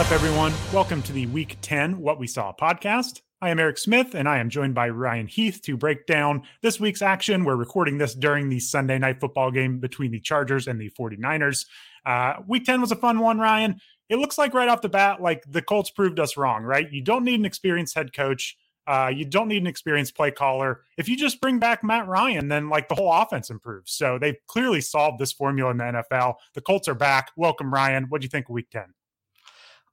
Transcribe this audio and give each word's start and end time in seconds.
Up, 0.00 0.12
everyone? 0.12 0.54
Welcome 0.72 1.02
to 1.02 1.12
the 1.12 1.26
Week 1.26 1.58
10 1.60 1.98
What 1.98 2.18
We 2.18 2.26
Saw 2.26 2.54
podcast. 2.58 3.20
I 3.42 3.50
am 3.50 3.58
Eric 3.58 3.76
Smith, 3.76 4.14
and 4.14 4.26
I 4.26 4.38
am 4.38 4.48
joined 4.48 4.74
by 4.74 4.88
Ryan 4.88 5.26
Heath 5.26 5.60
to 5.64 5.76
break 5.76 6.06
down 6.06 6.44
this 6.62 6.80
week's 6.80 7.02
action. 7.02 7.44
We're 7.44 7.56
recording 7.56 7.98
this 7.98 8.14
during 8.14 8.48
the 8.48 8.60
Sunday 8.60 8.96
night 8.96 9.20
football 9.20 9.50
game 9.50 9.78
between 9.78 10.10
the 10.10 10.18
Chargers 10.18 10.68
and 10.68 10.80
the 10.80 10.90
49ers. 10.98 11.66
Uh, 12.06 12.36
week 12.48 12.64
10 12.64 12.80
was 12.80 12.90
a 12.92 12.96
fun 12.96 13.18
one, 13.18 13.38
Ryan. 13.38 13.78
It 14.08 14.16
looks 14.16 14.38
like 14.38 14.54
right 14.54 14.70
off 14.70 14.80
the 14.80 14.88
bat, 14.88 15.20
like 15.20 15.44
the 15.46 15.60
Colts 15.60 15.90
proved 15.90 16.18
us 16.18 16.34
wrong, 16.34 16.62
right? 16.62 16.90
You 16.90 17.02
don't 17.02 17.22
need 17.22 17.38
an 17.38 17.44
experienced 17.44 17.94
head 17.94 18.14
coach. 18.14 18.56
Uh, 18.86 19.12
you 19.14 19.26
don't 19.26 19.48
need 19.48 19.60
an 19.60 19.66
experienced 19.66 20.16
play 20.16 20.30
caller. 20.30 20.80
If 20.96 21.10
you 21.10 21.16
just 21.18 21.42
bring 21.42 21.58
back 21.58 21.84
Matt 21.84 22.08
Ryan, 22.08 22.48
then 22.48 22.70
like 22.70 22.88
the 22.88 22.94
whole 22.94 23.12
offense 23.12 23.50
improves. 23.50 23.92
So 23.92 24.18
they've 24.18 24.38
clearly 24.46 24.80
solved 24.80 25.18
this 25.18 25.32
formula 25.32 25.72
in 25.72 25.76
the 25.76 25.84
NFL. 25.84 26.36
The 26.54 26.62
Colts 26.62 26.88
are 26.88 26.94
back. 26.94 27.32
Welcome, 27.36 27.70
Ryan. 27.70 28.06
What 28.08 28.22
do 28.22 28.24
you 28.24 28.30
think 28.30 28.48
of 28.48 28.54
week 28.54 28.70
10? 28.70 28.94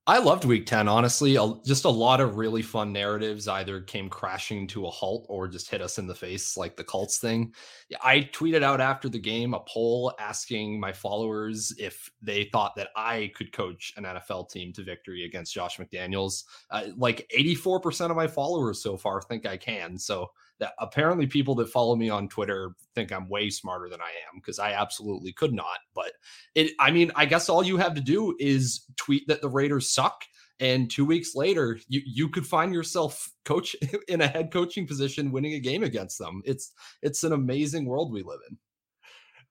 I 0.10 0.20
loved 0.20 0.46
week 0.46 0.66
10, 0.66 0.88
honestly. 0.88 1.38
Just 1.66 1.84
a 1.84 1.90
lot 1.90 2.22
of 2.22 2.38
really 2.38 2.62
fun 2.62 2.94
narratives 2.94 3.50
either 3.50 3.82
came 3.82 4.08
crashing 4.08 4.66
to 4.68 4.86
a 4.86 4.90
halt 4.90 5.26
or 5.28 5.50
just 5.50 5.70
hit 5.70 5.82
us 5.82 5.98
in 5.98 6.08
the 6.08 6.16
face, 6.16 6.56
like 6.56 6.78
the 6.78 6.84
Colts 6.86 7.18
thing. 7.18 7.54
I 8.02 8.30
tweeted 8.32 8.64
out 8.64 8.80
after 8.80 9.10
the 9.10 9.20
game 9.20 9.54
a 9.54 9.60
poll 9.68 10.14
asking 10.18 10.80
my 10.80 10.94
followers 10.94 11.76
if 11.78 12.10
they 12.22 12.46
thought 12.46 12.74
that 12.78 12.88
I 12.96 13.34
could 13.36 13.52
coach 13.52 13.94
an 13.98 14.06
NFL 14.06 14.50
team 14.50 14.72
to 14.74 14.84
victory 14.84 15.26
against 15.26 15.54
Josh 15.54 15.78
McDaniels. 15.78 16.46
Uh, 16.72 16.86
like 16.96 17.30
84% 17.38 18.10
of 18.10 18.16
my 18.16 18.28
followers 18.28 18.82
so 18.82 18.96
far 18.96 19.22
think 19.22 19.46
I 19.46 19.58
can. 19.58 19.98
So 19.98 20.32
that 20.60 20.74
apparently 20.80 21.28
people 21.28 21.56
that 21.56 21.70
follow 21.70 21.96
me 21.96 22.10
on 22.10 22.28
Twitter 22.28 22.72
think 22.96 23.12
I'm 23.12 23.30
way 23.30 23.50
smarter 23.50 23.90
than 23.90 24.02
I 24.02 24.10
am 24.10 24.40
because 24.40 24.60
I 24.60 24.74
absolutely 24.74 25.34
could 25.34 25.54
not. 25.54 25.80
But 25.94 26.14
it, 26.56 26.72
I 26.80 26.92
mean, 26.92 27.12
I 27.16 27.26
guess 27.26 27.50
all 27.50 27.64
you 27.64 27.78
have 27.78 27.94
to 27.96 28.02
do 28.02 28.36
is 28.40 28.86
tweet 28.96 29.28
that 29.28 29.42
the 29.42 29.50
Raiders 29.50 29.92
suck. 29.92 30.24
And 30.60 30.90
two 30.90 31.06
weeks 31.06 31.36
later, 31.36 31.80
you, 31.88 32.02
you 32.04 32.30
could 32.30 32.48
find 32.48 32.74
yourself 32.74 33.32
coach 33.46 33.76
in 34.08 34.22
a 34.22 34.28
head 34.28 34.52
coaching 34.52 34.88
position, 34.88 35.32
winning 35.32 35.54
a 35.54 35.60
game 35.60 35.84
against 35.84 36.18
them. 36.18 36.42
It's 36.46 36.72
it's 37.02 37.24
an 37.24 37.34
amazing 37.34 37.86
world 37.86 38.12
we 38.12 38.24
live 38.24 38.40
in. 38.50 38.58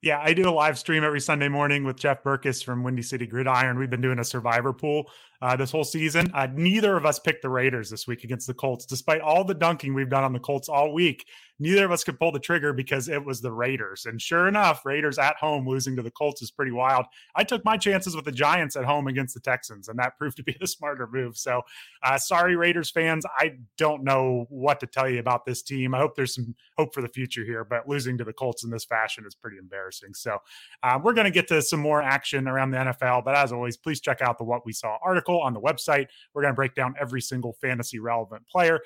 Yeah, 0.03 0.21
I 0.23 0.33
do 0.33 0.47
a 0.47 0.51
live 0.51 0.77
stream 0.77 1.03
every 1.03 1.19
Sunday 1.19 1.49
morning 1.49 1.83
with 1.83 1.97
Jeff 1.97 2.23
Berckes 2.23 2.63
from 2.63 2.83
Windy 2.83 3.01
City 3.01 3.25
Gridiron. 3.25 3.79
We've 3.79 3.89
been 3.89 4.01
doing 4.01 4.19
a 4.19 4.23
survivor 4.23 4.71
pool 4.71 5.09
uh, 5.41 5.55
this 5.55 5.71
whole 5.71 5.83
season. 5.83 6.29
Uh, 6.35 6.47
neither 6.53 6.95
of 6.95 7.05
us 7.05 7.17
picked 7.17 7.41
the 7.41 7.49
Raiders 7.49 7.89
this 7.89 8.05
week 8.05 8.23
against 8.23 8.45
the 8.45 8.53
Colts, 8.53 8.85
despite 8.85 9.21
all 9.21 9.43
the 9.43 9.55
dunking 9.55 9.95
we've 9.95 10.09
done 10.09 10.23
on 10.23 10.33
the 10.33 10.39
Colts 10.39 10.69
all 10.69 10.93
week 10.93 11.25
neither 11.59 11.85
of 11.85 11.91
us 11.91 12.03
could 12.03 12.19
pull 12.19 12.31
the 12.31 12.39
trigger 12.39 12.73
because 12.73 13.09
it 13.09 13.23
was 13.23 13.41
the 13.41 13.51
Raiders. 13.51 14.05
And 14.05 14.21
sure 14.21 14.47
enough, 14.47 14.85
Raiders 14.85 15.17
at 15.17 15.35
home 15.37 15.67
losing 15.67 15.95
to 15.95 16.01
the 16.01 16.11
Colts 16.11 16.41
is 16.41 16.51
pretty 16.51 16.71
wild. 16.71 17.05
I 17.35 17.43
took 17.43 17.65
my 17.65 17.77
chances 17.77 18.15
with 18.15 18.25
the 18.25 18.31
Giants 18.31 18.75
at 18.75 18.85
home 18.85 19.07
against 19.07 19.33
the 19.33 19.39
Texans, 19.39 19.87
and 19.87 19.97
that 19.99 20.17
proved 20.17 20.37
to 20.37 20.43
be 20.43 20.55
the 20.59 20.67
smarter 20.67 21.07
move. 21.11 21.37
So, 21.37 21.61
uh, 22.03 22.17
sorry, 22.17 22.55
Raiders 22.55 22.89
fans. 22.89 23.25
I 23.37 23.55
don't 23.77 24.03
know 24.03 24.45
what 24.49 24.79
to 24.81 24.87
tell 24.87 25.09
you 25.09 25.19
about 25.19 25.45
this 25.45 25.61
team. 25.61 25.93
I 25.93 25.99
hope 25.99 26.15
there's 26.15 26.35
some 26.35 26.55
hope 26.77 26.93
for 26.93 27.01
the 27.01 27.07
future 27.07 27.43
here, 27.43 27.63
but 27.63 27.87
losing 27.87 28.17
to 28.17 28.23
the 28.23 28.33
Colts 28.33 28.63
in 28.63 28.69
this 28.69 28.85
fashion 28.85 29.25
is 29.27 29.35
pretty 29.35 29.57
embarrassing. 29.57 30.13
So, 30.13 30.37
uh, 30.83 30.99
we're 31.03 31.13
going 31.13 31.25
to 31.25 31.31
get 31.31 31.47
to 31.49 31.61
some 31.61 31.79
more 31.79 32.01
action 32.01 32.47
around 32.47 32.71
the 32.71 32.77
NFL. 32.77 33.23
But 33.23 33.35
as 33.35 33.51
always, 33.51 33.77
please 33.77 33.99
check 33.99 34.21
out 34.21 34.37
the 34.37 34.43
What 34.43 34.65
We 34.65 34.73
Saw 34.73 34.97
article 35.03 35.39
on 35.41 35.53
the 35.53 35.61
website. 35.61 36.07
We're 36.33 36.43
going 36.43 36.53
to 36.53 36.55
break 36.55 36.75
down 36.75 36.95
every 36.99 37.21
single 37.21 37.53
fantasy 37.53 37.99
relevant 37.99 38.47
player. 38.47 38.81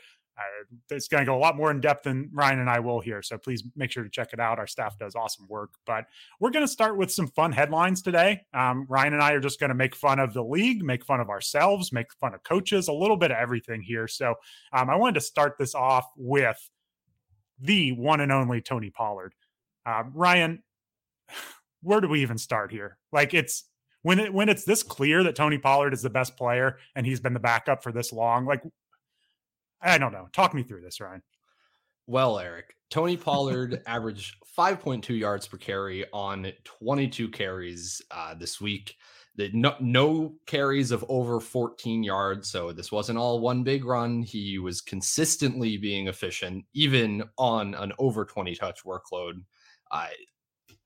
It's 0.90 1.08
going 1.08 1.22
to 1.22 1.26
go 1.26 1.38
a 1.38 1.40
lot 1.40 1.56
more 1.56 1.72
in 1.72 1.82
depth 1.82 2.04
than 2.04 2.30
Ryan 2.34 2.60
and 2.60 2.70
I 2.70 2.80
will 2.80 3.00
here. 3.00 3.22
So 3.22 3.38
please 3.38 3.64
make 3.76 3.92
sure 3.92 4.04
to 4.04 4.10
check 4.10 4.30
it 4.34 4.40
out. 4.40 4.60
Our 4.60 4.68
staff 4.68 4.98
does 4.98 5.16
awesome 5.16 5.48
work. 5.48 5.72
But 5.86 6.06
we're 6.40 6.52
going 6.52 6.66
to 6.66 6.72
start 6.72 6.98
with 6.98 7.12
some 7.12 7.28
fun 7.28 7.52
headlines 7.52 8.02
today. 8.02 8.42
Um, 8.54 8.86
Ryan 8.90 9.14
and 9.14 9.22
I 9.22 9.32
are 9.34 9.40
just 9.40 9.60
going 9.60 9.70
to 9.70 9.76
make 9.76 9.96
fun 9.96 10.20
of 10.20 10.34
the 10.34 10.44
league, 10.44 10.84
make 10.84 11.06
fun 11.06 11.20
of 11.20 11.30
ourselves, 11.30 11.92
make 11.92 12.14
fun 12.14 12.34
of 12.34 12.44
coaches, 12.44 12.88
a 12.88 12.94
little 12.94 13.18
bit 13.18 13.32
of 13.32 13.38
everything 13.38 13.82
here. 13.82 14.08
So 14.08 14.36
um, 14.74 14.90
I 14.90 14.96
wanted 14.96 15.16
to 15.16 15.22
start 15.22 15.58
this 15.58 15.76
off 15.76 16.08
with 16.16 16.70
the 17.60 17.92
one 17.94 18.22
and 18.22 18.32
only 18.32 18.62
Tony 18.62 18.90
Pollard. 18.90 19.34
Uh, 19.86 20.04
Ryan, 20.14 20.64
where 21.82 22.02
do 22.02 22.08
we 22.08 22.22
even 22.22 22.38
start 22.38 22.72
here? 22.72 22.98
Like 23.12 23.34
it's 23.34 23.66
when 24.04 24.20
it 24.20 24.34
when 24.34 24.50
it's 24.50 24.64
this 24.64 24.84
clear 24.84 25.24
that 25.24 25.36
Tony 25.36 25.58
Pollard 25.58 25.94
is 25.94 26.02
the 26.02 26.10
best 26.10 26.36
player 26.36 26.78
and 26.96 27.06
he's 27.06 27.20
been 27.20 27.34
the 27.34 27.40
backup 27.40 27.84
for 27.84 27.92
this 27.92 28.12
long, 28.12 28.46
like 28.46 28.64
I 29.82 29.98
don't 29.98 30.12
know. 30.12 30.28
Talk 30.34 30.54
me 30.54 30.64
through 30.64 30.82
this, 30.82 31.00
Ryan. 31.00 31.22
Well, 32.08 32.40
Eric, 32.40 32.76
Tony 32.90 33.18
Pollard 33.18 33.82
averaged 33.88 34.36
5.2 34.58 35.18
yards 35.18 35.48
per 35.48 35.58
carry 35.58 36.06
on 36.12 36.52
22 36.64 37.30
carries 37.30 38.02
uh, 38.12 38.36
this 38.36 38.60
week. 38.60 38.96
The 39.38 39.50
no, 39.54 39.76
no 39.80 40.34
carries 40.46 40.92
of 40.92 41.06
over 41.08 41.40
14 41.40 42.04
yards. 42.04 42.50
So 42.50 42.74
this 42.74 42.92
wasn't 42.92 43.18
all 43.18 43.40
one 43.40 43.64
big 43.64 43.86
run. 43.86 44.24
He 44.24 44.60
was 44.60 44.82
consistently 44.82 45.78
being 45.78 46.10
efficient, 46.10 46.66
even 46.74 47.24
on 47.38 47.74
an 47.76 47.94
over 47.98 48.26
20 48.26 48.56
touch 48.56 48.84
workload. 48.84 49.44
I 49.90 50.10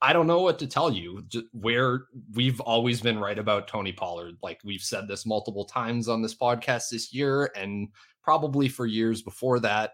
I 0.01 0.13
don't 0.13 0.27
know 0.27 0.41
what 0.41 0.59
to 0.59 0.67
tell 0.67 0.91
you. 0.91 1.23
Just 1.29 1.45
where 1.53 2.05
we've 2.33 2.59
always 2.61 3.01
been 3.01 3.17
right 3.17 3.39
about 3.39 3.67
Tony 3.67 3.91
Pollard. 3.91 4.35
Like 4.43 4.59
we've 4.63 4.81
said 4.81 5.07
this 5.07 5.25
multiple 5.25 5.65
times 5.65 6.07
on 6.07 6.21
this 6.21 6.35
podcast 6.35 6.89
this 6.91 7.11
year, 7.11 7.51
and 7.55 7.87
probably 8.25 8.67
for 8.67 8.87
years 8.87 9.21
before 9.21 9.59
that. 9.59 9.91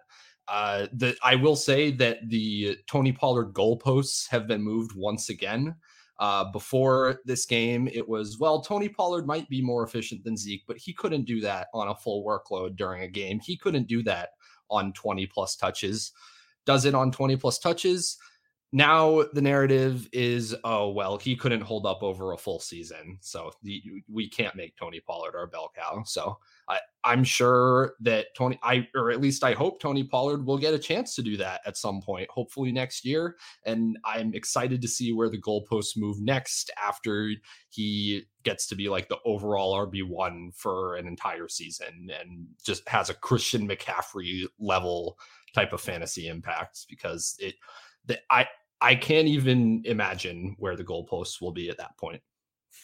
Uh, 0.47 0.87
the, 0.93 1.15
I 1.21 1.35
will 1.35 1.57
say 1.57 1.91
that 1.91 2.17
the 2.29 2.77
Tony 2.87 3.11
Pollard 3.11 3.53
goalposts 3.53 4.27
have 4.29 4.47
been 4.47 4.63
moved 4.63 4.93
once 4.95 5.29
again. 5.29 5.75
Uh, 6.17 6.49
before 6.51 7.19
this 7.25 7.45
game, 7.45 7.89
it 7.91 8.07
was, 8.07 8.39
well, 8.39 8.61
Tony 8.61 8.87
Pollard 8.87 9.27
might 9.27 9.49
be 9.49 9.61
more 9.61 9.83
efficient 9.83 10.23
than 10.23 10.37
Zeke, 10.37 10.63
but 10.67 10.77
he 10.77 10.93
couldn't 10.93 11.25
do 11.25 11.41
that 11.41 11.67
on 11.73 11.89
a 11.89 11.95
full 11.95 12.23
workload 12.25 12.75
during 12.77 13.03
a 13.03 13.07
game. 13.07 13.39
He 13.39 13.57
couldn't 13.57 13.87
do 13.87 14.01
that 14.03 14.29
on 14.69 14.93
20 14.93 15.25
plus 15.27 15.55
touches. 15.57 16.13
Does 16.65 16.85
it 16.85 16.95
on 16.95 17.11
20 17.11 17.35
plus 17.35 17.59
touches? 17.59 18.17
Now 18.73 19.23
the 19.33 19.41
narrative 19.41 20.07
is 20.13 20.55
oh 20.63 20.89
well 20.89 21.17
he 21.17 21.35
couldn't 21.35 21.61
hold 21.61 21.85
up 21.85 22.01
over 22.01 22.31
a 22.31 22.37
full 22.37 22.59
season 22.59 23.17
so 23.19 23.51
the, 23.63 23.83
we 24.09 24.29
can't 24.29 24.55
make 24.55 24.75
tony 24.77 25.01
pollard 25.01 25.35
our 25.35 25.47
bell 25.47 25.71
cow. 25.75 26.01
So 26.05 26.37
I, 26.69 26.79
i'm 27.03 27.23
sure 27.23 27.95
that 27.99 28.27
tony 28.35 28.57
i 28.63 28.87
or 28.95 29.11
at 29.11 29.19
least 29.19 29.43
i 29.43 29.51
hope 29.51 29.81
tony 29.81 30.05
pollard 30.05 30.45
will 30.45 30.57
get 30.57 30.73
a 30.73 30.79
chance 30.79 31.15
to 31.15 31.21
do 31.21 31.35
that 31.37 31.61
at 31.65 31.75
some 31.75 32.01
point 32.01 32.29
hopefully 32.29 32.71
next 32.71 33.03
year 33.03 33.35
and 33.65 33.97
i'm 34.05 34.33
excited 34.33 34.81
to 34.81 34.87
see 34.87 35.11
where 35.11 35.29
the 35.29 35.41
goalposts 35.41 35.97
move 35.97 36.21
next 36.21 36.71
after 36.81 37.31
he 37.69 38.23
gets 38.43 38.67
to 38.67 38.75
be 38.75 38.87
like 38.87 39.09
the 39.09 39.19
overall 39.25 39.85
rb1 39.85 40.55
for 40.55 40.95
an 40.95 41.07
entire 41.07 41.49
season 41.49 42.09
and 42.21 42.45
just 42.63 42.87
has 42.87 43.09
a 43.09 43.15
christian 43.15 43.67
mccaffrey 43.67 44.45
level 44.59 45.17
type 45.53 45.73
of 45.73 45.81
fantasy 45.81 46.29
impacts 46.29 46.85
because 46.89 47.35
it 47.39 47.55
I 48.29 48.47
I 48.81 48.95
can't 48.95 49.27
even 49.27 49.83
imagine 49.85 50.55
where 50.57 50.75
the 50.75 50.83
goalposts 50.83 51.39
will 51.41 51.51
be 51.51 51.69
at 51.69 51.77
that 51.77 51.97
point. 51.97 52.21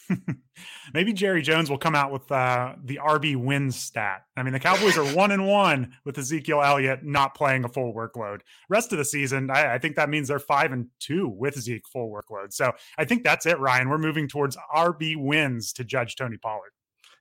Maybe 0.93 1.13
Jerry 1.13 1.41
Jones 1.41 1.69
will 1.69 1.77
come 1.77 1.95
out 1.95 2.11
with 2.11 2.31
uh, 2.31 2.75
the 2.83 2.99
RB 3.03 3.35
wins 3.35 3.75
stat. 3.75 4.23
I 4.35 4.43
mean, 4.43 4.53
the 4.53 4.59
Cowboys 4.59 4.97
are 4.97 5.05
one 5.15 5.31
and 5.31 5.47
one 5.47 5.93
with 6.05 6.17
Ezekiel 6.17 6.61
Elliott 6.61 7.03
not 7.03 7.35
playing 7.35 7.63
a 7.63 7.69
full 7.69 7.93
workload. 7.93 8.41
Rest 8.69 8.91
of 8.91 8.97
the 8.97 9.05
season, 9.05 9.49
I, 9.49 9.75
I, 9.75 9.77
think 9.79 9.95
that 9.95 10.09
means 10.09 10.27
they're 10.27 10.39
five 10.39 10.71
and 10.71 10.87
two 10.99 11.27
with 11.27 11.59
Zeke 11.59 11.87
full 11.87 12.09
workload. 12.11 12.53
So 12.53 12.73
I 12.97 13.05
think 13.05 13.23
that's 13.23 13.45
it, 13.45 13.59
Ryan. 13.59 13.89
We're 13.89 13.97
moving 13.97 14.27
towards 14.27 14.57
RB 14.73 15.15
wins 15.17 15.73
to 15.73 15.83
judge 15.83 16.15
Tony 16.15 16.37
Pollard. 16.37 16.71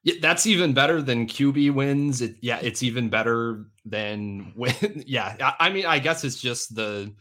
Yeah, 0.02 0.14
that's 0.20 0.46
even 0.46 0.72
better 0.72 1.02
than 1.02 1.26
QB 1.26 1.75
wins. 1.75 2.22
It, 2.22 2.37
yeah, 2.40 2.61
it's 2.62 2.82
even 2.82 3.08
better 3.08 3.67
than 3.84 4.52
win. 4.56 5.05
Yeah, 5.06 5.37
I, 5.40 5.67
I 5.67 5.70
mean, 5.70 5.87
I 5.87 5.99
guess 5.99 6.25
it's 6.25 6.40
just 6.40 6.75
the 6.75 7.12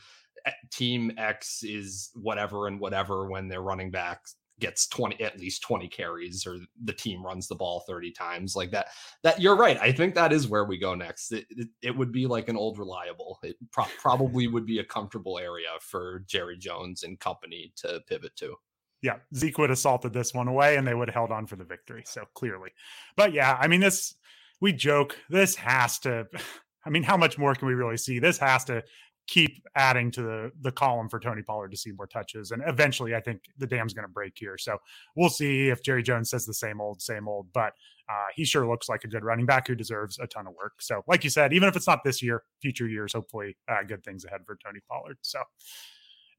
team 0.72 1.12
X 1.18 1.64
is 1.64 2.12
whatever 2.16 2.68
and 2.68 2.80
whatever 2.80 3.30
when 3.30 3.48
their 3.48 3.62
running 3.62 3.92
back 3.92 4.22
gets 4.60 4.88
20 4.88 5.22
at 5.22 5.40
least 5.40 5.62
20 5.64 5.88
carries 5.90 6.48
or 6.48 6.58
the 6.86 6.94
team 6.94 7.24
runs 7.26 7.48
the 7.48 7.56
ball 7.56 7.84
30 7.88 8.12
times 8.12 8.56
like 8.56 8.72
that 8.72 8.88
that 9.22 9.42
you're 9.42 9.56
right 9.56 9.78
i 9.82 9.92
think 9.92 10.16
that 10.16 10.32
is 10.32 10.48
where 10.48 10.64
we 10.64 10.78
go 10.78 10.96
next 10.96 11.34
it, 11.34 11.46
it, 11.50 11.68
it 11.82 11.98
would 11.98 12.12
be 12.12 12.26
like 12.26 12.48
an 12.48 12.56
old 12.56 12.80
reliable 12.80 13.38
it 13.44 13.58
pro- 13.72 13.84
probably 14.00 14.48
would 14.54 14.66
be 14.66 14.80
a 14.80 14.84
comfortable 14.84 15.38
area 15.38 15.68
for 15.82 16.24
jerry 16.26 16.58
jones 16.58 17.04
and 17.04 17.20
company 17.20 17.74
to 17.76 18.02
pivot 18.08 18.34
to 18.38 18.56
yeah 19.02 19.18
zeke 19.36 19.58
would 19.58 19.70
have 19.70 19.80
salted 19.80 20.14
this 20.14 20.34
one 20.34 20.48
away 20.48 20.78
and 20.78 20.88
they 20.88 20.96
would 20.96 21.10
have 21.10 21.16
held 21.16 21.32
on 21.32 21.46
for 21.46 21.58
the 21.58 21.66
victory 21.66 22.04
so 22.06 22.24
clearly 22.34 22.70
but 23.18 23.34
yeah 23.34 23.58
i 23.60 23.68
mean 23.68 23.82
this 23.82 24.16
we 24.62 24.72
joke 24.72 25.18
this 25.30 25.56
has 25.56 26.00
to 26.00 26.26
I 26.86 26.92
mean, 26.92 27.02
how 27.02 27.18
much 27.18 27.40
more 27.40 27.56
can 27.56 27.68
we 27.68 27.74
really 27.74 27.98
see? 27.98 28.20
This 28.20 28.38
has 28.38 28.64
to 28.66 28.84
keep 29.28 29.64
adding 29.76 30.12
to 30.12 30.22
the 30.22 30.52
the 30.62 30.72
column 30.72 31.10
for 31.10 31.20
Tony 31.20 31.42
Pollard 31.42 31.72
to 31.72 31.78
see 31.78 31.92
more 31.92 32.08
touches. 32.08 32.52
And 32.52 32.64
eventually, 32.68 33.16
I 33.16 33.22
think 33.22 33.42
the 33.58 33.68
dam's 33.68 33.94
going 33.94 34.08
to 34.08 34.12
break 34.12 34.34
here. 34.36 34.58
So 34.58 34.78
we'll 35.16 35.30
see 35.30 35.70
if 35.70 35.84
Jerry 35.84 36.04
Jones 36.04 36.30
says 36.30 36.46
the 36.46 36.54
same 36.54 36.80
old, 36.80 37.02
same 37.02 37.28
old. 37.28 37.48
But 37.54 37.74
uh, 38.08 38.28
he 38.36 38.46
sure 38.46 38.68
looks 38.68 38.88
like 38.88 39.04
a 39.04 39.08
good 39.08 39.24
running 39.24 39.46
back 39.46 39.68
who 39.68 39.76
deserves 39.76 40.20
a 40.20 40.28
ton 40.28 40.48
of 40.48 40.54
work. 40.54 40.74
So, 40.80 41.04
like 41.08 41.24
you 41.24 41.30
said, 41.30 41.54
even 41.54 41.68
if 41.68 41.76
it's 41.76 41.88
not 41.88 42.04
this 42.04 42.22
year, 42.22 42.44
future 42.62 42.88
years, 42.88 43.14
hopefully, 43.14 43.58
uh, 43.68 43.84
good 43.84 44.04
things 44.04 44.26
ahead 44.26 44.42
for 44.46 44.58
Tony 44.64 44.80
Pollard. 44.90 45.18
So. 45.22 45.40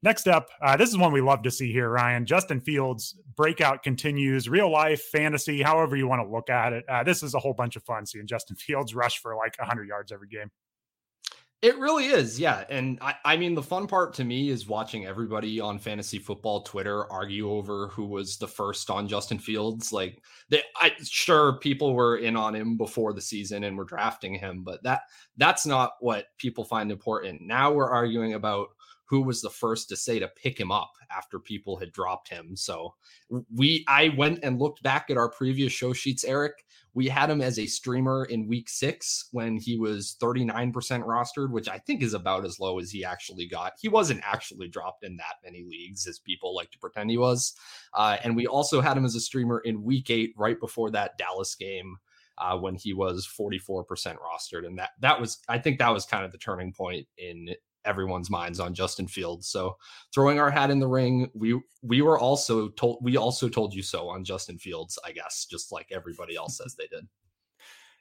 Next 0.03 0.27
up, 0.27 0.49
uh, 0.61 0.77
this 0.77 0.89
is 0.89 0.97
one 0.97 1.11
we 1.11 1.21
love 1.21 1.41
to 1.41 1.49
see 1.49 1.71
here, 1.71 1.89
Ryan. 1.89 2.27
Justin 2.27 2.61
Fields 2.61 3.17
breakout 3.35 3.81
continues, 3.81 4.47
real 4.47 4.71
life, 4.71 5.01
fantasy, 5.01 5.63
however 5.63 5.95
you 5.95 6.07
want 6.07 6.21
to 6.21 6.31
look 6.31 6.51
at 6.51 6.71
it. 6.71 6.85
Uh, 6.87 7.03
this 7.03 7.23
is 7.23 7.33
a 7.33 7.39
whole 7.39 7.55
bunch 7.55 7.75
of 7.75 7.83
fun 7.83 8.05
seeing 8.05 8.27
Justin 8.27 8.55
Fields 8.57 8.93
rush 8.93 9.19
for 9.19 9.35
like 9.35 9.57
100 9.57 9.87
yards 9.87 10.11
every 10.11 10.27
game. 10.27 10.51
It 11.63 11.75
really 11.79 12.05
is, 12.05 12.39
yeah. 12.39 12.65
And 12.69 12.99
I, 13.01 13.15
I 13.25 13.35
mean, 13.35 13.55
the 13.55 13.63
fun 13.63 13.87
part 13.87 14.13
to 14.15 14.23
me 14.23 14.49
is 14.49 14.67
watching 14.67 15.07
everybody 15.07 15.59
on 15.59 15.79
fantasy 15.79 16.19
football 16.19 16.61
Twitter 16.61 17.11
argue 17.11 17.49
over 17.49 17.87
who 17.87 18.05
was 18.05 18.37
the 18.37 18.47
first 18.47 18.91
on 18.91 19.07
Justin 19.07 19.39
Fields. 19.39 19.91
Like, 19.91 20.21
they, 20.49 20.61
I 20.75 20.91
sure 21.01 21.57
people 21.57 21.95
were 21.95 22.17
in 22.17 22.35
on 22.35 22.53
him 22.53 22.77
before 22.77 23.11
the 23.11 23.21
season 23.21 23.63
and 23.63 23.75
were 23.75 23.85
drafting 23.85 24.35
him, 24.35 24.63
but 24.63 24.83
that 24.83 25.01
that's 25.37 25.65
not 25.65 25.93
what 25.99 26.27
people 26.37 26.63
find 26.63 26.91
important. 26.91 27.41
Now 27.41 27.71
we're 27.71 27.89
arguing 27.89 28.35
about 28.35 28.67
who 29.05 29.21
was 29.21 29.41
the 29.41 29.49
first 29.49 29.89
to 29.89 29.95
say 29.95 30.19
to 30.19 30.27
pick 30.27 30.59
him 30.59 30.71
up 30.71 30.91
after 31.09 31.39
people 31.39 31.77
had 31.77 31.91
dropped 31.91 32.29
him. 32.29 32.55
So 32.55 32.93
we 33.55 33.83
I 33.87 34.09
went 34.09 34.41
and 34.43 34.59
looked 34.59 34.83
back 34.83 35.09
at 35.09 35.17
our 35.17 35.29
previous 35.29 35.71
show 35.71 35.93
sheets, 35.93 36.23
Eric. 36.23 36.65
We 36.97 37.07
had 37.07 37.29
him 37.29 37.41
as 37.41 37.59
a 37.59 37.67
streamer 37.67 38.25
in 38.25 38.47
week 38.47 38.69
six 38.69 39.29
when 39.31 39.57
he 39.57 39.77
was 39.77 40.17
39% 40.19 40.73
rostered, 40.73 41.51
which 41.51 41.69
I 41.69 41.77
think 41.77 42.01
is 42.01 42.15
about 42.15 42.43
as 42.43 42.59
low 42.59 42.79
as 42.79 42.89
he 42.89 43.05
actually 43.05 43.47
got. 43.47 43.73
He 43.79 43.87
wasn't 43.87 44.23
actually 44.23 44.67
dropped 44.67 45.03
in 45.03 45.15
that 45.17 45.35
many 45.43 45.63
leagues 45.63 46.07
as 46.07 46.17
people 46.17 46.55
like 46.55 46.71
to 46.71 46.79
pretend 46.79 47.11
he 47.11 47.19
was. 47.19 47.53
Uh, 47.93 48.17
and 48.23 48.35
we 48.35 48.47
also 48.47 48.81
had 48.81 48.97
him 48.97 49.05
as 49.05 49.13
a 49.13 49.19
streamer 49.19 49.59
in 49.59 49.83
week 49.83 50.09
eight, 50.09 50.33
right 50.37 50.59
before 50.59 50.89
that 50.89 51.19
Dallas 51.19 51.53
game. 51.53 51.97
Uh, 52.39 52.55
when 52.55 52.75
he 52.75 52.93
was 52.93 53.27
44% 53.27 53.83
rostered. 53.89 54.67
And 54.67 54.77
that 54.77 54.91
that 54.99 55.19
was, 55.19 55.39
I 55.49 55.57
think 55.57 55.79
that 55.79 55.91
was 55.91 56.05
kind 56.05 56.23
of 56.23 56.31
the 56.31 56.37
turning 56.37 56.71
point 56.71 57.07
in 57.17 57.49
everyone's 57.87 58.29
minds 58.29 58.59
on 58.59 58.73
Justin 58.73 59.07
Fields. 59.07 59.47
So 59.47 59.77
throwing 60.13 60.39
our 60.39 60.51
hat 60.51 60.69
in 60.69 60.79
the 60.79 60.87
ring, 60.87 61.29
we 61.33 61.59
we 61.81 62.01
were 62.01 62.19
also 62.19 62.69
told 62.69 62.99
we 63.01 63.17
also 63.17 63.49
told 63.49 63.73
you 63.73 63.81
so 63.81 64.09
on 64.09 64.23
Justin 64.23 64.59
Fields, 64.59 64.99
I 65.05 65.11
guess, 65.11 65.47
just 65.49 65.71
like 65.71 65.87
everybody 65.91 66.35
else 66.35 66.57
says 66.57 66.75
they 66.75 66.87
did. 66.87 67.07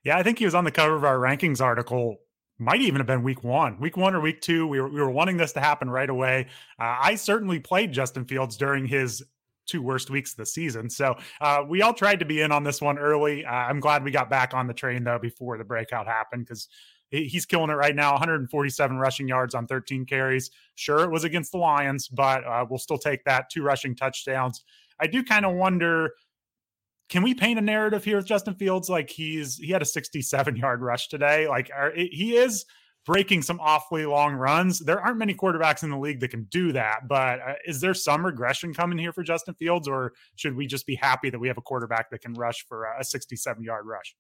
Yeah, 0.05 0.19
I 0.19 0.23
think 0.23 0.39
he 0.39 0.45
was 0.45 0.55
on 0.55 0.65
the 0.65 0.71
cover 0.71 0.95
of 0.95 1.05
our 1.05 1.19
rankings 1.19 1.61
article. 1.61 2.17
Might 2.59 2.81
even 2.81 3.01
have 3.01 3.07
been 3.07 3.23
week 3.23 3.45
one, 3.45 3.79
week 3.81 3.97
one 3.97 4.15
or 4.15 4.21
week 4.21 4.41
two. 4.41 4.67
We 4.67 4.81
were, 4.81 4.89
we 4.89 5.01
were 5.01 5.11
wanting 5.11 5.37
this 5.37 5.53
to 5.55 5.61
happen 5.61 5.91
right 5.91 6.09
away. 6.09 6.47
Uh, 6.79 6.97
I 7.03 7.15
certainly 7.17 7.61
played 7.61 7.93
Justin 7.93 8.25
Fields 8.25 8.57
during 8.57 8.87
his 8.87 9.23
two 9.67 9.83
worst 9.83 10.11
weeks 10.11 10.33
of 10.33 10.39
the 10.39 10.47
season. 10.47 10.89
So 10.89 11.17
uh, 11.41 11.65
we 11.69 11.83
all 11.83 11.93
tried 11.93 12.21
to 12.21 12.25
be 12.25 12.41
in 12.41 12.53
on 12.53 12.63
this 12.63 12.81
one 12.81 12.99
early. 12.99 13.45
Uh, 13.45 13.51
I'm 13.51 13.81
glad 13.81 14.05
we 14.05 14.11
got 14.11 14.31
back 14.31 14.55
on 14.55 14.67
the 14.67 14.75
train 14.75 15.05
though 15.05 15.19
before 15.19 15.59
the 15.59 15.65
breakout 15.65 16.07
happened 16.07 16.47
because 16.47 16.69
he's 17.11 17.47
killing 17.47 17.71
it 17.71 17.75
right 17.75 17.95
now 17.95 18.13
147 18.13 18.97
rushing 18.99 19.29
yards 19.29 19.55
on 19.55 19.67
13 19.67 20.07
carries. 20.07 20.51
Sure 20.75 21.05
it 21.05 21.11
was 21.11 21.25
against 21.25 21.53
the 21.53 21.59
lions 21.59 22.09
but 22.09 22.45
uh, 22.45 22.65
we'll 22.69 22.79
still 22.79 22.99
take 22.99 23.25
that 23.25 23.51
two 23.51 23.63
rushing 23.63 23.95
touchdowns. 23.95 24.65
I 25.01 25.07
do 25.07 25.23
kind 25.23 25.45
of 25.45 25.55
wonder 25.55 26.13
can 27.09 27.23
we 27.23 27.35
paint 27.35 27.59
a 27.59 27.63
narrative 27.63 28.05
here 28.05 28.17
with 28.17 28.27
justin 28.27 28.55
fields? 28.55 28.89
Like 28.89 29.11
he's 29.11 29.57
he 29.57 29.71
had 29.71 29.83
a 29.83 29.87
67 29.87 30.57
yard 30.57 30.83
rush 30.83 31.09
today. 31.09 31.49
Like 31.49 31.71
are, 31.75 31.93
he 31.95 32.37
is 32.37 32.65
breaking 33.05 33.41
some 33.41 33.61
awfully 33.61 34.05
long 34.05 34.35
runs. 34.35 34.81
There 34.81 35.01
aren't 35.01 35.19
many 35.19 35.33
quarterbacks 35.33 35.85
in 35.85 35.91
the 35.91 35.99
league 35.99 36.19
that 36.21 36.31
can 36.31 36.45
do 36.51 36.73
that 36.73 37.07
but 37.09 37.39
uh, 37.41 37.55
is 37.65 37.81
there 37.81 37.95
some 37.95 38.27
regression 38.27 38.75
coming 38.75 38.99
here 38.99 39.13
for 39.13 39.23
justin 39.23 39.55
fields 39.55 39.87
or 39.87 40.13
should 40.35 40.57
we 40.57 40.67
just 40.67 40.87
be 40.87 40.97
happy 40.97 41.31
that 41.31 41.39
we 41.39 41.47
have 41.47 41.59
a 41.59 41.63
quarterback 41.63 42.11
that 42.11 42.21
can 42.21 42.35
rush 42.35 42.67
for 42.69 42.85
a 42.99 43.05
67 43.05 43.63
yard 43.63 43.87
rush 43.87 44.17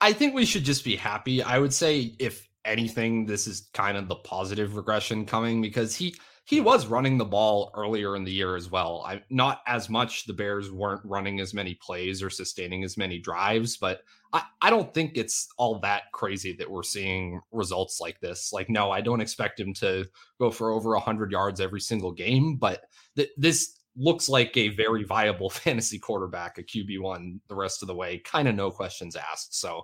I, 0.00 0.12
think 0.12 0.34
we 0.34 0.44
should 0.44 0.64
just 0.64 0.84
be 0.84 0.96
happy. 0.96 1.42
I 1.42 1.58
would 1.58 1.72
say, 1.72 2.14
if 2.18 2.48
anything, 2.64 3.26
this 3.26 3.46
is 3.46 3.68
kind 3.72 3.96
of 3.96 4.08
the 4.08 4.16
positive 4.16 4.76
regression 4.76 5.26
coming 5.26 5.62
because 5.62 5.94
he 5.94 6.14
he 6.46 6.60
was 6.60 6.86
running 6.86 7.16
the 7.16 7.24
ball 7.24 7.70
earlier 7.74 8.16
in 8.16 8.24
the 8.24 8.32
year 8.32 8.54
as 8.54 8.70
well. 8.70 9.02
I 9.06 9.22
not 9.30 9.62
as 9.66 9.88
much. 9.88 10.26
The 10.26 10.34
Bears 10.34 10.70
weren't 10.70 11.00
running 11.04 11.40
as 11.40 11.54
many 11.54 11.74
plays 11.74 12.22
or 12.22 12.28
sustaining 12.28 12.84
as 12.84 12.98
many 12.98 13.18
drives, 13.18 13.78
but 13.78 14.02
I, 14.32 14.42
I 14.60 14.70
don't 14.70 14.92
think 14.92 15.12
it's 15.14 15.48
all 15.56 15.78
that 15.80 16.12
crazy 16.12 16.52
that 16.56 16.70
we're 16.70 16.82
seeing 16.82 17.40
results 17.50 17.98
like 17.98 18.20
this. 18.20 18.52
Like, 18.52 18.68
no, 18.68 18.90
I 18.90 19.00
don't 19.00 19.22
expect 19.22 19.58
him 19.58 19.72
to 19.74 20.06
go 20.38 20.50
for 20.50 20.72
over 20.72 20.94
hundred 20.96 21.32
yards 21.32 21.60
every 21.60 21.80
single 21.80 22.12
game, 22.12 22.56
but 22.56 22.82
th- 23.16 23.30
this 23.38 23.78
looks 23.96 24.28
like 24.28 24.56
a 24.56 24.68
very 24.68 25.04
viable 25.04 25.50
fantasy 25.50 25.98
quarterback, 25.98 26.58
a 26.58 26.62
QB 26.62 27.00
one 27.00 27.40
the 27.48 27.54
rest 27.54 27.82
of 27.82 27.88
the 27.88 27.94
way, 27.94 28.18
kind 28.18 28.48
of 28.48 28.54
no 28.54 28.70
questions 28.70 29.16
asked. 29.16 29.58
So, 29.58 29.82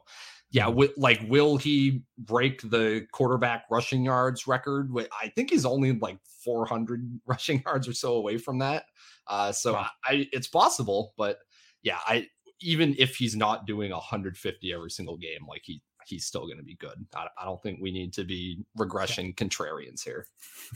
yeah, 0.50 0.64
mm-hmm. 0.64 0.72
w- 0.72 0.94
like 0.96 1.20
will 1.28 1.56
he 1.56 2.02
break 2.18 2.62
the 2.62 3.06
quarterback 3.12 3.64
rushing 3.70 4.04
yards 4.04 4.46
record? 4.46 4.90
I 4.96 5.28
think 5.28 5.50
he's 5.50 5.66
only 5.66 5.92
like 5.98 6.18
400 6.44 7.20
rushing 7.26 7.62
yards 7.64 7.88
or 7.88 7.92
so 7.92 8.14
away 8.14 8.38
from 8.38 8.58
that. 8.58 8.84
Uh, 9.26 9.52
so 9.52 9.74
wow. 9.74 9.86
I, 10.04 10.28
it's 10.32 10.48
possible, 10.48 11.14
but 11.16 11.38
yeah, 11.82 11.98
I 12.06 12.26
even 12.62 12.94
if 12.98 13.16
he's 13.16 13.36
not 13.36 13.66
doing 13.66 13.90
150 13.90 14.72
every 14.72 14.90
single 14.90 15.16
game, 15.16 15.46
like 15.48 15.62
he 15.64 15.80
he's 16.06 16.24
still 16.24 16.46
going 16.46 16.58
to 16.58 16.62
be 16.62 16.74
good. 16.74 17.06
I, 17.14 17.26
I, 17.40 17.44
don't 17.44 17.62
think 17.62 17.80
we 17.80 17.90
need 17.90 18.12
to 18.14 18.24
be 18.24 18.64
regression 18.76 19.32
contrarians 19.32 20.02
here. 20.02 20.26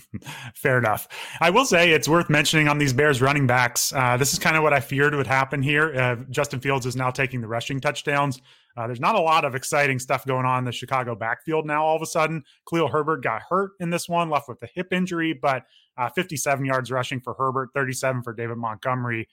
Fair 0.54 0.78
enough. 0.78 1.08
I 1.40 1.50
will 1.50 1.64
say 1.64 1.90
it's 1.90 2.08
worth 2.08 2.30
mentioning 2.30 2.68
on 2.68 2.78
these 2.78 2.92
Bears 2.92 3.20
running 3.20 3.46
backs. 3.46 3.92
Uh, 3.92 4.16
this 4.16 4.32
is 4.32 4.38
kind 4.38 4.56
of 4.56 4.62
what 4.62 4.72
I 4.72 4.80
feared 4.80 5.14
would 5.14 5.26
happen 5.26 5.62
here. 5.62 5.94
Uh, 5.94 6.16
Justin 6.30 6.60
Fields 6.60 6.86
is 6.86 6.96
now 6.96 7.10
taking 7.10 7.40
the 7.40 7.48
rushing 7.48 7.80
touchdowns. 7.80 8.40
Uh, 8.76 8.86
there's 8.86 9.00
not 9.00 9.14
a 9.14 9.20
lot 9.20 9.44
of 9.44 9.54
exciting 9.54 9.98
stuff 9.98 10.26
going 10.26 10.44
on 10.44 10.58
in 10.58 10.64
the 10.64 10.72
Chicago 10.72 11.14
backfield 11.14 11.64
now. 11.64 11.84
All 11.84 11.94
of 11.96 12.02
a 12.02 12.06
sudden, 12.06 12.42
Khalil 12.68 12.88
Herbert 12.88 13.22
got 13.22 13.42
hurt 13.48 13.72
in 13.78 13.90
this 13.90 14.08
one, 14.08 14.30
left 14.30 14.48
with 14.48 14.62
a 14.62 14.68
hip 14.74 14.92
injury, 14.92 15.32
but 15.32 15.62
uh, 15.96 16.08
57 16.08 16.64
yards 16.64 16.90
rushing 16.90 17.20
for 17.20 17.34
Herbert, 17.34 17.70
37 17.74 18.22
for 18.22 18.32
David 18.32 18.56
Montgomery. 18.56 19.28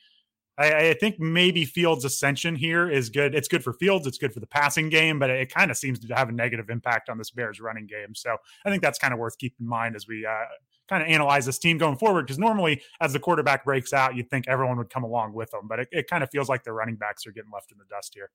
I, 0.58 0.90
I, 0.90 0.94
think 0.94 1.20
maybe 1.20 1.66
Fields' 1.66 2.06
ascension 2.06 2.56
here 2.56 2.90
is 2.90 3.10
good. 3.10 3.34
It's 3.34 3.48
good 3.48 3.64
for 3.64 3.74
Fields. 3.74 4.06
It's 4.06 4.18
good 4.18 4.34
for 4.34 4.40
the 4.40 4.48
passing 4.48 4.90
game, 4.90 5.18
but 5.18 5.30
it, 5.30 5.42
it 5.42 5.54
kind 5.54 5.72
of 5.72 5.78
seems 5.78 6.00
to 6.00 6.14
have 6.14 6.30
a 6.30 6.32
negative 6.32 6.70
impact 6.70 7.10
on 7.10 7.18
this 7.18 7.32
Bears 7.32 7.60
running 7.60 7.88
game. 7.88 8.14
So 8.14 8.36
I 8.66 8.70
think 8.70 8.84
that's 8.84 9.00
kind 9.00 9.14
of 9.14 9.20
worth 9.20 9.38
keeping 9.38 9.66
in 9.66 9.68
mind 9.68 9.96
as 9.96 10.08
we 10.08 10.26
uh, 10.26 10.46
kind 10.90 11.02
of 11.02 11.10
analyze 11.10 11.46
this 11.46 11.58
team 11.58 11.78
going 11.78 11.98
forward. 11.98 12.24
Because 12.24 12.38
normally, 12.38 12.82
as 13.00 13.14
the 13.14 13.20
quarterback 13.20 13.64
breaks 13.64 13.94
out, 13.94 14.16
you'd 14.16 14.30
think 14.30 14.48
everyone 14.48 14.78
would 14.78 14.90
come 14.90 15.04
along 15.04 15.34
with 15.34 15.52
them, 15.52 15.68
but 15.68 15.80
it, 15.80 15.88
it 15.92 16.10
kind 16.10 16.24
of 16.24 16.30
feels 16.30 16.50
like 16.50 16.64
the 16.64 16.74
running 16.74 16.96
backs 16.96 17.26
are 17.26 17.32
getting 17.32 17.52
left 17.52 17.72
in 17.72 17.78
the 17.78 17.86
dust 17.90 18.14
here. 18.14 18.30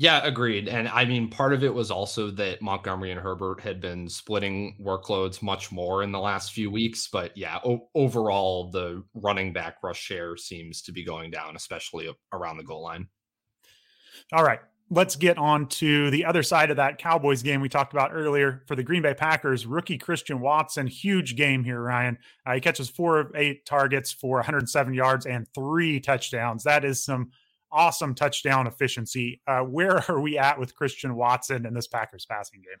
Yeah, 0.00 0.22
agreed. 0.24 0.66
And 0.66 0.88
I 0.88 1.04
mean, 1.04 1.28
part 1.28 1.52
of 1.52 1.62
it 1.62 1.74
was 1.74 1.90
also 1.90 2.30
that 2.30 2.62
Montgomery 2.62 3.10
and 3.10 3.20
Herbert 3.20 3.60
had 3.60 3.82
been 3.82 4.08
splitting 4.08 4.74
workloads 4.80 5.42
much 5.42 5.70
more 5.70 6.02
in 6.02 6.10
the 6.10 6.18
last 6.18 6.54
few 6.54 6.70
weeks. 6.70 7.06
But 7.12 7.36
yeah, 7.36 7.58
o- 7.66 7.86
overall, 7.94 8.70
the 8.70 9.04
running 9.12 9.52
back 9.52 9.76
rush 9.82 10.00
share 10.00 10.38
seems 10.38 10.80
to 10.84 10.92
be 10.92 11.04
going 11.04 11.30
down, 11.30 11.54
especially 11.54 12.08
around 12.32 12.56
the 12.56 12.64
goal 12.64 12.82
line. 12.82 13.08
All 14.32 14.42
right. 14.42 14.60
Let's 14.88 15.16
get 15.16 15.36
on 15.36 15.66
to 15.66 16.10
the 16.10 16.24
other 16.24 16.42
side 16.42 16.70
of 16.70 16.78
that 16.78 16.96
Cowboys 16.96 17.42
game 17.42 17.60
we 17.60 17.68
talked 17.68 17.92
about 17.92 18.10
earlier 18.14 18.64
for 18.68 18.76
the 18.76 18.82
Green 18.82 19.02
Bay 19.02 19.12
Packers. 19.12 19.66
Rookie 19.66 19.98
Christian 19.98 20.40
Watson, 20.40 20.86
huge 20.86 21.36
game 21.36 21.62
here, 21.62 21.82
Ryan. 21.82 22.16
Uh, 22.46 22.54
he 22.54 22.60
catches 22.62 22.88
four 22.88 23.20
of 23.20 23.32
eight 23.36 23.66
targets 23.66 24.12
for 24.12 24.36
107 24.36 24.94
yards 24.94 25.26
and 25.26 25.46
three 25.54 26.00
touchdowns. 26.00 26.64
That 26.64 26.86
is 26.86 27.04
some 27.04 27.32
awesome 27.72 28.14
touchdown 28.14 28.66
efficiency. 28.66 29.40
Uh, 29.46 29.60
where 29.60 30.04
are 30.10 30.20
we 30.20 30.38
at 30.38 30.58
with 30.58 30.74
Christian 30.74 31.14
Watson 31.14 31.66
in 31.66 31.74
this 31.74 31.86
Packers 31.86 32.26
passing 32.26 32.60
game? 32.60 32.78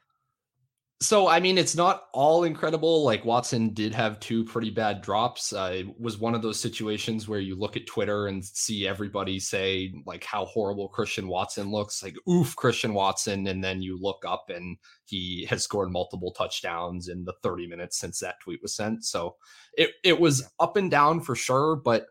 So, 1.02 1.28
I 1.28 1.40
mean, 1.40 1.56
it's 1.56 1.74
not 1.74 2.08
all 2.12 2.44
incredible. 2.44 3.04
Like 3.04 3.24
Watson 3.24 3.72
did 3.72 3.94
have 3.94 4.20
two 4.20 4.44
pretty 4.44 4.68
bad 4.68 5.00
drops. 5.00 5.50
Uh, 5.50 5.72
it 5.76 5.98
was 5.98 6.18
one 6.18 6.34
of 6.34 6.42
those 6.42 6.60
situations 6.60 7.26
where 7.26 7.40
you 7.40 7.56
look 7.56 7.74
at 7.74 7.86
Twitter 7.86 8.26
and 8.26 8.44
see 8.44 8.86
everybody 8.86 9.40
say 9.40 9.94
like 10.04 10.22
how 10.24 10.44
horrible 10.44 10.88
Christian 10.88 11.26
Watson 11.26 11.70
looks, 11.70 12.02
like 12.02 12.16
oof, 12.28 12.54
Christian 12.54 12.92
Watson, 12.92 13.46
and 13.46 13.64
then 13.64 13.80
you 13.80 13.98
look 13.98 14.24
up 14.28 14.50
and 14.50 14.76
he 15.06 15.46
has 15.48 15.62
scored 15.62 15.90
multiple 15.90 16.32
touchdowns 16.32 17.08
in 17.08 17.24
the 17.24 17.32
30 17.42 17.66
minutes 17.66 17.98
since 17.98 18.18
that 18.20 18.38
tweet 18.40 18.60
was 18.60 18.74
sent. 18.74 19.02
So 19.06 19.36
it 19.78 19.92
it 20.04 20.20
was 20.20 20.50
up 20.60 20.76
and 20.76 20.90
down 20.90 21.22
for 21.22 21.34
sure, 21.34 21.76
but 21.76 22.08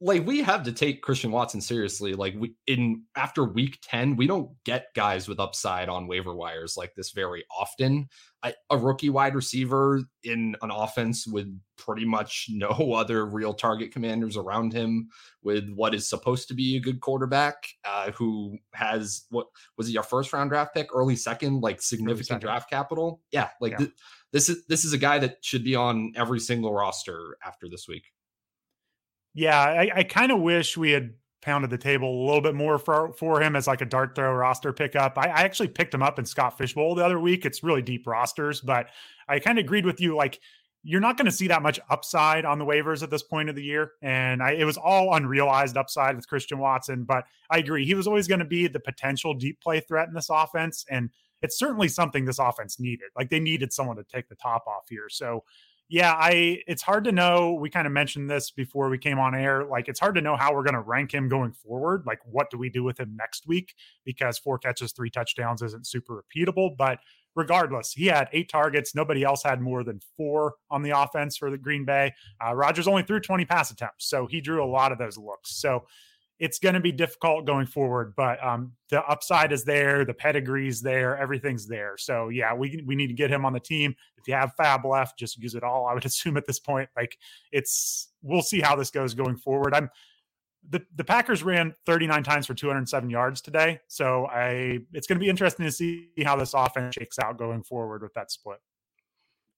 like 0.00 0.26
we 0.26 0.42
have 0.42 0.64
to 0.64 0.72
take 0.72 1.02
Christian 1.02 1.30
Watson 1.30 1.60
seriously. 1.60 2.14
Like 2.14 2.34
we 2.36 2.54
in 2.66 3.04
after 3.16 3.44
week 3.44 3.78
10, 3.82 4.16
we 4.16 4.26
don't 4.26 4.50
get 4.64 4.88
guys 4.94 5.28
with 5.28 5.38
upside 5.38 5.88
on 5.88 6.06
waiver 6.06 6.34
wires 6.34 6.76
like 6.76 6.94
this 6.94 7.12
very 7.12 7.44
often. 7.56 8.08
I, 8.42 8.54
a 8.70 8.76
rookie 8.76 9.08
wide 9.08 9.34
receiver 9.34 10.02
in 10.22 10.56
an 10.60 10.70
offense 10.70 11.26
with 11.26 11.48
pretty 11.78 12.04
much 12.04 12.48
no 12.50 12.68
other 12.94 13.24
real 13.24 13.54
target 13.54 13.92
commanders 13.92 14.36
around 14.36 14.72
him, 14.72 15.08
with 15.42 15.70
what 15.70 15.94
is 15.94 16.08
supposed 16.08 16.48
to 16.48 16.54
be 16.54 16.76
a 16.76 16.80
good 16.80 17.00
quarterback, 17.00 17.54
uh, 17.84 18.10
who 18.12 18.58
has 18.74 19.24
what 19.30 19.46
was 19.78 19.88
he 19.88 19.96
a 19.96 20.02
first 20.02 20.32
round 20.32 20.50
draft 20.50 20.74
pick, 20.74 20.88
early 20.92 21.16
second, 21.16 21.60
like 21.60 21.80
significant 21.80 22.40
draft 22.40 22.68
capital? 22.68 23.22
Yeah, 23.30 23.48
like 23.60 23.72
yeah. 23.72 23.78
Th- 23.78 23.92
this 24.32 24.48
is 24.48 24.66
this 24.66 24.84
is 24.84 24.92
a 24.92 24.98
guy 24.98 25.20
that 25.20 25.36
should 25.42 25.62
be 25.62 25.76
on 25.76 26.12
every 26.16 26.40
single 26.40 26.74
roster 26.74 27.36
after 27.46 27.68
this 27.70 27.86
week. 27.86 28.04
Yeah, 29.34 29.58
I, 29.58 29.90
I 29.96 30.02
kind 30.04 30.32
of 30.32 30.40
wish 30.40 30.76
we 30.76 30.92
had 30.92 31.14
pounded 31.42 31.70
the 31.70 31.76
table 31.78 32.08
a 32.08 32.24
little 32.24 32.40
bit 32.40 32.54
more 32.54 32.78
for 32.78 33.12
for 33.12 33.42
him 33.42 33.54
as 33.54 33.66
like 33.66 33.82
a 33.82 33.84
dart 33.84 34.14
throw 34.14 34.32
roster 34.32 34.72
pickup. 34.72 35.18
I, 35.18 35.26
I 35.26 35.42
actually 35.42 35.68
picked 35.68 35.92
him 35.92 36.02
up 36.02 36.18
in 36.18 36.24
Scott 36.24 36.56
Fishbowl 36.56 36.94
the 36.94 37.04
other 37.04 37.20
week. 37.20 37.44
It's 37.44 37.62
really 37.62 37.82
deep 37.82 38.06
rosters, 38.06 38.60
but 38.60 38.86
I 39.28 39.38
kind 39.40 39.58
of 39.58 39.64
agreed 39.64 39.84
with 39.84 40.00
you. 40.00 40.16
Like 40.16 40.40
you're 40.84 41.00
not 41.00 41.16
going 41.16 41.26
to 41.26 41.32
see 41.32 41.48
that 41.48 41.62
much 41.62 41.80
upside 41.88 42.44
on 42.44 42.58
the 42.58 42.64
waivers 42.64 43.02
at 43.02 43.10
this 43.10 43.22
point 43.22 43.48
of 43.48 43.56
the 43.56 43.62
year. 43.62 43.92
And 44.02 44.42
I, 44.42 44.52
it 44.52 44.64
was 44.64 44.76
all 44.76 45.14
unrealized 45.14 45.78
upside 45.78 46.14
with 46.14 46.28
Christian 46.28 46.58
Watson. 46.58 47.04
But 47.04 47.24
I 47.50 47.58
agree, 47.58 47.86
he 47.86 47.94
was 47.94 48.06
always 48.06 48.28
going 48.28 48.40
to 48.40 48.44
be 48.44 48.66
the 48.66 48.80
potential 48.80 49.32
deep 49.32 49.60
play 49.62 49.80
threat 49.80 50.08
in 50.08 50.14
this 50.14 50.28
offense. 50.30 50.84
And 50.90 51.08
it's 51.40 51.58
certainly 51.58 51.88
something 51.88 52.26
this 52.26 52.38
offense 52.38 52.78
needed. 52.78 53.08
Like 53.16 53.30
they 53.30 53.40
needed 53.40 53.72
someone 53.72 53.96
to 53.96 54.04
take 54.04 54.28
the 54.28 54.34
top 54.34 54.66
off 54.66 54.84
here. 54.90 55.08
So, 55.08 55.44
yeah, 55.88 56.12
I 56.14 56.62
it's 56.66 56.82
hard 56.82 57.04
to 57.04 57.12
know. 57.12 57.54
We 57.54 57.68
kind 57.68 57.86
of 57.86 57.92
mentioned 57.92 58.30
this 58.30 58.50
before 58.50 58.88
we 58.88 58.98
came 58.98 59.18
on 59.18 59.34
air. 59.34 59.64
Like 59.64 59.88
it's 59.88 60.00
hard 60.00 60.14
to 60.14 60.22
know 60.22 60.36
how 60.36 60.54
we're 60.54 60.62
going 60.62 60.74
to 60.74 60.80
rank 60.80 61.12
him 61.12 61.28
going 61.28 61.52
forward. 61.52 62.04
Like 62.06 62.20
what 62.24 62.50
do 62.50 62.56
we 62.56 62.70
do 62.70 62.82
with 62.82 62.98
him 62.98 63.14
next 63.16 63.46
week? 63.46 63.74
Because 64.04 64.38
four 64.38 64.58
catches, 64.58 64.92
three 64.92 65.10
touchdowns 65.10 65.62
isn't 65.62 65.86
super 65.86 66.24
repeatable, 66.24 66.74
but 66.76 67.00
regardless, 67.36 67.92
he 67.92 68.06
had 68.06 68.28
eight 68.32 68.48
targets. 68.48 68.94
Nobody 68.94 69.24
else 69.24 69.42
had 69.42 69.60
more 69.60 69.84
than 69.84 70.00
four 70.16 70.54
on 70.70 70.82
the 70.82 70.90
offense 70.90 71.36
for 71.36 71.50
the 71.50 71.58
Green 71.58 71.84
Bay. 71.84 72.14
Uh, 72.44 72.54
Rodgers 72.54 72.88
only 72.88 73.02
threw 73.02 73.20
20 73.20 73.44
pass 73.44 73.70
attempts, 73.70 74.08
so 74.08 74.26
he 74.26 74.40
drew 74.40 74.64
a 74.64 74.66
lot 74.66 74.90
of 74.90 74.98
those 74.98 75.18
looks. 75.18 75.54
So 75.56 75.84
it's 76.44 76.58
going 76.58 76.74
to 76.74 76.80
be 76.80 76.92
difficult 76.92 77.46
going 77.46 77.64
forward, 77.64 78.12
but 78.18 78.36
um, 78.44 78.72
the 78.90 79.02
upside 79.04 79.50
is 79.50 79.64
there, 79.64 80.04
the 80.04 80.12
pedigree's 80.12 80.82
there, 80.82 81.16
everything's 81.16 81.66
there. 81.66 81.96
So 81.96 82.28
yeah, 82.28 82.52
we 82.52 82.82
we 82.84 82.94
need 82.94 83.06
to 83.06 83.14
get 83.14 83.30
him 83.30 83.46
on 83.46 83.54
the 83.54 83.60
team. 83.60 83.96
If 84.18 84.28
you 84.28 84.34
have 84.34 84.52
Fab 84.54 84.84
left, 84.84 85.18
just 85.18 85.38
use 85.38 85.54
it 85.54 85.62
all. 85.62 85.86
I 85.86 85.94
would 85.94 86.04
assume 86.10 86.36
at 86.36 86.46
this 86.46 86.58
point, 86.58 86.90
like 86.98 87.16
it's 87.50 88.08
we'll 88.20 88.42
see 88.42 88.60
how 88.60 88.76
this 88.76 88.90
goes 88.90 89.14
going 89.14 89.38
forward. 89.38 89.74
I'm 89.74 89.88
the, 90.68 90.82
the 90.96 91.04
Packers 91.04 91.42
ran 91.42 91.74
39 91.86 92.22
times 92.22 92.46
for 92.46 92.52
207 92.54 93.08
yards 93.08 93.40
today. 93.40 93.80
So 93.88 94.26
I 94.26 94.80
it's 94.92 95.06
going 95.06 95.18
to 95.18 95.24
be 95.24 95.30
interesting 95.30 95.64
to 95.64 95.72
see 95.72 96.10
how 96.26 96.36
this 96.36 96.52
offense 96.52 96.94
shakes 96.94 97.18
out 97.18 97.38
going 97.38 97.62
forward 97.62 98.02
with 98.02 98.12
that 98.14 98.30
split. 98.30 98.58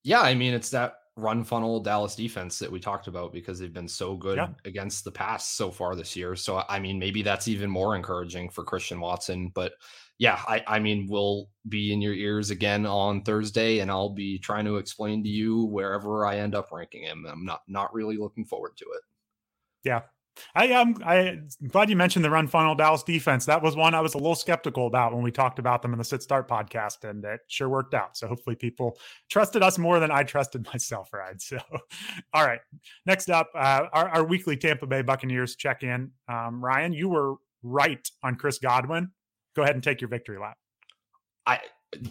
Yeah, 0.04 0.20
I 0.20 0.34
mean 0.34 0.54
it's 0.54 0.70
that 0.70 0.98
run 1.16 1.42
funnel 1.42 1.80
Dallas 1.80 2.14
defense 2.14 2.58
that 2.58 2.70
we 2.70 2.78
talked 2.78 3.06
about 3.06 3.32
because 3.32 3.58
they've 3.58 3.72
been 3.72 3.88
so 3.88 4.16
good 4.16 4.36
yeah. 4.36 4.48
against 4.66 5.02
the 5.02 5.10
pass 5.10 5.48
so 5.48 5.70
far 5.70 5.96
this 5.96 6.14
year. 6.14 6.36
So 6.36 6.62
I 6.68 6.78
mean 6.78 6.98
maybe 6.98 7.22
that's 7.22 7.48
even 7.48 7.70
more 7.70 7.96
encouraging 7.96 8.50
for 8.50 8.64
Christian 8.64 9.00
Watson, 9.00 9.50
but 9.54 9.72
yeah, 10.18 10.40
I, 10.46 10.62
I 10.66 10.78
mean 10.78 11.06
we'll 11.08 11.48
be 11.68 11.92
in 11.92 12.02
your 12.02 12.12
ears 12.12 12.50
again 12.50 12.84
on 12.84 13.22
Thursday 13.22 13.78
and 13.78 13.90
I'll 13.90 14.10
be 14.10 14.38
trying 14.38 14.66
to 14.66 14.76
explain 14.76 15.22
to 15.24 15.28
you 15.28 15.64
wherever 15.64 16.26
I 16.26 16.36
end 16.38 16.54
up 16.54 16.70
ranking 16.70 17.02
him. 17.02 17.26
I'm 17.26 17.44
not 17.44 17.62
not 17.66 17.94
really 17.94 18.18
looking 18.18 18.44
forward 18.44 18.76
to 18.76 18.84
it. 18.84 19.02
Yeah, 19.84 20.02
I 20.54 20.66
am. 20.66 20.94
I'm 21.04 21.48
glad 21.68 21.90
you 21.90 21.96
mentioned 21.96 22.24
the 22.24 22.30
run 22.30 22.46
funnel 22.46 22.74
Dallas 22.74 23.02
defense. 23.02 23.46
That 23.46 23.62
was 23.62 23.76
one 23.76 23.94
I 23.94 24.00
was 24.00 24.14
a 24.14 24.18
little 24.18 24.34
skeptical 24.34 24.86
about 24.86 25.14
when 25.14 25.22
we 25.22 25.30
talked 25.30 25.58
about 25.58 25.82
them 25.82 25.92
in 25.92 25.98
the 25.98 26.04
Sit 26.04 26.22
Start 26.22 26.48
podcast, 26.48 27.04
and 27.08 27.24
it 27.24 27.40
sure 27.48 27.68
worked 27.68 27.94
out. 27.94 28.16
So 28.16 28.26
hopefully, 28.26 28.56
people 28.56 28.98
trusted 29.30 29.62
us 29.62 29.78
more 29.78 30.00
than 30.00 30.10
I 30.10 30.22
trusted 30.22 30.66
myself. 30.72 31.12
Right. 31.12 31.40
So, 31.40 31.58
all 32.32 32.44
right. 32.44 32.60
Next 33.06 33.30
up, 33.30 33.48
uh, 33.54 33.86
our, 33.92 34.08
our, 34.08 34.24
weekly 34.24 34.56
Tampa 34.56 34.86
Bay 34.86 35.02
Buccaneers 35.02 35.56
check 35.56 35.82
in. 35.82 36.10
Um, 36.28 36.62
Ryan, 36.64 36.92
you 36.92 37.08
were 37.08 37.34
right 37.62 38.06
on 38.22 38.36
Chris 38.36 38.58
Godwin. 38.58 39.10
Go 39.54 39.62
ahead 39.62 39.74
and 39.74 39.82
take 39.82 40.00
your 40.00 40.08
victory 40.08 40.38
lap. 40.38 40.56
I 41.46 41.60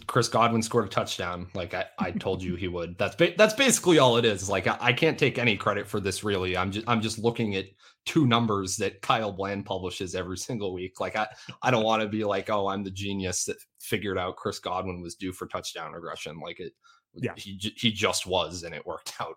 Chris 0.06 0.28
Godwin 0.28 0.62
scored 0.62 0.86
a 0.86 0.88
touchdown, 0.88 1.48
like 1.54 1.74
I, 1.74 1.84
I 1.98 2.10
told 2.10 2.42
you 2.42 2.56
he 2.56 2.66
would. 2.66 2.96
That's 2.98 3.14
ba- 3.14 3.34
that's 3.36 3.54
basically 3.54 3.98
all 3.98 4.16
it 4.16 4.24
is. 4.24 4.48
Like 4.48 4.66
I, 4.66 4.76
I, 4.80 4.92
can't 4.92 5.18
take 5.18 5.38
any 5.38 5.56
credit 5.56 5.86
for 5.86 6.00
this. 6.00 6.24
Really, 6.24 6.56
I'm 6.56 6.72
just 6.72 6.88
I'm 6.88 7.00
just 7.00 7.18
looking 7.18 7.56
at 7.56 7.66
two 8.06 8.26
numbers 8.26 8.76
that 8.78 9.02
Kyle 9.02 9.32
Bland 9.32 9.66
publishes 9.66 10.14
every 10.14 10.38
single 10.38 10.72
week. 10.72 10.98
Like 10.98 11.14
I 11.14 11.28
I 11.62 11.70
don't 11.70 11.84
want 11.84 12.02
to 12.02 12.08
be 12.08 12.24
like, 12.24 12.48
oh, 12.48 12.68
I'm 12.68 12.84
the 12.84 12.90
genius 12.90 13.44
that 13.44 13.58
figured 13.78 14.18
out 14.18 14.36
Chris 14.36 14.58
Godwin 14.58 15.02
was 15.02 15.14
due 15.14 15.32
for 15.32 15.46
touchdown 15.46 15.92
regression. 15.92 16.40
Like 16.40 16.58
it, 16.58 16.72
yeah, 17.14 17.34
he 17.36 17.58
he 17.76 17.92
just 17.92 18.26
was, 18.26 18.62
and 18.62 18.74
it 18.74 18.86
worked 18.86 19.12
out. 19.20 19.36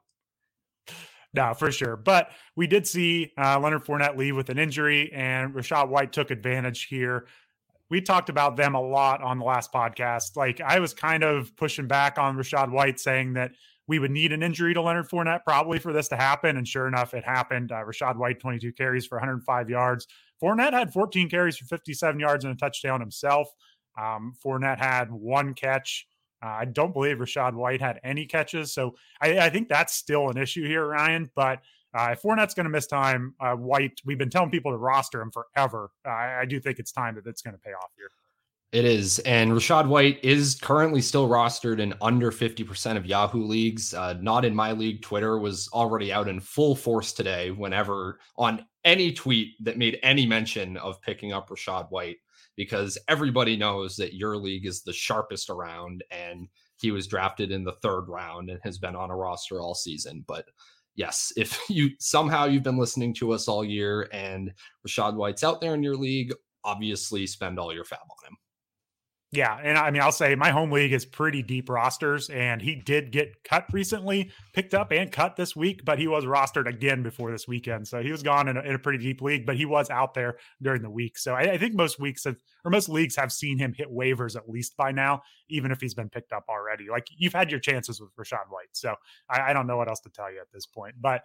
No, 1.33 1.53
for 1.53 1.71
sure. 1.71 1.95
But 1.95 2.31
we 2.55 2.65
did 2.65 2.87
see 2.87 3.33
uh, 3.37 3.59
Leonard 3.59 3.85
Fournette 3.85 4.17
leave 4.17 4.35
with 4.35 4.49
an 4.49 4.57
injury, 4.57 5.11
and 5.13 5.53
Rachaad 5.53 5.89
White 5.89 6.11
took 6.11 6.31
advantage 6.31 6.85
here 6.85 7.27
we 7.89 8.01
talked 8.01 8.29
about 8.29 8.55
them 8.55 8.75
a 8.75 8.81
lot 8.81 9.21
on 9.21 9.39
the 9.39 9.45
last 9.45 9.71
podcast. 9.73 10.35
Like 10.35 10.61
I 10.61 10.79
was 10.79 10.93
kind 10.93 11.23
of 11.23 11.55
pushing 11.55 11.87
back 11.87 12.17
on 12.17 12.37
Rachaad 12.37 12.71
White, 12.71 12.99
saying 12.99 13.33
that 13.33 13.51
we 13.87 13.97
would 13.97 14.11
need 14.11 14.31
an 14.31 14.43
injury 14.43 14.75
to 14.75 14.81
Leonard 14.81 15.09
Fournette 15.09 15.43
probably 15.43 15.79
for 15.79 15.91
this 15.91 16.07
to 16.09 16.15
happen. 16.15 16.57
And 16.57 16.67
sure 16.67 16.87
enough, 16.87 17.15
it 17.15 17.23
happened. 17.23 17.71
Uh, 17.71 17.83
Rachaad 17.83 18.17
White, 18.17 18.39
22 18.39 18.71
carries 18.73 19.07
for 19.07 19.15
105 19.17 19.69
yards. 19.69 20.07
Fournette 20.41 20.73
had 20.73 20.93
14 20.93 21.27
carries 21.27 21.57
for 21.57 21.65
57 21.65 22.19
yards 22.19 22.45
and 22.45 22.53
a 22.53 22.57
touchdown 22.57 22.99
himself. 22.99 23.49
Um, 23.99 24.33
Fournette 24.45 24.79
had 24.79 25.11
one 25.11 25.55
catch. 25.55 26.05
Uh, 26.41 26.49
I 26.59 26.65
don't 26.65 26.93
believe 26.93 27.17
Rachaad 27.17 27.55
White 27.55 27.81
had 27.81 27.99
any 28.03 28.27
catches. 28.27 28.71
So 28.71 28.95
I, 29.19 29.39
I 29.39 29.49
think 29.49 29.67
that's 29.67 29.93
still 29.95 30.29
an 30.29 30.37
issue 30.37 30.65
here, 30.65 30.87
Ryan. 30.87 31.29
But 31.35 31.61
uh, 31.93 32.09
if 32.11 32.21
Fournette's 32.21 32.53
going 32.53 32.65
to 32.65 32.69
miss 32.69 32.87
time, 32.87 33.33
uh, 33.39 33.53
White, 33.53 33.99
we've 34.05 34.17
been 34.17 34.29
telling 34.29 34.51
people 34.51 34.71
to 34.71 34.77
roster 34.77 35.21
him 35.21 35.31
forever. 35.31 35.91
Uh, 36.05 36.11
I 36.11 36.45
do 36.47 36.59
think 36.59 36.79
it's 36.79 36.91
time 36.91 37.15
that 37.15 37.25
it's 37.27 37.41
going 37.41 37.55
to 37.55 37.59
pay 37.59 37.71
off 37.71 37.91
here. 37.97 38.09
It 38.71 38.85
is. 38.85 39.17
And 39.19 39.51
Rachaad 39.51 39.87
White 39.87 40.23
is 40.23 40.59
currently 40.61 41.01
still 41.01 41.27
rostered 41.27 41.79
in 41.79 41.95
under 42.01 42.31
50% 42.31 42.97
of 42.97 43.05
Yahoo 43.07 43.43
leagues. 43.43 43.95
Uh, 43.95 44.13
not 44.21 44.45
in 44.45 44.55
my 44.55 44.73
league. 44.73 45.01
Twitter 45.01 45.39
was 45.39 45.67
already 45.73 46.13
out 46.13 46.27
in 46.27 46.39
full 46.39 46.75
force 46.75 47.11
today 47.11 47.49
whenever 47.49 48.19
on 48.37 48.63
any 48.85 49.11
tweet 49.11 49.55
that 49.63 49.79
made 49.79 49.97
any 50.03 50.27
mention 50.27 50.77
of 50.77 51.01
picking 51.01 51.33
up 51.33 51.49
Rachaad 51.49 51.89
White, 51.89 52.17
because 52.55 52.95
everybody 53.07 53.57
knows 53.57 53.95
that 53.95 54.13
your 54.13 54.37
league 54.37 54.67
is 54.67 54.83
the 54.83 54.93
sharpest 54.93 55.49
around 55.49 56.03
and 56.11 56.47
he 56.79 56.91
was 56.91 57.07
drafted 57.07 57.51
in 57.51 57.63
the 57.63 57.73
third 57.81 58.05
round 58.07 58.51
and 58.51 58.59
has 58.63 58.77
been 58.77 58.95
on 58.95 59.09
a 59.09 59.15
roster 59.15 59.59
all 59.59 59.73
season. 59.73 60.23
But 60.27 60.45
yes, 60.99 61.31
if 61.37 61.59
you 61.69 61.91
somehow 61.97 62.45
you've 62.45 62.61
been 62.61 62.77
listening 62.77 63.13
to 63.15 63.31
us 63.31 63.47
all 63.47 63.65
year 63.65 64.07
and 64.11 64.53
Rachaad 64.87 65.15
White's 65.15 65.43
out 65.43 65.61
there 65.61 65.73
in 65.73 65.81
your 65.81 65.95
league, 65.95 66.33
obviously 66.63 67.25
spend 67.25 67.57
all 67.57 67.73
your 67.73 67.85
fab 67.85 67.99
on 68.01 68.31
him. 68.31 68.37
Yeah, 69.31 69.59
and 69.61 69.77
I 69.77 69.91
mean, 69.91 70.01
I'll 70.01 70.11
say 70.11 70.33
my 70.33 70.49
home 70.49 70.71
league 70.71 70.91
is 70.91 71.05
pretty 71.05 71.43
deep 71.43 71.69
rosters, 71.69 72.31
and 72.31 72.59
he 72.59 72.73
did 72.73 73.11
get 73.11 73.43
cut 73.43 73.65
recently, 73.71 74.31
picked 74.53 74.73
up 74.73 74.91
and 74.91 75.11
cut 75.11 75.35
this 75.35 75.55
week, 75.55 75.85
but 75.85 75.99
he 75.99 76.07
was 76.07 76.25
rostered 76.25 76.67
again 76.67 77.03
before 77.03 77.29
this 77.29 77.47
weekend, 77.47 77.87
so 77.87 78.01
he 78.01 78.11
was 78.11 78.23
gone 78.23 78.47
in 78.47 78.57
a, 78.57 78.61
in 78.61 78.73
a 78.73 78.79
pretty 78.79 78.97
deep 78.97 79.21
league, 79.21 79.45
but 79.45 79.55
he 79.55 79.65
was 79.65 79.91
out 79.91 80.15
there 80.15 80.37
during 80.63 80.81
the 80.81 80.89
week. 80.89 81.15
So 81.15 81.35
I, 81.35 81.41
I, 81.41 81.57
think 81.59 81.75
most 81.75 81.99
weeks 81.99 82.23
have, 82.23 82.37
or 82.65 82.71
most 82.71 82.89
leagues 82.89 83.15
have 83.17 83.31
seen 83.31 83.59
him 83.59 83.71
hit 83.71 83.93
waivers 83.93 84.35
at 84.35 84.49
least 84.49 84.75
by 84.75 84.91
now, 84.91 85.21
even 85.47 85.71
if 85.71 85.79
he's 85.79 85.93
been 85.93 86.09
picked 86.09 86.33
up 86.33 86.45
already. 86.49 86.87
Like 86.89 87.05
you've 87.15 87.33
had 87.33 87.51
your 87.51 87.59
chances 87.59 88.01
with 88.01 88.09
Rachaad 88.15 88.49
White, 88.49 88.69
so 88.71 88.95
I, 89.29 89.51
I 89.51 89.53
don't 89.53 89.67
know 89.67 89.77
what 89.77 89.89
else 89.89 89.99
to 90.01 90.09
tell 90.09 90.31
you 90.31 90.39
at 90.39 90.51
this 90.51 90.65
point, 90.65 90.95
but 90.99 91.21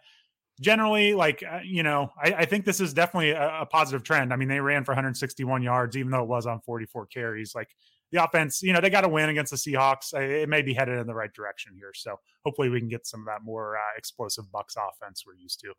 generally 0.61 1.15
like 1.15 1.43
uh, 1.51 1.61
you 1.65 1.83
know 1.83 2.11
I, 2.23 2.33
I, 2.33 2.45
think 2.45 2.65
this 2.65 2.81
is 2.81 2.95
definitely 2.95 3.31
a, 3.31 3.63
a, 3.63 3.67
positive 3.67 4.05
trend 4.05 4.33
i 4.33 4.37
mean 4.37 4.49
they 4.49 4.61
ran 4.61 4.85
for 4.85 4.93
161 4.93 5.65
yards 5.65 5.97
even 5.97 6.13
though 6.13 6.23
it 6.23 6.29
was 6.29 6.47
on 6.47 6.61
44 6.61 7.07
carries 7.07 7.57
like 7.57 7.75
the 8.15 8.25
offense, 8.25 8.63
you 8.63 8.73
know, 8.73 8.81
they 8.81 8.91
got 8.91 9.01
to 9.01 9.09
win 9.09 9.29
against 9.29 9.51
the 9.51 9.57
Seahawks. 9.57 10.15
It 10.15 10.49
may 10.49 10.63
be 10.63 10.73
headed 10.73 10.99
in 10.99 11.07
the 11.07 11.15
right 11.15 11.33
direction 11.33 11.73
here. 11.77 11.93
So 11.95 12.19
hopefully 12.45 12.69
we 12.69 12.79
can 12.79 12.89
get 12.89 13.07
some 13.07 13.21
of 13.21 13.27
that 13.27 13.43
more 13.43 13.77
uh, 13.77 13.99
explosive 13.99 14.51
Bucks 14.53 14.77
offense 14.77 15.25
we're 15.27 15.35
used 15.35 15.61
to. 15.61 15.73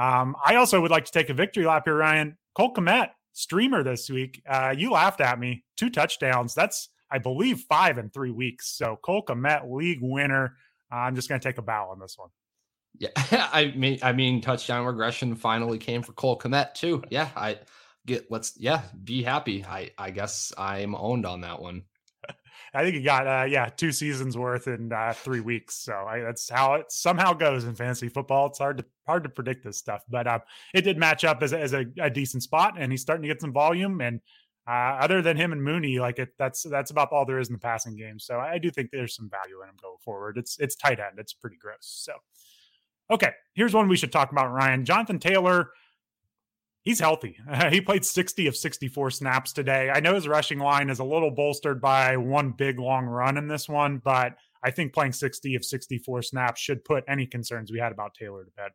Um, 0.00 0.34
I 0.44 0.56
also 0.56 0.80
would 0.80 0.90
like 0.90 1.04
to 1.04 1.12
take 1.12 1.28
a 1.28 1.34
victory 1.34 1.66
lap 1.66 1.82
here, 1.84 1.96
Ryan. 1.96 2.36
Cole 2.56 2.72
Kmet, 2.72 3.10
streamer 3.32 3.82
this 3.82 4.08
week. 4.08 4.42
Uh, 4.48 4.74
you 4.76 4.90
laughed 4.90 5.20
at 5.20 5.38
me. 5.38 5.64
Two 5.76 5.90
touchdowns. 5.90 6.54
That's, 6.54 6.88
I 7.10 7.18
believe, 7.18 7.60
five 7.68 7.98
in 7.98 8.10
three 8.10 8.30
weeks. 8.30 8.76
So 8.76 8.98
Cole 9.02 9.24
Kmet, 9.24 9.70
league 9.70 10.00
winner. 10.00 10.56
Uh, 10.90 10.96
I'm 10.96 11.14
just 11.14 11.28
going 11.28 11.40
to 11.40 11.46
take 11.46 11.58
a 11.58 11.62
bow 11.62 11.90
on 11.90 12.00
this 12.00 12.16
one. 12.16 12.30
Yeah, 12.98 13.10
I 13.16 13.74
mean, 13.76 13.98
I 14.02 14.12
mean, 14.12 14.40
touchdown 14.40 14.86
regression 14.86 15.34
finally 15.34 15.76
came 15.76 16.02
for 16.02 16.12
Cole 16.12 16.38
Kmet 16.38 16.72
too. 16.72 17.02
Yeah, 17.10 17.28
I 17.36 17.58
get 18.06 18.30
let's 18.30 18.54
yeah 18.56 18.82
be 19.04 19.22
happy 19.22 19.64
i 19.64 19.90
i 19.98 20.10
guess 20.10 20.52
i'm 20.56 20.94
owned 20.94 21.26
on 21.26 21.40
that 21.40 21.60
one 21.60 21.82
i 22.74 22.82
think 22.82 22.94
he 22.94 23.02
got 23.02 23.26
uh 23.26 23.44
yeah 23.44 23.68
two 23.68 23.92
seasons 23.92 24.38
worth 24.38 24.68
in 24.68 24.92
uh 24.92 25.12
three 25.14 25.40
weeks 25.40 25.76
so 25.76 25.92
I, 25.92 26.20
that's 26.20 26.48
how 26.48 26.74
it 26.74 26.90
somehow 26.90 27.32
goes 27.32 27.64
in 27.64 27.74
fantasy 27.74 28.08
football 28.08 28.46
it's 28.46 28.58
hard 28.58 28.78
to 28.78 28.84
hard 29.06 29.24
to 29.24 29.28
predict 29.28 29.64
this 29.64 29.76
stuff 29.76 30.02
but 30.08 30.26
um 30.26 30.40
it 30.72 30.82
did 30.82 30.96
match 30.96 31.24
up 31.24 31.42
as, 31.42 31.52
as 31.52 31.74
a, 31.74 31.84
a 32.00 32.08
decent 32.08 32.42
spot 32.42 32.74
and 32.78 32.92
he's 32.92 33.02
starting 33.02 33.22
to 33.22 33.28
get 33.28 33.40
some 33.40 33.52
volume 33.52 34.00
and 34.00 34.20
uh, 34.68 34.98
other 35.00 35.22
than 35.22 35.36
him 35.36 35.52
and 35.52 35.62
Mooney, 35.62 36.00
like 36.00 36.18
it, 36.18 36.30
that's 36.38 36.64
that's 36.64 36.90
about 36.90 37.12
all 37.12 37.24
there 37.24 37.38
is 37.38 37.48
in 37.48 37.52
the 37.52 37.58
passing 37.60 37.96
game. 37.96 38.18
So 38.18 38.40
I 38.40 38.58
do 38.58 38.68
think 38.68 38.90
there's 38.90 39.14
some 39.14 39.30
value 39.30 39.62
in 39.62 39.68
him 39.68 39.76
going 39.80 39.98
forward. 40.00 40.38
It's 40.38 40.58
it's 40.58 40.74
tight 40.74 40.98
end. 40.98 41.18
It's 41.18 41.32
pretty 41.32 41.56
gross. 41.56 41.78
So 41.82 42.12
okay, 43.08 43.30
here's 43.54 43.74
one 43.74 43.86
we 43.86 43.96
should 43.96 44.10
talk 44.10 44.32
about. 44.32 44.52
Ryan 44.52 44.84
Jonathan 44.84 45.20
Taylor 45.20 45.70
he's 46.86 47.00
healthy. 47.00 47.36
Uh, 47.50 47.68
he 47.70 47.82
played 47.82 48.06
60 48.06 48.46
of 48.46 48.56
64 48.56 49.10
snaps 49.10 49.52
today. 49.52 49.90
I 49.92 50.00
know 50.00 50.14
his 50.14 50.26
rushing 50.26 50.58
line 50.58 50.88
is 50.88 51.00
a 51.00 51.04
little 51.04 51.30
bolstered 51.30 51.82
by 51.82 52.16
one 52.16 52.52
big 52.52 52.78
long 52.78 53.04
run 53.04 53.36
in 53.36 53.48
this 53.48 53.68
one, 53.68 54.00
but 54.02 54.36
I 54.64 54.70
think 54.70 54.94
playing 54.94 55.12
60 55.12 55.56
of 55.56 55.64
64 55.64 56.22
snaps 56.22 56.60
should 56.62 56.82
put 56.84 57.04
any 57.06 57.26
concerns 57.26 57.70
we 57.70 57.78
had 57.78 57.92
about 57.92 58.14
Taylor 58.14 58.44
to 58.44 58.50
bed. 58.52 58.70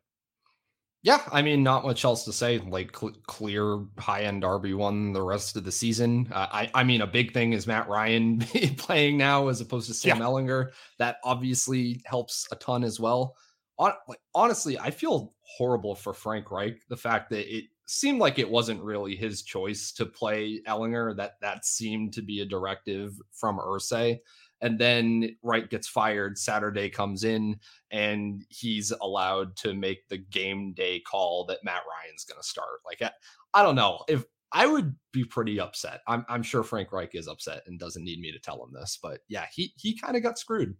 Yeah, 1.04 1.20
I 1.32 1.42
mean, 1.42 1.64
not 1.64 1.84
much 1.84 2.04
else 2.04 2.24
to 2.26 2.32
say. 2.32 2.58
Like 2.58 2.96
cl- 2.96 3.16
clear 3.26 3.80
high 3.98 4.22
end 4.22 4.44
RB 4.44 4.76
one 4.76 5.12
the 5.12 5.22
rest 5.22 5.56
of 5.56 5.64
the 5.64 5.72
season. 5.72 6.28
Uh, 6.30 6.46
I, 6.52 6.70
I 6.74 6.84
mean, 6.84 7.00
a 7.00 7.08
big 7.08 7.32
thing 7.32 7.54
is 7.54 7.66
Matt 7.66 7.88
Ryan 7.88 8.38
playing 8.76 9.18
now 9.18 9.48
as 9.48 9.60
opposed 9.60 9.88
to 9.88 9.94
Sam 9.94 10.18
yeah. 10.18 10.24
Ehlinger. 10.24 10.70
That 10.98 11.16
obviously 11.24 12.02
helps 12.04 12.46
a 12.52 12.56
ton 12.56 12.84
as 12.84 13.00
well. 13.00 13.34
On, 13.78 13.92
like, 14.06 14.20
honestly, 14.32 14.78
I 14.78 14.92
feel 14.92 15.34
horrible 15.42 15.96
for 15.96 16.12
Frank 16.12 16.52
Reich. 16.52 16.80
The 16.88 16.96
fact 16.96 17.30
that 17.30 17.52
it 17.52 17.64
seemed 17.86 18.20
like 18.20 18.38
it 18.38 18.50
wasn't 18.50 18.82
really 18.82 19.16
his 19.16 19.42
choice 19.42 19.92
to 19.92 20.06
play 20.06 20.60
Ehlinger. 20.66 21.16
That 21.16 21.32
that 21.40 21.64
seemed 21.64 22.12
to 22.14 22.22
be 22.22 22.40
a 22.40 22.46
directive 22.46 23.14
from 23.32 23.58
Irsay 23.58 24.18
and 24.62 24.78
then 24.78 25.36
Reich 25.42 25.68
gets 25.68 25.88
fired. 25.88 26.38
Saturday 26.38 26.88
comes 26.88 27.24
in, 27.24 27.58
and 27.90 28.44
he's 28.48 28.92
allowed 29.02 29.56
to 29.56 29.74
make 29.74 30.08
the 30.08 30.18
game 30.18 30.72
day 30.72 31.00
call 31.00 31.44
that 31.46 31.64
Matt 31.64 31.82
Ryan's 31.90 32.24
going 32.24 32.40
to 32.40 32.48
start. 32.48 32.78
Like, 32.86 33.02
I, 33.02 33.10
I, 33.52 33.62
don't 33.64 33.74
know 33.74 34.04
if 34.08 34.24
I 34.52 34.66
would 34.66 34.94
be 35.12 35.24
pretty 35.24 35.58
upset. 35.58 36.00
I'm, 36.06 36.24
I'm 36.28 36.44
sure 36.44 36.62
Frank 36.62 36.92
Reich 36.92 37.14
is 37.14 37.26
upset 37.26 37.64
and 37.66 37.78
doesn't 37.78 38.04
need 38.04 38.20
me 38.20 38.30
to 38.30 38.38
tell 38.38 38.62
him 38.62 38.72
this, 38.72 38.98
but 39.02 39.20
yeah, 39.28 39.46
he 39.52 39.74
he 39.76 39.98
kind 39.98 40.16
of 40.16 40.22
got 40.22 40.38
screwed. 40.38 40.76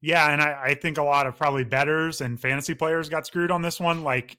Yeah, 0.00 0.30
and 0.32 0.40
I, 0.40 0.62
I 0.64 0.74
think 0.74 0.96
a 0.98 1.02
lot 1.02 1.26
of 1.26 1.36
probably 1.36 1.64
bettors 1.64 2.22
and 2.22 2.40
fantasy 2.40 2.74
players 2.74 3.08
got 3.08 3.26
screwed 3.26 3.50
on 3.50 3.60
this 3.60 3.78
one. 3.78 4.02
Like 4.02 4.38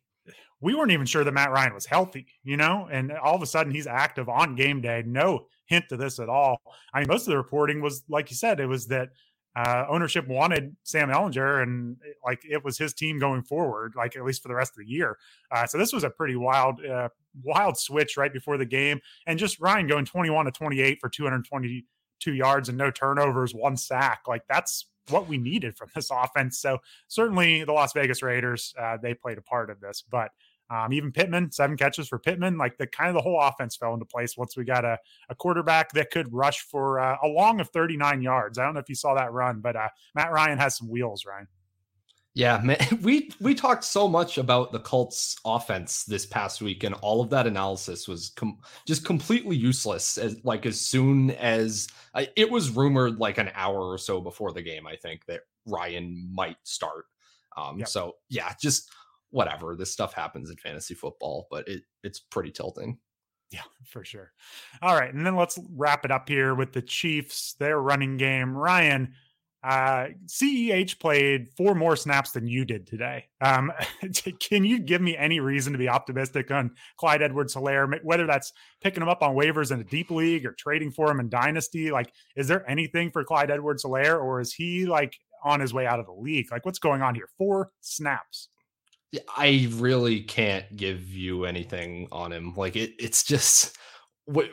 we 0.60 0.74
weren't 0.74 0.92
even 0.92 1.06
sure 1.06 1.24
that 1.24 1.34
Matt 1.34 1.52
Ryan 1.52 1.74
was 1.74 1.86
healthy, 1.86 2.28
you 2.44 2.58
know, 2.58 2.88
and 2.92 3.12
all 3.12 3.36
of 3.36 3.42
a 3.42 3.46
sudden 3.46 3.72
he's 3.72 3.88
active 3.88 4.28
on 4.28 4.56
game 4.56 4.82
day. 4.82 5.04
No 5.06 5.48
hint 5.66 5.86
to 5.90 5.98
this 5.98 6.20
at 6.20 6.30
all. 6.30 6.62
I 6.94 7.00
mean, 7.00 7.08
most 7.08 7.28
of 7.28 7.32
the 7.32 7.38
reporting 7.38 7.82
was, 7.82 8.04
like 8.10 8.30
you 8.30 8.36
said, 8.36 8.60
it 8.60 8.66
was 8.66 8.88
that 8.88 9.10
uh, 9.56 9.86
ownership 9.90 10.28
wanted 10.28 10.76
Sam 10.84 11.10
Ehlinger 11.10 11.64
and 11.64 11.98
like 12.24 12.42
it 12.48 12.64
was 12.64 12.78
his 12.78 12.94
team 12.94 13.20
going 13.20 13.42
forward, 13.42 13.94
like 13.96 14.16
at 14.16 14.24
least 14.24 14.42
for 14.42 14.50
the 14.50 14.56
rest 14.56 14.74
of 14.74 14.86
the 14.86 14.92
year. 14.92 15.18
Uh, 15.52 15.66
so 15.66 15.78
this 15.78 15.94
was 15.94 16.04
a 16.04 16.10
pretty 16.10 16.36
wild, 16.36 16.84
uh, 16.86 17.10
wild 17.44 17.78
switch 17.78 18.18
right 18.18 18.32
before 18.32 18.58
the 18.58 18.66
game, 18.66 19.00
and 19.26 19.40
just 19.40 19.60
Ryan 19.60 19.88
going 19.88 20.06
21 20.06 20.46
to 20.46 20.52
28 20.52 21.00
for 21.02 21.10
222 21.10 22.34
yards 22.34 22.70
and 22.70 22.78
no 22.78 22.92
turnovers, 22.92 23.54
one 23.54 23.78
sack. 23.78 24.22
Like 24.28 24.44
that's 24.48 24.86
what 25.10 25.28
we 25.28 25.38
needed 25.38 25.76
from 25.76 25.90
this 25.96 26.10
offense. 26.12 26.60
So 26.60 26.80
certainly 27.08 27.64
the 27.64 27.74
Las 27.74 27.94
Vegas 27.94 28.22
Raiders, 28.22 28.74
uh, 28.80 28.98
they 29.02 29.14
played 29.14 29.38
a 29.38 29.42
part 29.42 29.70
of 29.70 29.80
this, 29.80 30.04
but 30.08 30.30
um, 30.70 30.92
even 30.94 31.12
Pittman, 31.12 31.52
seven 31.52 31.78
catches 31.78 32.08
for 32.08 32.20
Pittman. 32.20 32.58
Like 32.58 32.78
the 32.78 32.88
kind 32.88 33.10
of 33.10 33.16
the 33.16 33.22
whole 33.22 33.40
offense 33.42 33.76
fell 33.76 33.94
into 33.94 34.06
place 34.06 34.38
once 34.38 34.58
we 34.58 34.64
got 34.64 34.86
a, 34.86 34.98
a 35.30 35.36
quarterback 35.36 35.92
that 35.94 36.12
could 36.12 36.32
rush 36.34 36.62
for 36.62 37.00
uh, 37.00 37.18
a 37.24 37.28
long 37.28 37.60
of 37.60 37.70
39 37.70 38.22
yards. 38.22 38.58
I 38.58 38.66
don't 38.66 38.74
know 38.74 38.80
if 38.80 38.90
you 38.90 38.96
saw 38.96 39.16
that 39.16 39.32
run, 39.32 39.60
but 39.62 39.76
uh, 39.76 39.90
Matt 40.16 40.32
Ryan 40.32 40.58
has 40.58 40.78
some 40.78 40.90
wheels, 40.90 41.26
Ryan. 41.26 41.48
Yeah, 42.38 42.62
man, 42.64 42.78
we 43.02 43.32
we 43.40 43.56
talked 43.56 43.84
so 43.84 44.08
much 44.08 44.38
about 44.38 44.72
the 44.72 44.80
Colts 44.80 45.38
offense 45.44 46.04
this 46.04 46.26
past 46.26 46.62
week, 46.62 46.84
and 46.84 46.94
all 46.96 47.20
of 47.20 47.32
that 47.32 47.48
analysis 47.48 48.08
was 48.08 48.30
com- 48.36 48.60
just 48.86 49.04
completely 49.04 49.56
useless. 49.56 50.20
As 50.20 50.44
like 50.46 50.68
as 50.68 50.80
soon 50.80 51.32
as 51.32 51.88
uh, 52.14 52.26
it 52.36 52.52
was 52.52 52.70
rumored, 52.70 53.18
like 53.18 53.40
an 53.40 53.50
hour 53.56 53.80
or 53.80 53.98
so 53.98 54.22
before 54.22 54.52
the 54.52 54.62
game, 54.62 54.86
I 54.86 54.96
think 54.98 55.26
that 55.26 55.42
Ryan 55.66 56.30
might 56.32 56.58
start. 56.62 57.06
Um, 57.58 57.80
yep. 57.80 57.88
So 57.88 58.18
yeah, 58.30 58.54
just 58.62 58.92
whatever. 59.38 59.76
This 59.76 59.94
stuff 59.94 60.14
happens 60.14 60.50
in 60.50 60.58
fantasy 60.58 60.96
football, 60.96 61.48
but 61.52 61.68
it 61.68 61.84
it's 62.04 62.20
pretty 62.20 62.52
tilting. 62.52 62.98
Yeah, 63.52 63.62
for 63.86 64.04
sure. 64.04 64.34
All 64.82 64.96
right, 64.96 65.14
and 65.14 65.26
then 65.26 65.36
let's 65.36 65.60
wrap 65.76 66.04
it 66.04 66.12
up 66.12 66.28
here 66.28 66.56
with 66.56 66.74
the 66.74 66.82
Chiefs. 66.82 67.54
Their 67.60 67.80
running 67.80 68.18
game, 68.18 68.58
Ryan. 68.58 69.14
Uh, 69.64 70.08
CEH 70.28 71.00
played 71.00 71.50
four 71.58 71.76
more 71.76 71.96
snaps 71.96 72.32
than 72.32 72.48
you 72.48 72.64
did 72.64 72.88
today. 72.88 73.26
Um, 73.42 73.72
can 74.40 74.64
you 74.64 74.80
give 74.80 75.02
me 75.02 75.18
any 75.18 75.40
reason 75.40 75.74
to 75.74 75.80
be 75.80 75.90
optimistic 75.90 76.52
on 76.52 76.72
Clyde 76.98 77.22
Edwards 77.22 77.54
Helaire, 77.54 78.00
whether 78.04 78.26
that's 78.26 78.54
picking 78.82 79.04
him 79.04 79.10
up 79.10 79.22
on 79.22 79.36
waivers 79.36 79.72
in 79.72 79.80
a 79.80 79.84
deep 79.84 80.10
league 80.10 80.46
or 80.46 80.54
trading 80.54 80.92
for 80.92 81.12
him 81.12 81.20
in 81.20 81.30
Dynasty? 81.30 81.92
Like, 81.92 82.12
is 82.36 82.48
there 82.48 82.70
anything 82.70 83.12
for 83.12 83.24
Clyde 83.24 83.52
Edwards 83.52 83.84
Helaire, 83.84 84.20
or 84.24 84.40
is 84.40 84.54
he 84.54 84.86
like 84.86 85.18
on 85.44 85.60
his 85.60 85.74
way 85.74 85.86
out 85.86 86.00
of 86.00 86.06
the 86.06 86.14
league? 86.14 86.52
Like, 86.52 86.66
what's 86.66 86.80
going 86.80 87.02
on 87.02 87.14
here? 87.14 87.30
Four 87.38 87.72
snaps. 87.82 88.50
I 89.36 89.70
really 89.74 90.22
can't 90.22 90.76
give 90.76 91.10
you 91.10 91.46
anything 91.46 92.08
on 92.12 92.32
him. 92.34 92.54
Like 92.56 92.76
it, 92.76 92.92
it's 93.00 93.24
just 93.24 93.78
what 94.26 94.50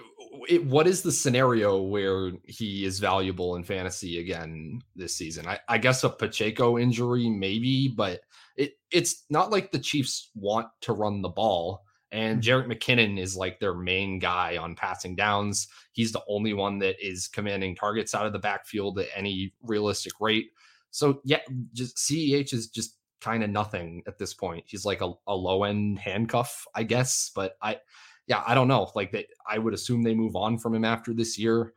it, 0.49 0.64
what 0.64 0.87
is 0.87 1.03
the 1.03 1.12
scenario 1.12 1.81
where 1.81 2.33
he 2.45 2.85
is 2.85 2.99
valuable 2.99 3.57
in 3.57 3.64
fantasy 3.64 4.21
again 4.21 4.81
this 4.95 5.17
season? 5.17 5.47
I, 5.47 5.59
I 5.69 5.79
guess 5.79 6.05
a 6.05 6.11
Pacheco 6.11 6.79
injury, 6.79 7.29
maybe, 7.29 7.88
but 7.88 8.21
it 8.57 8.75
it's 8.90 9.25
not 9.31 9.51
like 9.51 9.73
the 9.73 9.79
Chiefs 9.79 10.31
want 10.35 10.69
to 10.83 10.93
run 10.93 11.23
the 11.23 11.29
ball. 11.29 11.83
And 12.12 12.40
mm-hmm. 12.40 12.71
McKinnon 12.71 13.19
is 13.19 13.37
like 13.37 13.59
their 13.59 13.75
main 13.75 14.21
guy 14.21 14.57
on 14.57 14.77
passing 14.77 15.17
downs. 15.17 15.67
He's 15.93 16.12
the 16.12 16.23
only 16.29 16.55
one 16.55 16.79
that 16.79 16.95
is 17.05 17.27
commanding 17.27 17.75
targets 17.75 18.14
out 18.14 18.27
of 18.27 18.33
the 18.33 18.38
backfield 18.38 19.01
at 19.01 19.09
any 19.17 19.53
realistic 19.62 20.12
rate. 20.21 20.51
So 20.93 21.21
yeah, 21.25 21.40
just 21.73 21.97
CEH 21.97 22.53
is 22.53 22.69
just 22.69 22.99
kind 23.25 23.43
of 23.43 23.51
nothing 23.51 24.03
at 24.07 24.19
this 24.19 24.35
point. 24.35 24.65
He's 24.67 24.85
like 24.85 25.01
a, 25.01 25.13
a 25.27 25.35
low 25.35 25.65
end 25.65 25.99
handcuff, 25.99 26.67
I 26.75 26.83
guess. 26.83 27.31
But 27.35 27.57
I, 27.63 27.79
yeah, 28.27 28.43
I 28.47 28.55
don't 28.55 28.69
know. 28.69 28.91
Like 28.95 29.13
that, 29.13 29.27
I 29.49 29.59
would 29.59 29.73
assume 29.73 30.03
they 30.03 30.15
move 30.15 30.37
on 30.37 30.59
from 30.59 30.75
him 30.75 30.85
after 30.85 31.15
this 31.15 31.39
year. 31.39 31.73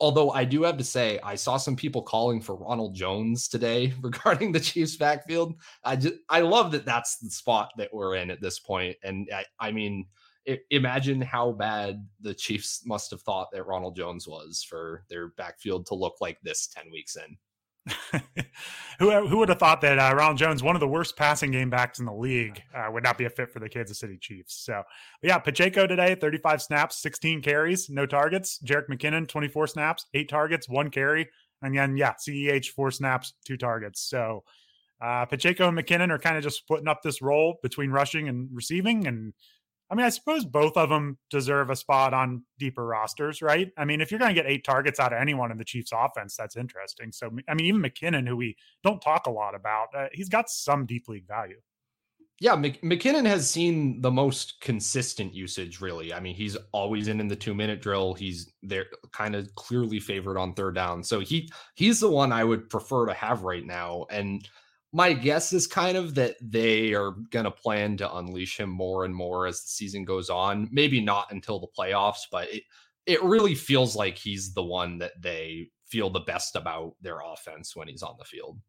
although 0.00 0.32
I 0.32 0.44
do 0.44 0.64
have 0.64 0.78
to 0.78 0.84
say, 0.84 1.20
I 1.22 1.36
saw 1.36 1.56
some 1.56 1.76
people 1.76 2.02
calling 2.02 2.40
for 2.40 2.56
Ronald 2.56 2.94
Jones 2.94 3.48
today 3.48 3.94
regarding 4.02 4.52
the 4.52 4.60
Chiefs' 4.60 4.96
backfield. 4.96 5.54
I 5.84 5.96
just, 5.96 6.14
I 6.28 6.40
love 6.40 6.72
that 6.72 6.84
that's 6.84 7.18
the 7.18 7.30
spot 7.30 7.70
that 7.78 7.94
we're 7.94 8.16
in 8.16 8.30
at 8.30 8.40
this 8.40 8.58
point. 8.58 8.96
And 9.04 9.28
I, 9.32 9.44
I 9.60 9.72
mean, 9.72 10.06
imagine 10.70 11.20
how 11.20 11.52
bad 11.52 12.06
the 12.20 12.34
Chiefs 12.34 12.82
must 12.84 13.10
have 13.12 13.22
thought 13.22 13.48
that 13.52 13.64
Ronald 13.64 13.96
Jones 13.96 14.26
was 14.26 14.66
for 14.68 15.04
their 15.08 15.28
backfield 15.28 15.86
to 15.86 15.94
look 15.94 16.16
like 16.20 16.38
this 16.42 16.66
10 16.66 16.90
weeks 16.90 17.16
in. 17.16 17.36
who 18.98 19.26
who 19.26 19.38
would 19.38 19.48
have 19.48 19.58
thought 19.58 19.80
that 19.80 19.98
uh, 19.98 20.14
Ronald 20.14 20.38
Jones, 20.38 20.62
one 20.62 20.76
of 20.76 20.80
the 20.80 20.88
worst 20.88 21.16
passing 21.16 21.50
game 21.50 21.70
backs 21.70 21.98
in 21.98 22.06
the 22.06 22.12
league, 22.12 22.62
uh, 22.74 22.88
would 22.92 23.02
not 23.02 23.18
be 23.18 23.24
a 23.24 23.30
fit 23.30 23.50
for 23.50 23.58
the 23.58 23.68
Kansas 23.68 23.98
City 23.98 24.16
Chiefs? 24.18 24.54
So, 24.64 24.82
yeah, 25.22 25.38
Pacheco 25.38 25.86
today, 25.86 26.14
35 26.14 26.62
snaps, 26.62 27.02
16 27.02 27.42
carries, 27.42 27.90
no 27.90 28.06
targets. 28.06 28.60
Jerick 28.64 28.88
McKinnon, 28.88 29.26
24 29.26 29.66
snaps, 29.66 30.06
eight 30.14 30.28
targets, 30.28 30.68
one 30.68 30.90
carry. 30.90 31.28
And 31.62 31.76
then, 31.76 31.96
yeah, 31.96 32.14
CEH, 32.14 32.68
four 32.68 32.90
snaps, 32.90 33.34
two 33.44 33.56
targets. 33.56 34.00
So, 34.00 34.44
uh, 35.00 35.24
Pacheco 35.26 35.68
and 35.68 35.76
McKinnon 35.76 36.10
are 36.10 36.18
kind 36.18 36.36
of 36.36 36.44
just 36.44 36.58
splitting 36.58 36.88
up 36.88 37.02
this 37.02 37.20
role 37.20 37.58
between 37.62 37.90
rushing 37.90 38.28
and 38.28 38.48
receiving. 38.52 39.06
And 39.06 39.32
I 39.92 39.94
mean, 39.94 40.06
I 40.06 40.08
suppose 40.08 40.46
both 40.46 40.78
of 40.78 40.88
them 40.88 41.18
deserve 41.28 41.68
a 41.68 41.76
spot 41.76 42.14
on 42.14 42.44
deeper 42.58 42.86
rosters, 42.86 43.42
right? 43.42 43.70
I 43.76 43.84
mean, 43.84 44.00
if 44.00 44.10
you're 44.10 44.18
going 44.18 44.34
to 44.34 44.42
get 44.42 44.50
eight 44.50 44.64
targets 44.64 44.98
out 44.98 45.12
of 45.12 45.18
anyone 45.20 45.52
in 45.52 45.58
the 45.58 45.66
Chiefs 45.66 45.90
offense, 45.94 46.34
that's 46.34 46.56
interesting. 46.56 47.12
So, 47.12 47.30
I 47.46 47.52
mean, 47.52 47.66
even 47.66 47.82
McKinnon, 47.82 48.26
who 48.26 48.34
we 48.34 48.56
don't 48.82 49.02
talk 49.02 49.26
a 49.26 49.30
lot 49.30 49.54
about, 49.54 49.88
uh, 49.94 50.06
he's 50.12 50.30
got 50.30 50.48
some 50.48 50.86
deep 50.86 51.08
league 51.08 51.28
value. 51.28 51.58
Yeah, 52.40 52.56
McKinnon 52.56 53.26
has 53.26 53.48
seen 53.48 54.00
the 54.00 54.10
most 54.10 54.62
consistent 54.62 55.34
usage, 55.34 55.82
really. 55.82 56.14
I 56.14 56.20
mean, 56.20 56.34
he's 56.34 56.56
always 56.72 57.08
in 57.08 57.20
in 57.20 57.28
the 57.28 57.36
two 57.36 57.54
minute 57.54 57.82
drill. 57.82 58.14
He's 58.14 58.50
there, 58.62 58.86
kind 59.12 59.36
of 59.36 59.54
clearly 59.56 60.00
favored 60.00 60.38
on 60.38 60.54
third 60.54 60.74
down. 60.74 61.04
So 61.04 61.20
he 61.20 61.52
he's 61.74 62.00
the 62.00 62.10
one 62.10 62.32
I 62.32 62.44
would 62.44 62.70
prefer 62.70 63.06
to 63.06 63.14
have 63.14 63.42
right 63.42 63.64
now. 63.64 64.06
And 64.10 64.48
my 64.92 65.12
guess 65.12 65.52
is 65.52 65.66
kind 65.66 65.96
of 65.96 66.14
that 66.16 66.36
they 66.40 66.92
are 66.92 67.12
going 67.30 67.44
to 67.44 67.50
plan 67.50 67.96
to 67.96 68.16
unleash 68.16 68.60
him 68.60 68.68
more 68.68 69.04
and 69.04 69.14
more 69.14 69.46
as 69.46 69.62
the 69.62 69.68
season 69.68 70.04
goes 70.04 70.28
on. 70.28 70.68
Maybe 70.70 71.00
not 71.00 71.32
until 71.32 71.58
the 71.58 71.68
playoffs, 71.78 72.26
but 72.30 72.52
it 72.52 72.64
it 73.06 73.22
really 73.22 73.54
feels 73.54 73.96
like 73.96 74.16
he's 74.16 74.54
the 74.54 74.62
one 74.62 74.98
that 74.98 75.12
they 75.20 75.70
feel 75.86 76.08
the 76.08 76.20
best 76.20 76.54
about 76.56 76.94
their 77.00 77.18
offense 77.20 77.74
when 77.74 77.88
he's 77.88 78.02
on 78.02 78.14
the 78.18 78.24
field. 78.24 78.60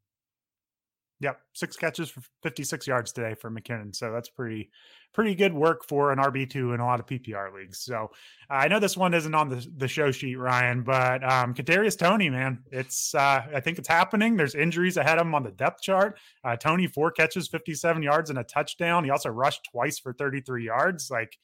Yep, 1.24 1.40
six 1.54 1.78
catches 1.78 2.10
for 2.10 2.22
56 2.44 2.86
yards 2.86 3.14
today 3.14 3.34
for 3.34 3.50
McKinnon. 3.50 3.96
So 3.96 4.12
that's 4.12 4.30
pretty 4.30 4.70
pretty 5.14 5.36
good 5.36 5.54
work 5.54 5.86
for 5.86 6.12
an 6.12 6.20
RB2 6.20 6.74
in 6.74 6.80
a 6.80 6.86
lot 6.86 7.00
of 7.00 7.06
PPR 7.06 7.54
leagues. 7.54 7.80
So 7.80 8.10
uh, 8.50 8.54
I 8.54 8.68
know 8.68 8.80
this 8.80 8.98
one 8.98 9.14
isn't 9.14 9.34
on 9.34 9.48
the, 9.48 9.66
the 9.78 9.88
show 9.88 10.12
sheet, 10.12 10.36
Ryan, 10.36 10.84
but 10.84 11.24
um, 11.24 11.54
Kadarius 11.54 11.98
Toney, 11.98 12.30
man, 12.30 12.60
it's 12.72 13.16
uh, 13.16 13.44
I 13.56 13.62
think 13.62 13.80
it's 13.80 13.88
happening. 13.88 14.36
There's 14.36 14.54
injuries 14.54 14.98
ahead 14.98 15.18
of 15.18 15.26
him 15.26 15.34
on 15.34 15.44
the 15.44 15.52
depth 15.52 15.82
chart. 15.82 16.20
Uh, 16.44 16.58
Toney 16.58 16.88
four 16.88 17.10
catches, 17.10 17.48
57 17.48 18.04
yards 18.04 18.30
and 18.30 18.40
a 18.40 18.44
touchdown. 18.44 19.06
He 19.06 19.10
also 19.10 19.30
rushed 19.30 19.70
twice 19.72 20.00
for 20.00 20.12
33 20.12 20.66
yards. 20.66 21.10
Like 21.10 21.38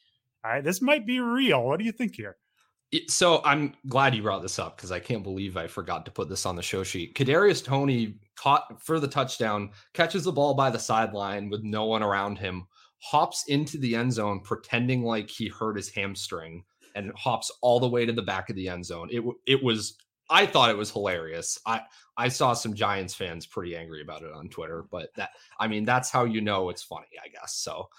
this 0.61 0.81
might 0.81 1.07
be 1.07 1.21
real. 1.21 1.63
What 1.63 1.79
do 1.79 1.85
you 1.85 1.93
think 1.93 2.15
here? 2.15 2.35
So 3.07 3.41
I'm 3.45 3.75
glad 3.87 4.15
you 4.15 4.23
brought 4.23 4.41
this 4.41 4.57
up 4.57 4.75
because 4.75 4.91
I 4.91 4.99
can't 4.99 5.21
believe 5.21 5.57
I 5.57 5.67
forgot 5.67 6.05
to 6.05 6.11
put 6.11 6.27
this 6.27 6.47
on 6.47 6.55
the 6.55 6.63
show 6.63 6.83
sheet. 6.83 7.13
Kadarius 7.13 7.63
Toney 7.63 8.15
caught 8.39 8.81
for 8.81 8.99
the 8.99 9.07
touchdown, 9.07 9.71
catches 9.93 10.23
the 10.23 10.31
ball 10.31 10.53
by 10.53 10.69
the 10.69 10.79
sideline 10.79 11.49
with 11.49 11.63
no 11.63 11.85
one 11.85 12.03
around 12.03 12.37
him, 12.37 12.65
hops 12.99 13.45
into 13.47 13.77
the 13.77 13.95
end 13.95 14.13
zone 14.13 14.39
pretending 14.39 15.03
like 15.03 15.29
he 15.29 15.47
hurt 15.47 15.75
his 15.75 15.89
hamstring, 15.89 16.63
and 16.95 17.11
hops 17.15 17.51
all 17.61 17.79
the 17.79 17.89
way 17.89 18.05
to 18.05 18.13
the 18.13 18.21
back 18.21 18.49
of 18.49 18.55
the 18.55 18.69
end 18.69 18.85
zone. 18.85 19.09
It 19.11 19.23
it 19.45 19.63
was 19.63 19.97
I 20.29 20.45
thought 20.45 20.69
it 20.69 20.77
was 20.77 20.91
hilarious. 20.91 21.59
I 21.65 21.81
I 22.17 22.29
saw 22.29 22.53
some 22.53 22.73
Giants 22.73 23.13
fans 23.13 23.45
pretty 23.45 23.75
angry 23.75 24.01
about 24.01 24.21
it 24.21 24.31
on 24.31 24.49
Twitter, 24.49 24.85
but 24.89 25.09
that 25.15 25.31
I 25.59 25.67
mean 25.67 25.85
that's 25.85 26.09
how 26.09 26.25
you 26.25 26.41
know 26.41 26.69
it's 26.69 26.83
funny, 26.83 27.07
I 27.23 27.27
guess. 27.29 27.55
So 27.55 27.89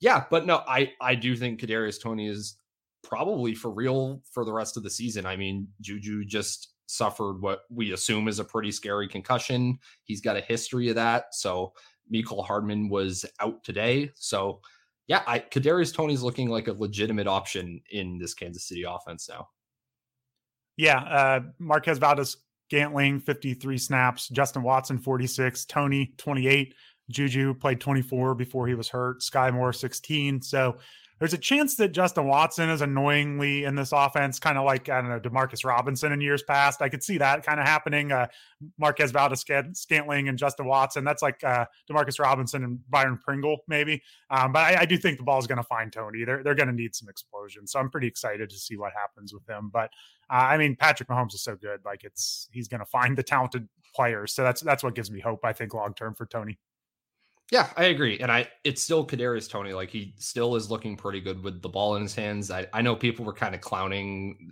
yeah, 0.00 0.24
but 0.30 0.46
no, 0.46 0.62
I 0.66 0.92
I 1.00 1.14
do 1.14 1.36
think 1.36 1.60
Kadarius 1.60 2.00
Toney 2.00 2.28
is 2.28 2.56
probably 3.02 3.54
for 3.54 3.70
real 3.70 4.22
for 4.30 4.44
the 4.44 4.52
rest 4.52 4.76
of 4.76 4.82
the 4.82 4.90
season. 4.90 5.26
I 5.26 5.36
mean, 5.36 5.68
Juju 5.80 6.24
just 6.24 6.68
suffered 6.90 7.40
what 7.40 7.60
we 7.70 7.92
assume 7.92 8.28
is 8.28 8.38
a 8.38 8.44
pretty 8.44 8.72
scary 8.72 9.08
concussion. 9.08 9.78
He's 10.04 10.20
got 10.20 10.36
a 10.36 10.40
history 10.40 10.88
of 10.88 10.96
that. 10.96 11.34
So 11.34 11.72
Mecole 12.12 12.44
Hardman 12.44 12.88
was 12.88 13.24
out 13.40 13.62
today. 13.62 14.10
So 14.16 14.60
yeah, 15.06 15.22
I 15.26 15.38
Kadarius 15.40 15.94
Toney's 15.94 16.22
looking 16.22 16.48
like 16.48 16.68
a 16.68 16.72
legitimate 16.72 17.26
option 17.26 17.80
in 17.90 18.18
this 18.18 18.34
Kansas 18.34 18.64
City 18.64 18.84
offense 18.86 19.28
now. 19.28 19.48
Yeah, 20.76 20.98
uh, 21.00 21.40
Marquez 21.58 21.98
Valdes 21.98 22.38
Scantling 22.68 23.18
53 23.18 23.76
snaps, 23.76 24.28
Justin 24.28 24.62
Watson 24.62 24.98
46, 24.98 25.64
Toney 25.64 26.12
28, 26.16 26.74
Juju 27.10 27.54
played 27.54 27.80
24 27.80 28.36
before 28.36 28.68
he 28.68 28.74
was 28.74 28.88
hurt, 28.88 29.20
Skyy 29.20 29.52
Moore 29.52 29.72
16. 29.72 30.40
So 30.42 30.78
there's 31.20 31.34
a 31.34 31.38
chance 31.38 31.74
that 31.76 31.92
Justin 31.92 32.26
Watson 32.26 32.70
is 32.70 32.80
annoyingly 32.80 33.64
in 33.64 33.74
this 33.74 33.92
offense, 33.92 34.38
kind 34.40 34.56
of 34.56 34.64
like, 34.64 34.88
I 34.88 35.02
don't 35.02 35.10
know, 35.10 35.20
Demarcus 35.20 35.66
Robinson 35.66 36.12
in 36.12 36.20
years 36.22 36.42
past. 36.42 36.80
I 36.80 36.88
could 36.88 37.02
see 37.02 37.18
that 37.18 37.44
kind 37.44 37.60
of 37.60 37.66
happening. 37.66 38.10
Uh, 38.10 38.26
Marquez 38.78 39.10
Valdes 39.10 39.44
Scantling 39.74 40.30
and 40.30 40.38
Justin 40.38 40.64
Watson. 40.64 41.04
That's 41.04 41.20
like 41.20 41.44
uh, 41.44 41.66
Demarcus 41.90 42.18
Robinson 42.18 42.64
and 42.64 42.78
Byron 42.88 43.18
Pringle, 43.22 43.58
maybe. 43.68 44.02
Um, 44.30 44.52
but 44.52 44.60
I, 44.60 44.80
I, 44.80 44.84
do 44.86 44.96
think 44.96 45.18
the 45.18 45.22
ball 45.22 45.38
is 45.38 45.46
going 45.46 45.58
to 45.58 45.62
find 45.62 45.92
Toney. 45.92 46.24
They're, 46.24 46.42
they're 46.42 46.54
going 46.54 46.68
to 46.68 46.74
need 46.74 46.94
some 46.94 47.10
explosion. 47.10 47.66
So 47.66 47.78
I'm 47.78 47.90
pretty 47.90 48.06
excited 48.06 48.48
to 48.48 48.56
see 48.56 48.78
what 48.78 48.92
happens 48.94 49.34
with 49.34 49.46
him. 49.46 49.68
But 49.70 49.90
uh, 50.30 50.48
I 50.48 50.56
mean, 50.56 50.74
Patrick 50.74 51.10
Mahomes 51.10 51.34
is 51.34 51.42
so 51.42 51.54
good. 51.54 51.80
Like 51.84 52.02
it's, 52.02 52.48
he's 52.50 52.66
going 52.66 52.80
to 52.80 52.86
find 52.86 53.14
the 53.14 53.22
talented 53.22 53.68
players. 53.94 54.32
So 54.32 54.42
that's, 54.42 54.62
that's 54.62 54.82
what 54.82 54.94
gives 54.94 55.10
me 55.10 55.20
hope, 55.20 55.40
I 55.44 55.52
think, 55.52 55.74
long 55.74 55.92
term 55.92 56.14
for 56.14 56.24
Toney. 56.24 56.58
Yeah, 57.50 57.68
I 57.76 57.84
agree. 57.86 58.18
And 58.20 58.30
I 58.30 58.48
it's 58.62 58.80
still 58.82 59.04
Kadarius 59.04 59.50
Toney. 59.50 59.72
Like 59.72 59.90
he 59.90 60.14
still 60.18 60.54
is 60.54 60.70
looking 60.70 60.96
pretty 60.96 61.20
good 61.20 61.42
with 61.42 61.62
the 61.62 61.68
ball 61.68 61.96
in 61.96 62.02
his 62.02 62.14
hands. 62.14 62.50
I, 62.50 62.66
I 62.72 62.80
know 62.82 62.94
people 62.94 63.24
were 63.24 63.32
kind 63.32 63.54
of 63.54 63.60
clowning 63.60 64.50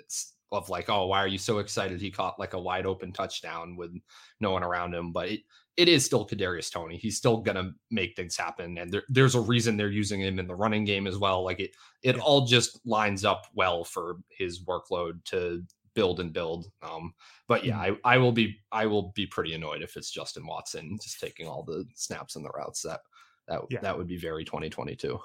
of 0.51 0.69
like, 0.69 0.89
oh, 0.89 1.07
why 1.07 1.19
are 1.19 1.29
you 1.29 1.39
so 1.39 1.59
excited? 1.59 2.01
He 2.01 2.11
caught 2.11 2.41
like 2.41 2.55
a 2.55 2.61
wide 2.61 2.87
open 2.87 3.13
touchdown 3.13 3.77
with 3.77 3.93
no 4.41 4.51
one 4.51 4.65
around 4.65 4.95
him. 4.95 5.13
But 5.13 5.29
it, 5.29 5.41
it 5.77 5.89
is 5.89 6.05
still 6.05 6.27
Kadarius 6.27 6.73
Toney. 6.73 6.97
He's 6.97 7.17
still 7.17 7.37
gonna 7.37 7.71
make 7.93 8.17
things 8.17 8.37
happen. 8.37 8.79
And 8.79 8.93
there, 8.93 9.05
there's 9.09 9.37
a 9.37 9.41
reason 9.41 9.77
they're 9.77 9.91
using 9.91 10.21
him 10.21 10.41
in 10.41 10.49
the 10.49 10.57
running 10.57 10.85
game 10.85 11.07
as 11.07 11.19
well. 11.19 11.45
Like 11.45 11.61
it 11.61 11.71
it 12.03 12.17
yeah. 12.17 12.23
all 12.23 12.47
just 12.47 12.85
lines 12.85 13.25
up 13.25 13.47
well 13.55 13.85
for 13.85 14.17
his 14.37 14.65
workload 14.65 15.23
to 15.27 15.63
build 15.94 16.20
and 16.20 16.33
build. 16.33 16.70
Um, 16.83 17.14
but 17.46 17.64
yeah, 17.64 17.74
mm-hmm. 17.74 17.96
I, 18.05 18.14
I 18.14 18.18
will 18.18 18.33
be 18.33 18.57
I 18.72 18.87
will 18.87 19.12
be 19.14 19.27
pretty 19.27 19.55
annoyed 19.55 19.83
if 19.83 19.96
it's 19.96 20.11
Justin 20.11 20.46
Watson 20.46 20.98
just 21.03 21.20
taking 21.20 21.46
all 21.46 21.62
the 21.62 21.85
snaps 21.94 22.37
and 22.37 22.44
the 22.44 22.51
routes. 22.51 22.83
That 22.83 23.01
that 23.48 23.61
yeah. 23.70 23.81
that 23.81 23.96
would 23.96 24.09
be 24.09 24.16
very 24.16 24.44
2022. 24.44 25.18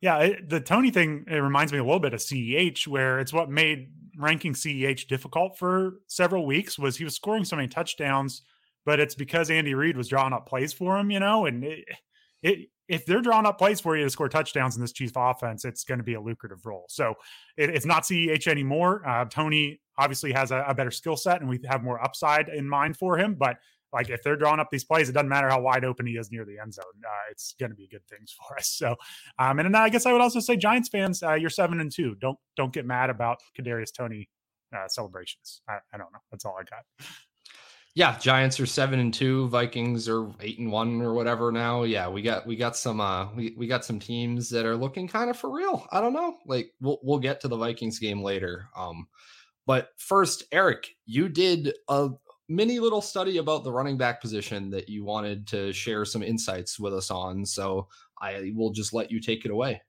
Yeah, 0.00 0.18
it, 0.18 0.48
the 0.48 0.60
Toney 0.60 0.90
thing 0.90 1.24
it 1.28 1.36
reminds 1.36 1.72
me 1.72 1.78
a 1.78 1.84
little 1.84 2.00
bit 2.00 2.14
of 2.14 2.20
CEH, 2.20 2.86
where 2.86 3.18
it's 3.18 3.32
what 3.32 3.50
made 3.50 3.90
ranking 4.18 4.52
CEH 4.52 5.08
difficult 5.08 5.58
for 5.58 6.00
several 6.06 6.46
weeks 6.46 6.78
was 6.78 6.96
he 6.96 7.04
was 7.04 7.14
scoring 7.14 7.44
so 7.44 7.56
many 7.56 7.68
touchdowns, 7.68 8.42
but 8.84 9.00
it's 9.00 9.14
because 9.14 9.50
Andy 9.50 9.74
Reid 9.74 9.96
was 9.96 10.08
drawing 10.08 10.32
up 10.32 10.46
plays 10.46 10.72
for 10.72 10.98
him, 10.98 11.10
you 11.10 11.20
know, 11.20 11.46
and 11.46 11.64
it, 11.64 11.84
it 12.42 12.68
if 12.88 13.04
they're 13.04 13.20
drawing 13.20 13.46
up 13.46 13.58
plays 13.58 13.80
for 13.80 13.96
you 13.96 14.04
to 14.04 14.10
score 14.10 14.28
touchdowns 14.28 14.76
in 14.76 14.82
this 14.82 14.92
Chiefs 14.92 15.14
offense, 15.16 15.64
it's 15.64 15.84
going 15.84 15.98
to 15.98 16.04
be 16.04 16.14
a 16.14 16.20
lucrative 16.20 16.64
role. 16.64 16.84
So 16.88 17.14
it, 17.56 17.70
it's 17.70 17.86
not 17.86 18.04
CEH 18.04 18.46
anymore. 18.46 19.06
Uh, 19.06 19.24
Toney 19.24 19.80
obviously 19.98 20.32
has 20.32 20.50
a, 20.50 20.64
a 20.68 20.74
better 20.74 20.90
skill 20.90 21.16
set 21.16 21.40
and 21.40 21.50
we 21.50 21.58
have 21.68 21.82
more 21.82 22.02
upside 22.02 22.48
in 22.48 22.68
mind 22.68 22.96
for 22.96 23.18
him. 23.18 23.34
But 23.34 23.56
like 23.92 24.10
if 24.10 24.22
they're 24.22 24.36
drawing 24.36 24.60
up 24.60 24.68
these 24.70 24.84
plays, 24.84 25.08
it 25.08 25.12
doesn't 25.12 25.28
matter 25.28 25.48
how 25.48 25.60
wide 25.60 25.84
open 25.84 26.06
he 26.06 26.12
is 26.12 26.30
near 26.30 26.44
the 26.44 26.58
end 26.58 26.74
zone. 26.74 26.84
Uh, 27.04 27.30
it's 27.30 27.54
going 27.58 27.70
to 27.70 27.76
be 27.76 27.88
good 27.88 28.06
things 28.08 28.34
for 28.48 28.56
us. 28.56 28.68
So, 28.68 28.94
um, 29.38 29.58
and 29.58 29.66
then 29.66 29.74
I 29.74 29.88
guess 29.88 30.06
I 30.06 30.12
would 30.12 30.20
also 30.20 30.40
say 30.40 30.56
Giants 30.56 30.88
fans, 30.88 31.22
uh, 31.22 31.34
you're 31.34 31.50
seven 31.50 31.80
and 31.80 31.90
two. 31.90 32.14
Don't 32.20 32.38
don't 32.56 32.72
get 32.72 32.86
mad 32.86 33.10
about 33.10 33.38
Kadarius 33.58 33.92
Toney 33.92 34.28
uh, 34.76 34.86
celebrations. 34.88 35.62
I, 35.68 35.78
I 35.92 35.98
don't 35.98 36.12
know. 36.12 36.20
That's 36.30 36.44
all 36.44 36.56
I 36.58 36.64
got 36.64 36.84
yeah, 37.96 38.18
Giants 38.18 38.60
are 38.60 38.66
seven 38.66 39.00
and 39.00 39.12
two, 39.12 39.48
Vikings 39.48 40.06
are 40.06 40.30
eight 40.42 40.58
and 40.58 40.70
one 40.70 41.00
or 41.00 41.14
whatever 41.14 41.50
now. 41.50 41.84
Yeah, 41.84 42.10
we 42.10 42.20
got 42.20 42.46
we 42.46 42.54
got 42.54 42.76
some 42.76 43.00
uh 43.00 43.32
we, 43.32 43.54
we 43.56 43.66
got 43.66 43.86
some 43.86 43.98
teams 43.98 44.50
that 44.50 44.66
are 44.66 44.76
looking 44.76 45.08
kind 45.08 45.30
of 45.30 45.38
for 45.38 45.50
real. 45.50 45.86
I 45.90 46.02
don't 46.02 46.12
know. 46.12 46.36
Like 46.44 46.72
we'll 46.78 46.98
we'll 47.02 47.18
get 47.18 47.40
to 47.40 47.48
the 47.48 47.56
Vikings 47.56 47.98
game 47.98 48.22
later. 48.22 48.68
Um 48.76 49.08
but 49.64 49.88
first, 49.96 50.44
Eric, 50.52 50.88
you 51.06 51.30
did 51.30 51.72
a 51.88 52.10
mini 52.50 52.80
little 52.80 53.00
study 53.00 53.38
about 53.38 53.64
the 53.64 53.72
running 53.72 53.96
back 53.96 54.20
position 54.20 54.68
that 54.70 54.90
you 54.90 55.02
wanted 55.02 55.46
to 55.48 55.72
share 55.72 56.04
some 56.04 56.22
insights 56.22 56.78
with 56.78 56.92
us 56.92 57.10
on. 57.10 57.46
So 57.46 57.88
I 58.20 58.52
will 58.54 58.72
just 58.72 58.92
let 58.92 59.10
you 59.10 59.22
take 59.22 59.46
it 59.46 59.50
away. 59.50 59.80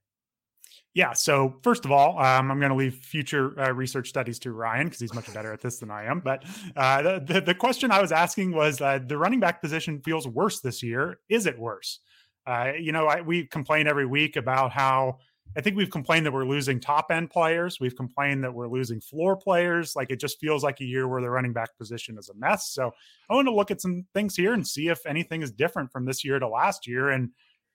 Yeah. 0.98 1.12
So 1.12 1.54
first 1.62 1.84
of 1.84 1.92
all, 1.92 2.18
um, 2.18 2.50
I'm 2.50 2.58
going 2.58 2.72
to 2.72 2.74
leave 2.74 2.96
future 2.96 3.56
uh, 3.60 3.70
research 3.70 4.08
studies 4.08 4.40
to 4.40 4.50
Ryan 4.50 4.86
because 4.86 4.98
he's 4.98 5.14
much 5.14 5.32
better 5.32 5.52
at 5.52 5.60
this 5.60 5.78
than 5.78 5.92
I 5.92 6.06
am. 6.06 6.18
But 6.18 6.44
uh, 6.74 7.20
the, 7.20 7.40
the 7.40 7.54
question 7.54 7.92
I 7.92 8.02
was 8.02 8.10
asking 8.10 8.50
was 8.50 8.80
uh, 8.80 8.98
the 9.06 9.16
running 9.16 9.38
back 9.38 9.62
position 9.62 10.00
feels 10.04 10.26
worse 10.26 10.58
this 10.58 10.82
year. 10.82 11.20
Is 11.28 11.46
it 11.46 11.56
worse? 11.56 12.00
Uh, 12.48 12.72
you 12.76 12.90
know, 12.90 13.06
I, 13.06 13.20
we 13.20 13.46
complain 13.46 13.86
every 13.86 14.06
week 14.06 14.34
about 14.34 14.72
how 14.72 15.18
I 15.56 15.60
think 15.60 15.76
we've 15.76 15.88
complained 15.88 16.26
that 16.26 16.32
we're 16.32 16.44
losing 16.44 16.80
top 16.80 17.12
end 17.12 17.30
players. 17.30 17.78
We've 17.78 17.94
complained 17.94 18.42
that 18.42 18.52
we're 18.52 18.66
losing 18.66 19.00
floor 19.00 19.36
players. 19.36 19.94
Like 19.94 20.10
it 20.10 20.18
just 20.18 20.40
feels 20.40 20.64
like 20.64 20.80
a 20.80 20.84
year 20.84 21.06
where 21.06 21.22
the 21.22 21.30
running 21.30 21.52
back 21.52 21.78
position 21.78 22.18
is 22.18 22.28
a 22.28 22.34
mess. 22.34 22.70
So 22.70 22.90
I 23.30 23.34
want 23.36 23.46
to 23.46 23.54
look 23.54 23.70
at 23.70 23.80
some 23.80 24.04
things 24.14 24.34
here 24.34 24.52
and 24.52 24.66
see 24.66 24.88
if 24.88 25.06
anything 25.06 25.42
is 25.42 25.52
different 25.52 25.92
from 25.92 26.06
this 26.06 26.24
year 26.24 26.40
to 26.40 26.48
last 26.48 26.88
year. 26.88 27.10
And 27.10 27.30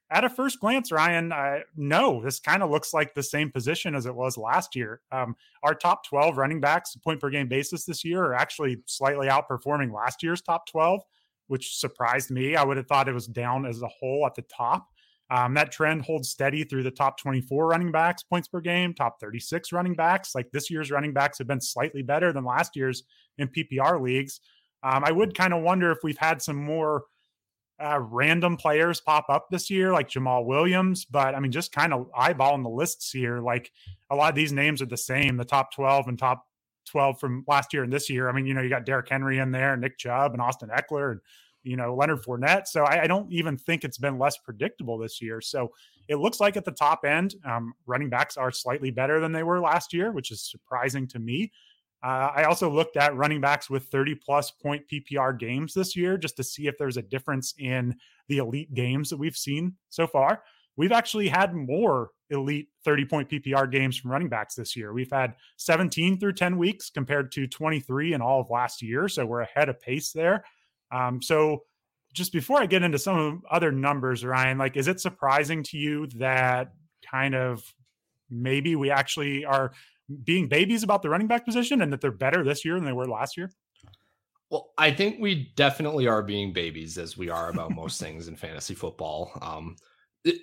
at 0.09 0.23
a 0.23 0.29
first 0.29 0.59
glance, 0.59 0.91
Ryan, 0.91 1.31
uh, 1.31 1.59
no, 1.75 2.21
this 2.21 2.39
kind 2.39 2.61
of 2.61 2.69
looks 2.69 2.93
like 2.93 3.13
the 3.13 3.23
same 3.23 3.51
position 3.51 3.95
as 3.95 4.05
it 4.05 4.13
was 4.13 4.37
last 4.37 4.75
year. 4.75 5.01
Um, 5.11 5.35
our 5.63 5.73
top 5.73 6.05
12 6.05 6.37
running 6.37 6.59
backs, 6.59 6.95
point 6.97 7.19
per 7.19 7.29
game 7.29 7.47
basis 7.47 7.85
this 7.85 8.05
year, 8.05 8.23
are 8.23 8.35
actually 8.35 8.77
slightly 8.85 9.27
outperforming 9.27 9.93
last 9.93 10.21
year's 10.21 10.41
top 10.41 10.67
12, 10.67 11.01
which 11.47 11.77
surprised 11.77 12.29
me. 12.29 12.55
I 12.55 12.63
would 12.63 12.77
have 12.77 12.87
thought 12.87 13.07
it 13.09 13.13
was 13.13 13.27
down 13.27 13.65
as 13.65 13.81
a 13.81 13.87
whole 13.87 14.25
at 14.25 14.35
the 14.35 14.43
top. 14.43 14.87
Um, 15.31 15.55
that 15.55 15.71
trend 15.71 16.03
holds 16.03 16.29
steady 16.29 16.63
through 16.63 16.83
the 16.83 16.91
top 16.91 17.17
24 17.19 17.65
running 17.67 17.91
backs, 17.91 18.21
points 18.21 18.47
per 18.47 18.61
game, 18.61 18.93
top 18.93 19.19
36 19.19 19.71
running 19.71 19.95
backs. 19.95 20.35
Like 20.35 20.51
this 20.51 20.69
year's 20.69 20.91
running 20.91 21.13
backs 21.13 21.39
have 21.39 21.47
been 21.47 21.61
slightly 21.61 22.03
better 22.03 22.31
than 22.31 22.45
last 22.45 22.75
year's 22.75 23.03
in 23.37 23.47
PPR 23.47 23.99
leagues. 23.99 24.41
Um, 24.83 25.03
I 25.03 25.11
would 25.11 25.35
kind 25.35 25.53
of 25.53 25.63
wonder 25.63 25.91
if 25.91 25.99
we've 26.03 26.17
had 26.17 26.41
some 26.41 26.57
more 26.57 27.05
uh, 27.83 27.99
random 27.99 28.55
players 28.55 29.01
pop 29.01 29.25
up 29.29 29.49
this 29.49 29.69
year, 29.69 29.91
like 29.91 30.09
Jamaal 30.09 30.45
Williams. 30.45 31.05
But 31.05 31.35
I 31.35 31.39
mean, 31.39 31.51
just 31.51 31.71
kind 31.71 31.93
of 31.93 32.09
eyeballing 32.17 32.63
the 32.63 32.69
lists 32.69 33.11
here, 33.11 33.39
like 33.39 33.71
a 34.09 34.15
lot 34.15 34.29
of 34.29 34.35
these 34.35 34.53
names 34.53 34.81
are 34.81 34.87
the 34.87 34.97
same 34.97 35.37
the 35.37 35.45
top 35.45 35.73
12 35.73 36.07
and 36.07 36.17
top 36.17 36.47
12 36.85 37.19
from 37.19 37.43
last 37.47 37.73
year 37.73 37.83
and 37.83 37.91
this 37.91 38.09
year. 38.09 38.29
I 38.29 38.31
mean, 38.31 38.45
you 38.45 38.53
know, 38.53 38.61
you 38.61 38.69
got 38.69 38.85
Derrick 38.85 39.09
Henry 39.09 39.39
in 39.39 39.51
there, 39.51 39.75
Nick 39.75 39.97
Chubb, 39.97 40.33
and 40.33 40.41
Austin 40.41 40.69
Ekeler, 40.69 41.11
and, 41.11 41.21
you 41.63 41.75
know, 41.75 41.95
Leonard 41.95 42.23
Fournette. 42.23 42.67
So 42.67 42.83
I, 42.83 43.03
I 43.03 43.07
don't 43.07 43.31
even 43.31 43.57
think 43.57 43.83
it's 43.83 43.97
been 43.97 44.19
less 44.19 44.37
predictable 44.37 44.97
this 44.97 45.21
year. 45.21 45.41
So 45.41 45.71
it 46.07 46.15
looks 46.17 46.39
like 46.39 46.57
at 46.57 46.65
the 46.65 46.71
top 46.71 47.05
end, 47.05 47.35
um, 47.45 47.73
running 47.85 48.09
backs 48.09 48.37
are 48.37 48.51
slightly 48.51 48.91
better 48.91 49.19
than 49.19 49.31
they 49.31 49.43
were 49.43 49.59
last 49.59 49.93
year, 49.93 50.11
which 50.11 50.31
is 50.31 50.41
surprising 50.41 51.07
to 51.07 51.19
me. 51.19 51.51
Uh, 52.03 52.31
I 52.35 52.43
also 52.43 52.69
looked 52.69 52.97
at 52.97 53.15
running 53.15 53.39
backs 53.39 53.69
with 53.69 53.85
30 53.85 54.15
plus 54.15 54.51
point 54.51 54.83
PPR 54.91 55.39
games 55.39 55.73
this 55.73 55.95
year 55.95 56.17
just 56.17 56.35
to 56.35 56.43
see 56.43 56.67
if 56.67 56.77
there's 56.77 56.97
a 56.97 57.01
difference 57.01 57.53
in 57.57 57.95
the 58.27 58.39
elite 58.39 58.73
games 58.73 59.09
that 59.09 59.17
we've 59.17 59.37
seen 59.37 59.75
so 59.89 60.05
far. 60.05 60.43
We've 60.75 60.91
actually 60.91 61.29
had 61.29 61.53
more 61.53 62.09
elite 62.29 62.67
30 62.83 63.05
point 63.05 63.29
PPR 63.29 63.71
games 63.71 63.97
from 63.97 64.11
running 64.11 64.27
backs 64.27 64.55
this 64.55 64.75
year. 64.75 64.91
We've 64.91 65.11
had 65.11 65.35
17 65.57 66.19
through 66.19 66.33
10 66.33 66.57
weeks 66.57 66.89
compared 66.89 67.31
to 67.33 67.47
23 67.47 68.13
in 68.13 68.21
all 68.21 68.41
of 68.41 68.49
last 68.49 68.81
year. 68.81 69.07
So 69.07 69.25
we're 69.25 69.41
ahead 69.41 69.69
of 69.69 69.79
pace 69.79 70.11
there. 70.11 70.43
Um, 70.91 71.21
so 71.21 71.63
just 72.13 72.33
before 72.33 72.59
I 72.59 72.65
get 72.65 72.83
into 72.83 72.99
some 72.99 73.43
other 73.49 73.71
numbers, 73.71 74.25
Ryan, 74.25 74.57
like, 74.57 74.75
is 74.75 74.87
it 74.87 74.99
surprising 74.99 75.63
to 75.63 75.77
you 75.77 76.07
that 76.17 76.73
kind 77.09 77.33
of 77.33 77.63
maybe 78.29 78.75
we 78.75 78.89
actually 78.89 79.45
are 79.45 79.73
being 80.23 80.47
babies 80.47 80.83
about 80.83 81.01
the 81.01 81.09
running 81.09 81.27
back 81.27 81.45
position 81.45 81.81
and 81.81 81.91
that 81.91 82.01
they're 82.01 82.11
better 82.11 82.43
this 82.43 82.65
year 82.65 82.75
than 82.75 82.85
they 82.85 82.93
were 82.93 83.07
last 83.07 83.37
year? 83.37 83.51
Well, 84.49 84.71
I 84.77 84.91
think 84.91 85.17
we 85.19 85.51
definitely 85.55 86.07
are 86.07 86.21
being 86.21 86.53
babies 86.53 86.97
as 86.97 87.17
we 87.17 87.29
are 87.29 87.49
about 87.49 87.71
most 87.71 87.99
things 87.99 88.27
in 88.27 88.35
fantasy 88.35 88.75
football. 88.75 89.31
Um, 89.41 89.75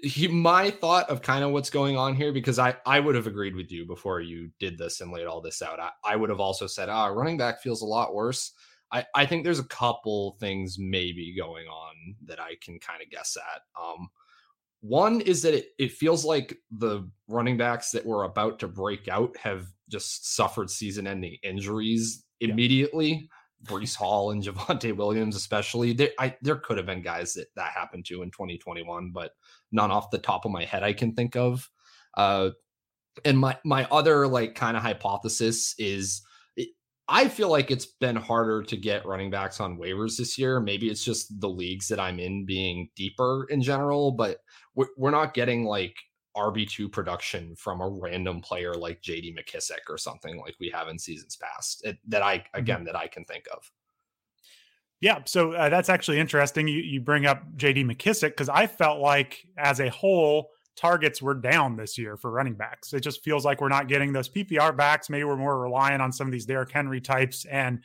he, 0.02 0.28
my 0.28 0.70
thought 0.70 1.08
of 1.08 1.22
kind 1.22 1.44
of 1.44 1.52
what's 1.52 1.70
going 1.70 1.96
on 1.96 2.14
here, 2.14 2.32
because 2.32 2.58
I, 2.58 2.76
I 2.84 3.00
would 3.00 3.14
have 3.14 3.26
agreed 3.26 3.54
with 3.54 3.70
you 3.70 3.86
before 3.86 4.20
you 4.20 4.50
did 4.58 4.76
this 4.76 5.00
and 5.00 5.12
laid 5.12 5.26
all 5.26 5.40
this 5.40 5.62
out. 5.62 5.78
I, 5.78 5.90
I 6.04 6.16
would 6.16 6.28
have 6.28 6.40
also 6.40 6.66
said, 6.66 6.88
ah, 6.88 7.06
running 7.06 7.38
back 7.38 7.62
feels 7.62 7.82
a 7.82 7.86
lot 7.86 8.14
worse. 8.14 8.52
I, 8.92 9.06
I 9.14 9.24
think 9.24 9.44
there's 9.44 9.60
a 9.60 9.64
couple 9.64 10.36
things 10.40 10.76
maybe 10.78 11.34
going 11.36 11.66
on 11.68 12.16
that 12.24 12.40
I 12.40 12.56
can 12.60 12.78
kind 12.80 13.02
of 13.02 13.10
guess 13.10 13.36
at. 13.36 13.62
Um, 13.80 14.08
one 14.80 15.20
is 15.20 15.42
that 15.42 15.54
it, 15.54 15.68
it 15.78 15.92
feels 15.92 16.24
like 16.24 16.56
the 16.70 17.08
running 17.28 17.56
backs 17.56 17.90
that 17.90 18.04
were 18.04 18.24
about 18.24 18.58
to 18.60 18.68
break 18.68 19.08
out 19.08 19.36
have 19.36 19.66
just 19.88 20.34
suffered 20.34 20.70
season 20.70 21.06
ending 21.06 21.36
injuries 21.42 22.24
immediately. 22.40 23.10
Yeah. 23.10 23.26
Breece 23.64 23.94
Hall 23.94 24.30
and 24.30 24.42
Javonte 24.42 24.96
Williams, 24.96 25.36
especially. 25.36 25.92
There, 25.92 26.10
I, 26.18 26.34
there 26.40 26.56
could 26.56 26.78
have 26.78 26.86
been 26.86 27.02
guys 27.02 27.34
that 27.34 27.48
that 27.56 27.72
happened 27.72 28.06
to 28.06 28.22
in 28.22 28.30
2021, 28.30 29.10
but 29.12 29.32
none 29.70 29.90
off 29.90 30.10
the 30.10 30.18
top 30.18 30.44
of 30.44 30.50
my 30.50 30.64
head 30.64 30.82
I 30.82 30.94
can 30.94 31.14
think 31.14 31.36
of. 31.36 31.68
Uh, 32.16 32.50
and 33.24 33.38
my 33.38 33.58
my 33.64 33.86
other 33.90 34.26
like 34.26 34.54
kind 34.54 34.76
of 34.76 34.82
hypothesis 34.82 35.74
is 35.78 36.22
I 37.12 37.26
feel 37.26 37.50
like 37.50 37.72
it's 37.72 37.86
been 37.86 38.14
harder 38.14 38.62
to 38.62 38.76
get 38.76 39.04
running 39.04 39.30
backs 39.30 39.58
on 39.58 39.76
waivers 39.76 40.16
this 40.16 40.38
year. 40.38 40.60
Maybe 40.60 40.88
it's 40.88 41.04
just 41.04 41.40
the 41.40 41.48
leagues 41.48 41.88
that 41.88 41.98
I'm 41.98 42.20
in 42.20 42.46
being 42.46 42.88
deeper 42.94 43.48
in 43.50 43.60
general, 43.60 44.12
but 44.12 44.38
we're, 44.76 45.10
not 45.10 45.34
getting 45.34 45.64
like 45.64 45.96
RB2 46.36 46.92
production 46.92 47.56
from 47.56 47.80
a 47.80 47.88
random 47.88 48.40
player 48.40 48.74
like 48.74 49.02
JD 49.02 49.36
McKissic 49.36 49.80
or 49.88 49.98
something 49.98 50.38
like 50.38 50.54
we 50.60 50.70
have 50.70 50.86
in 50.86 51.00
seasons 51.00 51.36
past 51.36 51.84
it, 51.84 51.98
that 52.06 52.22
I, 52.22 52.38
mm-hmm. 52.38 52.58
again, 52.58 52.84
that 52.84 52.94
I 52.94 53.08
can 53.08 53.24
think 53.24 53.44
of. 53.52 53.68
Yeah, 55.00 55.22
so 55.24 55.52
uh, 55.52 55.68
that's 55.68 55.88
actually 55.88 56.20
interesting. 56.20 56.68
You, 56.68 56.78
you 56.78 57.00
bring 57.00 57.26
up 57.26 57.42
JD 57.56 57.86
McKissic 57.86 58.28
because 58.28 58.48
I 58.48 58.68
felt 58.68 59.00
like 59.00 59.44
as 59.58 59.80
a 59.80 59.88
whole, 59.88 60.50
targets 60.80 61.20
were 61.20 61.34
down 61.34 61.76
this 61.76 61.98
year 61.98 62.16
for 62.16 62.30
running 62.30 62.54
backs. 62.54 62.94
It 62.94 63.00
just 63.00 63.22
feels 63.22 63.44
like 63.44 63.60
we're 63.60 63.68
not 63.68 63.86
getting 63.86 64.12
those 64.12 64.30
PPR 64.30 64.74
backs. 64.74 65.10
Maybe 65.10 65.24
we're 65.24 65.36
more 65.36 65.60
reliant 65.60 66.00
on 66.00 66.10
some 66.10 66.26
of 66.26 66.32
these 66.32 66.46
Derrick 66.46 66.72
Henry 66.72 67.02
types. 67.02 67.44
And 67.44 67.80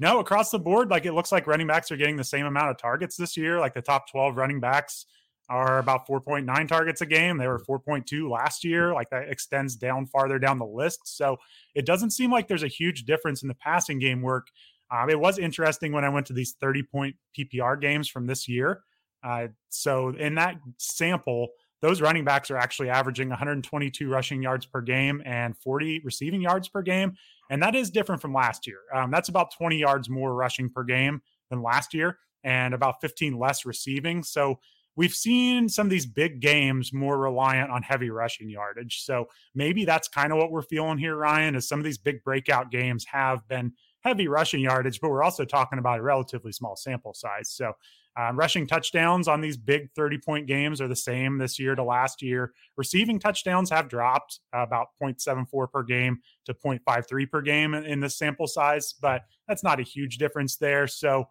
no, 0.00 0.18
across 0.18 0.50
the 0.50 0.58
board, 0.58 0.90
like 0.90 1.04
it 1.04 1.12
looks 1.12 1.30
like 1.30 1.46
running 1.46 1.66
backs 1.66 1.90
are 1.90 1.96
getting 1.96 2.16
the 2.16 2.24
same 2.24 2.46
amount 2.46 2.70
of 2.70 2.78
targets 2.78 3.16
this 3.16 3.36
year. 3.36 3.60
Like 3.60 3.74
the 3.74 3.82
top 3.82 4.10
12 4.10 4.36
running 4.36 4.60
backs 4.60 5.04
are 5.50 5.78
about 5.78 6.06
4.9 6.08 6.68
targets 6.68 7.02
a 7.02 7.06
game. 7.06 7.36
They 7.36 7.48
were 7.48 7.58
4.2 7.58 8.30
last 8.30 8.64
year. 8.64 8.94
Like 8.94 9.10
that 9.10 9.28
extends 9.28 9.76
down 9.76 10.06
farther 10.06 10.38
down 10.38 10.58
the 10.58 10.64
list. 10.64 11.00
So 11.04 11.36
it 11.74 11.84
doesn't 11.84 12.10
seem 12.12 12.30
like 12.30 12.48
there's 12.48 12.62
a 12.62 12.68
huge 12.68 13.04
difference 13.04 13.42
in 13.42 13.48
the 13.48 13.54
passing 13.54 13.98
game 13.98 14.22
work. 14.22 14.46
Um, 14.90 15.10
it 15.10 15.20
was 15.20 15.38
interesting 15.38 15.92
when 15.92 16.04
I 16.04 16.08
went 16.08 16.26
to 16.26 16.32
these 16.32 16.56
30 16.60 16.82
point 16.84 17.16
PPR 17.38 17.78
games 17.78 18.08
from 18.08 18.26
this 18.26 18.48
year. 18.48 18.84
Uh, 19.22 19.48
so 19.68 20.10
in 20.10 20.36
that 20.36 20.56
sample, 20.78 21.48
those 21.80 22.00
running 22.00 22.24
backs 22.24 22.50
are 22.50 22.56
actually 22.56 22.90
averaging 22.90 23.28
122 23.28 24.08
rushing 24.08 24.42
yards 24.42 24.66
per 24.66 24.80
game 24.80 25.22
and 25.24 25.56
40 25.56 26.00
receiving 26.04 26.40
yards 26.40 26.68
per 26.68 26.82
game. 26.82 27.14
And 27.50 27.62
that 27.62 27.74
is 27.74 27.90
different 27.90 28.20
from 28.20 28.34
last 28.34 28.66
year. 28.66 28.80
Um, 28.92 29.10
that's 29.10 29.28
about 29.28 29.54
20 29.56 29.78
yards 29.78 30.08
more 30.08 30.34
rushing 30.34 30.70
per 30.70 30.82
game 30.84 31.22
than 31.50 31.62
last 31.62 31.94
year 31.94 32.18
and 32.44 32.74
about 32.74 33.00
15 33.00 33.38
less 33.38 33.64
receiving. 33.64 34.22
So 34.22 34.58
we've 34.96 35.14
seen 35.14 35.68
some 35.68 35.86
of 35.86 35.90
these 35.90 36.06
big 36.06 36.40
games 36.40 36.92
more 36.92 37.18
reliant 37.18 37.70
on 37.70 37.82
heavy 37.82 38.10
rushing 38.10 38.50
yardage. 38.50 39.02
So 39.04 39.28
maybe 39.54 39.84
that's 39.84 40.08
kind 40.08 40.32
of 40.32 40.38
what 40.38 40.50
we're 40.50 40.62
feeling 40.62 40.98
here, 40.98 41.16
Ryan, 41.16 41.54
is 41.54 41.68
some 41.68 41.78
of 41.78 41.84
these 41.84 41.98
big 41.98 42.24
breakout 42.24 42.70
games 42.70 43.06
have 43.06 43.46
been 43.46 43.72
heavy 44.00 44.28
rushing 44.28 44.60
yardage, 44.60 45.00
but 45.00 45.10
we're 45.10 45.22
also 45.22 45.44
talking 45.44 45.78
about 45.78 46.00
a 46.00 46.02
relatively 46.02 46.52
small 46.52 46.76
sample 46.76 47.14
size. 47.14 47.50
So 47.50 47.74
um, 48.18 48.36
rushing 48.36 48.66
touchdowns 48.66 49.28
on 49.28 49.40
these 49.40 49.56
big 49.56 49.92
30 49.94 50.18
point 50.18 50.46
games 50.48 50.80
are 50.80 50.88
the 50.88 50.96
same 50.96 51.38
this 51.38 51.58
year 51.58 51.76
to 51.76 51.84
last 51.84 52.20
year. 52.20 52.52
Receiving 52.76 53.20
touchdowns 53.20 53.70
have 53.70 53.88
dropped 53.88 54.40
about 54.52 54.88
0.74 55.00 55.70
per 55.70 55.82
game 55.84 56.18
to 56.46 56.52
0.53 56.52 57.30
per 57.30 57.40
game 57.42 57.74
in, 57.74 57.84
in 57.84 58.00
this 58.00 58.18
sample 58.18 58.48
size, 58.48 58.92
but 59.00 59.22
that's 59.46 59.62
not 59.62 59.78
a 59.78 59.84
huge 59.84 60.18
difference 60.18 60.56
there. 60.56 60.88
So, 60.88 61.28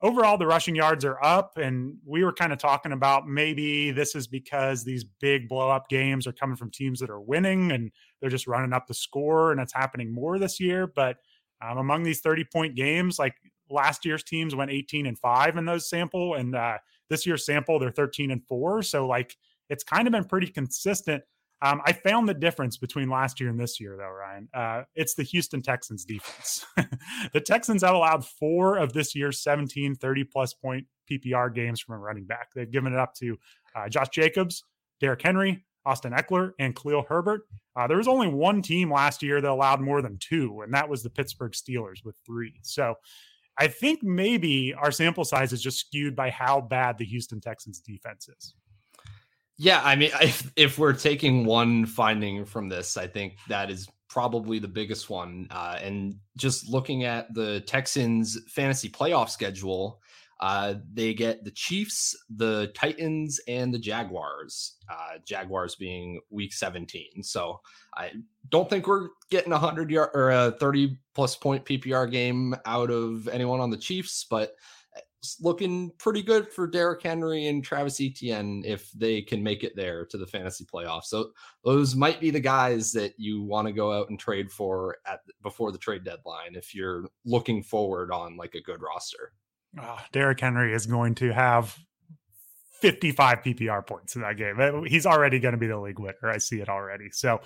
overall, 0.00 0.38
the 0.38 0.46
rushing 0.46 0.74
yards 0.74 1.04
are 1.04 1.22
up. 1.22 1.58
And 1.58 1.98
we 2.06 2.24
were 2.24 2.32
kind 2.32 2.54
of 2.54 2.58
talking 2.58 2.92
about 2.92 3.28
maybe 3.28 3.90
this 3.90 4.14
is 4.14 4.26
because 4.26 4.82
these 4.82 5.04
big 5.04 5.46
blow 5.46 5.68
up 5.68 5.90
games 5.90 6.26
are 6.26 6.32
coming 6.32 6.56
from 6.56 6.70
teams 6.70 7.00
that 7.00 7.10
are 7.10 7.20
winning 7.20 7.70
and 7.70 7.92
they're 8.20 8.30
just 8.30 8.46
running 8.46 8.72
up 8.72 8.86
the 8.86 8.94
score, 8.94 9.52
and 9.52 9.60
it's 9.60 9.74
happening 9.74 10.10
more 10.10 10.38
this 10.38 10.58
year. 10.58 10.86
But 10.86 11.18
um, 11.62 11.76
among 11.76 12.02
these 12.02 12.20
30 12.20 12.44
point 12.50 12.76
games, 12.76 13.18
like 13.18 13.34
last 13.70 14.04
year's 14.04 14.22
teams 14.22 14.54
went 14.54 14.70
18 14.70 15.06
and 15.06 15.18
5 15.18 15.56
in 15.56 15.64
those 15.64 15.88
sample 15.88 16.34
and 16.34 16.54
uh, 16.54 16.78
this 17.08 17.26
year's 17.26 17.44
sample 17.44 17.78
they're 17.78 17.90
13 17.90 18.30
and 18.30 18.44
4 18.46 18.82
so 18.82 19.06
like 19.06 19.36
it's 19.68 19.84
kind 19.84 20.08
of 20.08 20.12
been 20.12 20.24
pretty 20.24 20.48
consistent. 20.48 21.22
Um, 21.62 21.82
i 21.84 21.92
found 21.92 22.28
the 22.28 22.34
difference 22.34 22.78
between 22.78 23.10
last 23.10 23.38
year 23.38 23.50
and 23.50 23.60
this 23.60 23.78
year 23.80 23.96
though 23.96 24.10
ryan. 24.10 24.48
Uh, 24.54 24.82
it's 24.94 25.14
the 25.14 25.22
houston 25.22 25.62
texans 25.62 26.04
defense. 26.04 26.64
The 27.32 27.40
texans 27.40 27.82
have 27.82 27.94
allowed 27.94 28.24
four 28.24 28.78
of 28.78 28.92
this 28.92 29.14
year's 29.14 29.42
17 29.42 29.94
30 29.94 30.24
plus 30.24 30.54
point 30.54 30.86
ppr 31.10 31.54
games 31.54 31.80
from 31.80 31.96
a 31.96 31.98
running 31.98 32.24
back. 32.24 32.48
They've 32.54 32.70
given 32.70 32.92
it 32.92 32.98
up 32.98 33.14
to 33.16 33.36
uh, 33.76 33.88
josh 33.88 34.08
jacobs 34.08 34.64
Derrick 35.00 35.22
henry 35.22 35.64
austin 35.84 36.12
ekeler 36.12 36.52
and 36.58 36.74
khalil 36.74 37.04
herbert. 37.08 37.42
Uh, 37.76 37.86
there 37.86 37.96
was 37.96 38.08
only 38.08 38.28
one 38.28 38.62
team 38.62 38.92
last 38.92 39.22
year 39.22 39.40
that 39.40 39.50
allowed 39.50 39.80
more 39.80 40.02
than 40.02 40.18
two, 40.18 40.60
and 40.62 40.74
that 40.74 40.88
was 40.88 41.02
the 41.02 41.10
Pittsburgh 41.10 41.52
Steelers 41.52 42.04
with 42.04 42.16
three. 42.26 42.54
So 42.62 42.94
I 43.58 43.68
think 43.68 44.02
maybe 44.02 44.74
our 44.74 44.90
sample 44.90 45.24
size 45.24 45.52
is 45.52 45.62
just 45.62 45.78
skewed 45.80 46.16
by 46.16 46.30
how 46.30 46.60
bad 46.60 46.98
the 46.98 47.04
Houston 47.04 47.40
Texans 47.40 47.80
defense 47.80 48.28
is. 48.28 48.54
Yeah, 49.58 49.82
I 49.84 49.94
mean, 49.96 50.10
if 50.22 50.50
if 50.56 50.78
we're 50.78 50.94
taking 50.94 51.44
one 51.44 51.84
finding 51.84 52.46
from 52.46 52.70
this, 52.70 52.96
I 52.96 53.06
think 53.06 53.34
that 53.48 53.70
is 53.70 53.86
probably 54.08 54.58
the 54.58 54.68
biggest 54.68 55.10
one. 55.10 55.46
Uh, 55.50 55.78
and 55.82 56.16
just 56.36 56.68
looking 56.68 57.04
at 57.04 57.32
the 57.34 57.60
Texans' 57.60 58.38
fantasy 58.48 58.88
playoff 58.88 59.28
schedule, 59.28 60.00
uh, 60.40 60.74
they 60.94 61.12
get 61.12 61.44
the 61.44 61.50
Chiefs, 61.50 62.16
the 62.36 62.72
Titans, 62.74 63.40
and 63.46 63.72
the 63.72 63.78
Jaguars. 63.78 64.76
Uh, 64.90 65.18
Jaguars 65.24 65.74
being 65.74 66.20
Week 66.30 66.52
17. 66.52 67.22
So 67.22 67.60
I 67.94 68.12
don't 68.48 68.68
think 68.68 68.86
we're 68.86 69.08
getting 69.30 69.52
a 69.52 69.58
hundred 69.58 69.90
yard 69.90 70.10
or 70.14 70.30
a 70.30 70.52
30 70.52 70.96
plus 71.14 71.36
point 71.36 71.64
PPR 71.64 72.10
game 72.10 72.56
out 72.64 72.90
of 72.90 73.28
anyone 73.28 73.60
on 73.60 73.70
the 73.70 73.76
Chiefs, 73.76 74.26
but 74.28 74.54
it's 75.20 75.36
looking 75.42 75.92
pretty 75.98 76.22
good 76.22 76.48
for 76.48 76.66
Derrick 76.66 77.02
Henry 77.02 77.46
and 77.48 77.62
Travis 77.62 78.00
Etienne 78.00 78.62
if 78.64 78.90
they 78.92 79.20
can 79.20 79.42
make 79.42 79.62
it 79.62 79.76
there 79.76 80.06
to 80.06 80.16
the 80.16 80.26
fantasy 80.26 80.64
playoffs. 80.64 81.04
So 81.04 81.32
those 81.62 81.94
might 81.94 82.20
be 82.20 82.30
the 82.30 82.40
guys 82.40 82.90
that 82.92 83.12
you 83.18 83.42
want 83.42 83.68
to 83.68 83.72
go 83.72 83.92
out 83.92 84.08
and 84.08 84.18
trade 84.18 84.50
for 84.50 84.96
at 85.06 85.20
before 85.42 85.72
the 85.72 85.78
trade 85.78 86.04
deadline 86.04 86.54
if 86.54 86.74
you're 86.74 87.04
looking 87.26 87.62
forward 87.62 88.10
on 88.10 88.38
like 88.38 88.54
a 88.54 88.62
good 88.62 88.80
roster. 88.80 89.32
Oh, 89.78 89.98
Derrick 90.12 90.40
Henry 90.40 90.74
is 90.74 90.86
going 90.86 91.14
to 91.16 91.32
have 91.32 91.76
55 92.80 93.42
PPR 93.42 93.86
points 93.86 94.16
in 94.16 94.22
that 94.22 94.36
game. 94.36 94.58
Uh, 94.58 94.82
he's 94.82 95.06
already 95.06 95.38
going 95.38 95.52
to 95.52 95.58
be 95.58 95.66
the 95.66 95.78
league 95.78 95.98
winner. 95.98 96.16
I 96.24 96.38
see 96.38 96.60
it 96.60 96.68
already. 96.68 97.10
So, 97.12 97.40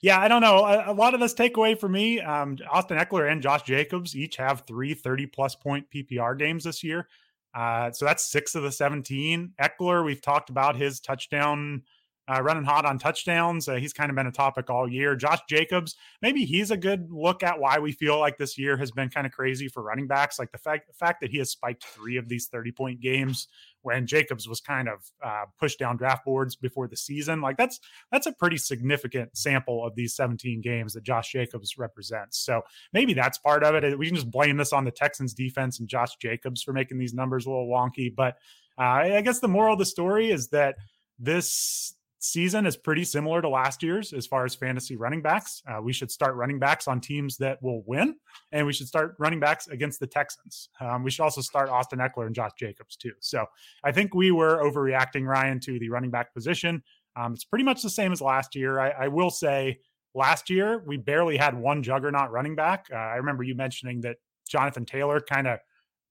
yeah, 0.00 0.20
I 0.20 0.28
don't 0.28 0.40
know. 0.40 0.64
A, 0.64 0.92
a 0.92 0.94
lot 0.94 1.14
of 1.14 1.20
this 1.20 1.34
takeaway 1.34 1.78
for 1.78 1.88
me, 1.88 2.20
um, 2.20 2.56
Austin 2.70 2.96
Ekeler 2.96 3.30
and 3.30 3.42
Josh 3.42 3.62
Jacobs 3.62 4.14
each 4.14 4.36
have 4.36 4.62
three 4.66 4.94
30 4.94 5.26
plus 5.26 5.54
point 5.54 5.86
PPR 5.94 6.38
games 6.38 6.64
this 6.64 6.84
year. 6.84 7.08
Uh, 7.54 7.90
so 7.90 8.04
that's 8.04 8.30
six 8.30 8.54
of 8.54 8.62
the 8.62 8.72
17. 8.72 9.52
Ekeler, 9.60 10.04
we've 10.04 10.22
talked 10.22 10.50
about 10.50 10.76
his 10.76 11.00
touchdown 11.00 11.82
uh, 12.28 12.42
running 12.42 12.64
hot 12.64 12.84
on 12.84 12.98
touchdowns. 12.98 13.68
Uh, 13.68 13.74
he's 13.74 13.92
kind 13.92 14.10
of 14.10 14.16
been 14.16 14.26
a 14.26 14.32
topic 14.32 14.68
all 14.70 14.88
year. 14.90 15.14
Josh 15.14 15.40
Jacobs, 15.48 15.96
maybe 16.22 16.44
he's 16.44 16.70
a 16.70 16.76
good 16.76 17.08
look 17.10 17.42
at 17.42 17.58
why 17.58 17.78
we 17.78 17.92
feel 17.92 18.18
like 18.18 18.36
this 18.38 18.58
year 18.58 18.76
has 18.76 18.90
been 18.90 19.08
kind 19.08 19.26
of 19.26 19.32
crazy 19.32 19.68
for 19.68 19.82
running 19.82 20.06
backs. 20.06 20.38
Like 20.38 20.52
the 20.52 20.58
fact 20.58 20.88
the 20.88 20.94
fact 20.94 21.20
that 21.20 21.30
he 21.30 21.38
has 21.38 21.50
spiked 21.50 21.84
three 21.84 22.16
of 22.16 22.28
these 22.28 22.46
thirty 22.46 22.72
point 22.72 23.00
games 23.00 23.48
when 23.86 24.04
Jacobs 24.04 24.48
was 24.48 24.60
kind 24.60 24.88
of 24.88 25.12
uh, 25.24 25.44
pushed 25.60 25.78
down 25.78 25.96
draft 25.96 26.24
boards 26.24 26.56
before 26.56 26.88
the 26.88 26.96
season. 26.96 27.40
Like 27.40 27.56
that's 27.56 27.78
that's 28.10 28.26
a 28.26 28.32
pretty 28.32 28.56
significant 28.56 29.36
sample 29.36 29.86
of 29.86 29.94
these 29.94 30.16
17 30.16 30.60
games 30.60 30.94
that 30.94 31.04
Josh 31.04 31.30
Jacobs 31.30 31.78
represents. 31.78 32.38
So 32.38 32.62
maybe 32.92 33.14
that's 33.14 33.38
part 33.38 33.62
of 33.62 33.76
it. 33.76 33.96
We 33.96 34.06
can 34.06 34.16
just 34.16 34.30
blame 34.30 34.56
this 34.56 34.72
on 34.72 34.84
the 34.84 34.90
Texans 34.90 35.34
defense 35.34 35.78
and 35.78 35.88
Josh 35.88 36.16
Jacobs 36.16 36.64
for 36.64 36.72
making 36.72 36.98
these 36.98 37.14
numbers 37.14 37.46
a 37.46 37.50
little 37.50 37.68
wonky. 37.68 38.12
But 38.12 38.38
uh, 38.76 38.82
I 38.82 39.20
guess 39.20 39.38
the 39.38 39.46
moral 39.46 39.74
of 39.74 39.78
the 39.78 39.86
story 39.86 40.32
is 40.32 40.48
that 40.48 40.74
this 41.20 41.94
season 42.26 42.66
is 42.66 42.76
pretty 42.76 43.04
similar 43.04 43.40
to 43.40 43.48
last 43.48 43.82
year's 43.82 44.12
as 44.12 44.26
far 44.26 44.44
as 44.44 44.54
fantasy 44.54 44.96
running 44.96 45.22
backs. 45.22 45.62
Uh, 45.68 45.80
we 45.80 45.92
should 45.92 46.10
start 46.10 46.34
running 46.34 46.58
backs 46.58 46.88
on 46.88 47.00
teams 47.00 47.36
that 47.38 47.62
will 47.62 47.82
win, 47.86 48.16
and 48.52 48.66
we 48.66 48.72
should 48.72 48.88
start 48.88 49.14
running 49.18 49.40
backs 49.40 49.68
against 49.68 50.00
the 50.00 50.06
Texans. 50.06 50.68
Um, 50.80 51.02
we 51.02 51.10
should 51.10 51.22
also 51.22 51.40
start 51.40 51.68
Austin 51.68 51.98
Ekeler 51.98 52.26
and 52.26 52.34
Josh 52.34 52.52
Jacobs 52.58 52.96
too. 52.96 53.12
So 53.20 53.46
I 53.84 53.92
think 53.92 54.14
we 54.14 54.30
were 54.30 54.58
overreacting, 54.58 55.26
Ryan, 55.26 55.60
to 55.60 55.78
the 55.78 55.88
running 55.88 56.10
back 56.10 56.34
position. 56.34 56.82
Um, 57.16 57.32
it's 57.32 57.44
pretty 57.44 57.64
much 57.64 57.82
the 57.82 57.90
same 57.90 58.12
as 58.12 58.20
last 58.20 58.54
year. 58.54 58.78
I, 58.78 58.90
I, 58.90 59.08
will 59.08 59.30
say 59.30 59.78
last 60.14 60.50
year 60.50 60.82
we 60.86 60.98
barely 60.98 61.38
had 61.38 61.56
one 61.56 61.82
juggernaut 61.82 62.30
running 62.30 62.54
back. 62.54 62.86
Uh, 62.92 62.96
I 62.96 63.16
remember 63.16 63.42
you 63.42 63.54
mentioning 63.54 64.02
that 64.02 64.16
Jonathan 64.46 64.84
Taylor 64.84 65.20
kind 65.20 65.46
of 65.46 65.60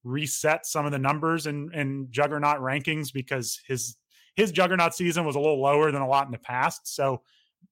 reset 0.04 0.66
some 0.66 0.86
of 0.86 0.92
the 0.92 1.00
numbers 1.00 1.46
in 1.46 2.08
juggernaut 2.10 2.60
rankings 2.60 3.14
because 3.14 3.60
his 3.68 3.98
his 4.36 4.52
juggernaut 4.52 4.94
season 4.94 5.26
was 5.26 5.36
a 5.36 5.40
little 5.40 5.62
lower 5.62 5.92
than 5.92 6.02
a 6.02 6.08
lot 6.08 6.26
in 6.26 6.32
the 6.32 6.38
past. 6.38 6.94
So 6.94 7.22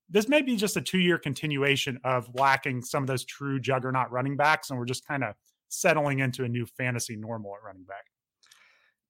this 0.10 0.28
may 0.28 0.41
be 0.41 0.56
just 0.56 0.78
a 0.78 0.82
two 0.82 0.99
year 0.99 1.17
continuation 1.17 1.99
of 2.04 2.30
lacking 2.34 2.84
some 2.84 3.04
of 3.04 3.08
those 3.08 3.26
true 3.26 3.60
juggernaut 3.60 4.12
running 4.12 4.38
backs. 4.38 4.69
And 4.69 4.80
we're 4.80 4.86
just 4.86 5.08
kind 5.08 5.23
of 5.23 5.36
settling 5.69 6.19
into 6.19 6.43
a 6.43 6.49
new 6.49 6.65
fantasy 6.65 7.15
normal 7.15 7.56
at 7.56 7.65
running 7.65 7.84
back. 7.84 8.06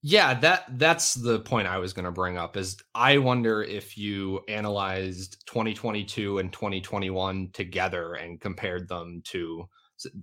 Yeah, 0.06 0.34
that 0.42 0.66
that's 0.78 1.14
the 1.14 1.40
point 1.40 1.68
I 1.68 1.78
was 1.78 1.94
going 1.94 2.04
to 2.04 2.12
bring 2.12 2.38
up 2.38 2.58
is 2.58 2.76
I 2.94 3.20
wonder 3.20 3.64
if 3.64 3.98
you 3.98 4.42
analyzed 4.50 5.46
2022 5.48 6.40
and 6.40 6.52
2021 6.52 7.52
together 7.54 8.16
and 8.16 8.40
compared 8.40 8.90
them 8.90 9.22
to 9.28 9.70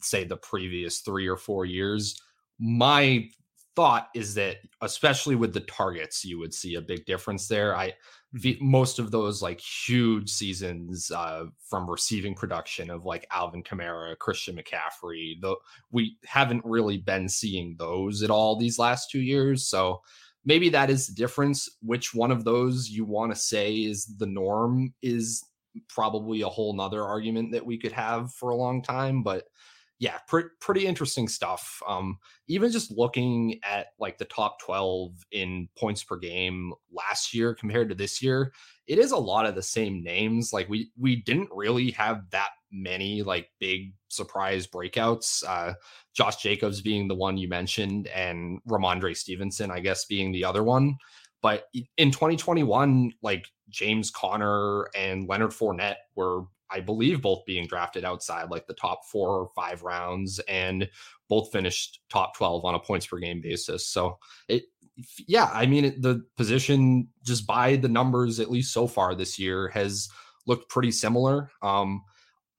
say 0.03 0.25
the 0.25 0.37
previous 0.37 1.01
three 1.01 1.27
or 1.27 1.39
four 1.39 1.65
years. 1.65 2.21
My 2.59 3.31
thought 3.77 4.09
is 4.15 4.35
that 4.35 4.57
especially 4.81 5.37
with 5.37 5.55
the 5.55 5.61
targets 5.61 6.25
you 6.25 6.39
would 6.39 6.53
see 6.53 6.75
a 6.75 6.81
big 6.81 7.05
difference 7.07 7.47
there. 7.49 7.77
I 7.77 7.93
mm-hmm. 8.35 8.65
most 8.65 8.99
of 8.99 9.11
those 9.11 9.43
like 9.43 9.61
huge 9.61 10.29
seasons 10.31 11.11
uh, 11.11 11.45
from 11.69 11.89
receiving 11.89 12.35
production 12.35 12.91
of 12.91 13.05
like 13.05 13.27
alvin 13.31 13.63
kamara 13.63 14.19
christian 14.19 14.57
mccaffrey 14.57 15.41
though 15.41 15.57
we 15.91 16.17
haven't 16.25 16.63
really 16.65 16.99
been 16.99 17.29
seeing 17.29 17.77
those 17.79 18.23
at 18.23 18.31
all 18.31 18.57
these 18.57 18.79
last 18.79 19.11
two 19.11 19.21
years. 19.21 19.67
So 19.67 20.03
maybe 20.45 20.69
that 20.71 20.91
is 20.91 21.07
the 21.07 21.15
difference. 21.15 21.69
Which 21.83 22.15
one 22.15 22.31
of 22.31 22.45
those 22.45 22.89
you 22.89 23.05
want 23.05 23.33
to 23.33 23.41
say 23.41 23.75
is 23.75 24.07
the 24.19 24.27
norm 24.27 24.95
is 25.03 25.45
probably 25.89 26.43
a 26.43 26.49
whole 26.49 26.75
nother 26.75 27.05
argument 27.05 27.53
that 27.53 27.65
we 27.65 27.79
could 27.79 27.93
have 27.93 28.33
for 28.35 28.51
a 28.51 28.57
long 28.57 28.83
time 28.83 29.23
but 29.23 29.45
yeah, 30.01 30.17
pre- 30.27 30.45
pretty 30.61 30.87
interesting 30.87 31.29
stuff. 31.29 31.83
Um, 31.87 32.19
even 32.49 32.73
just 32.73 32.91
looking 32.91 33.61
at 33.63 33.89
like 33.99 34.17
the 34.17 34.25
top 34.25 34.59
12 34.61 35.13
in 35.31 35.69
points 35.77 36.03
per 36.03 36.17
game 36.17 36.73
last 36.91 37.35
year 37.35 37.55
compared 37.55 37.91
to 37.91 37.95
this 37.95 38.23
year, 38.23 38.51
it 38.87 38.99
is 38.99 39.13
a 39.13 39.19
lot 39.19 39.45
of 39.45 39.55
the 39.55 39.63
same 39.63 40.03
names. 40.03 40.55
Like 40.55 40.71
we 40.71 40.91
we 40.99 41.17
didn't 41.17 41.51
really 41.53 41.91
have 41.93 42.23
that 42.31 42.49
many 42.73 43.23
like 43.23 43.51
big 43.61 43.93
surprise 44.09 44.67
breakouts. 44.67 45.45
Uh, 45.47 45.75
Josh 46.15 46.37
Jacobs 46.37 46.81
being 46.81 47.07
the 47.07 47.15
one 47.15 47.37
you 47.37 47.49
mentioned, 47.49 48.07
and 48.09 48.59
Rhamondre 48.67 49.15
Stevenson, 49.15 49.71
I 49.71 49.81
guess, 49.81 50.07
being 50.07 50.33
the 50.33 50.47
other 50.47 50.65
one. 50.65 50.97
But 51.43 51.65
in 51.99 52.11
2021, 52.11 53.13
like 53.23 53.45
James 53.69 54.11
Conner 54.11 54.89
and 54.97 55.29
Leonard 55.29 55.51
Fournette 55.51 55.97
were 56.17 56.45
I 56.71 56.81
believe 56.81 57.23
both 57.23 57.45
being 57.47 57.67
drafted 57.67 58.05
outside 58.05 58.51
like 58.51 58.67
the 58.67 58.75
top 58.75 59.05
four 59.07 59.29
or 59.31 59.51
five 59.55 59.83
rounds 59.83 60.39
and 60.49 60.89
both 61.29 61.53
finished 61.53 62.01
top 62.11 62.37
12 62.37 62.65
on 62.65 62.75
a 62.75 62.79
points 62.79 63.07
per 63.07 63.19
game 63.19 63.41
basis. 63.41 63.87
So 63.87 64.19
it, 64.49 64.65
yeah, 65.27 65.51
I 65.53 65.67
mean, 65.67 66.01
the 66.01 66.25
position 66.37 67.09
just 67.25 67.47
by 67.47 67.77
the 67.77 67.89
numbers, 67.89 68.41
at 68.41 68.51
least 68.51 68.73
so 68.73 68.87
far 68.87 69.15
this 69.15 69.39
year, 69.39 69.69
has 69.69 70.09
looked 70.47 70.69
pretty 70.69 70.91
similar. 70.91 71.51
Um, 71.63 72.03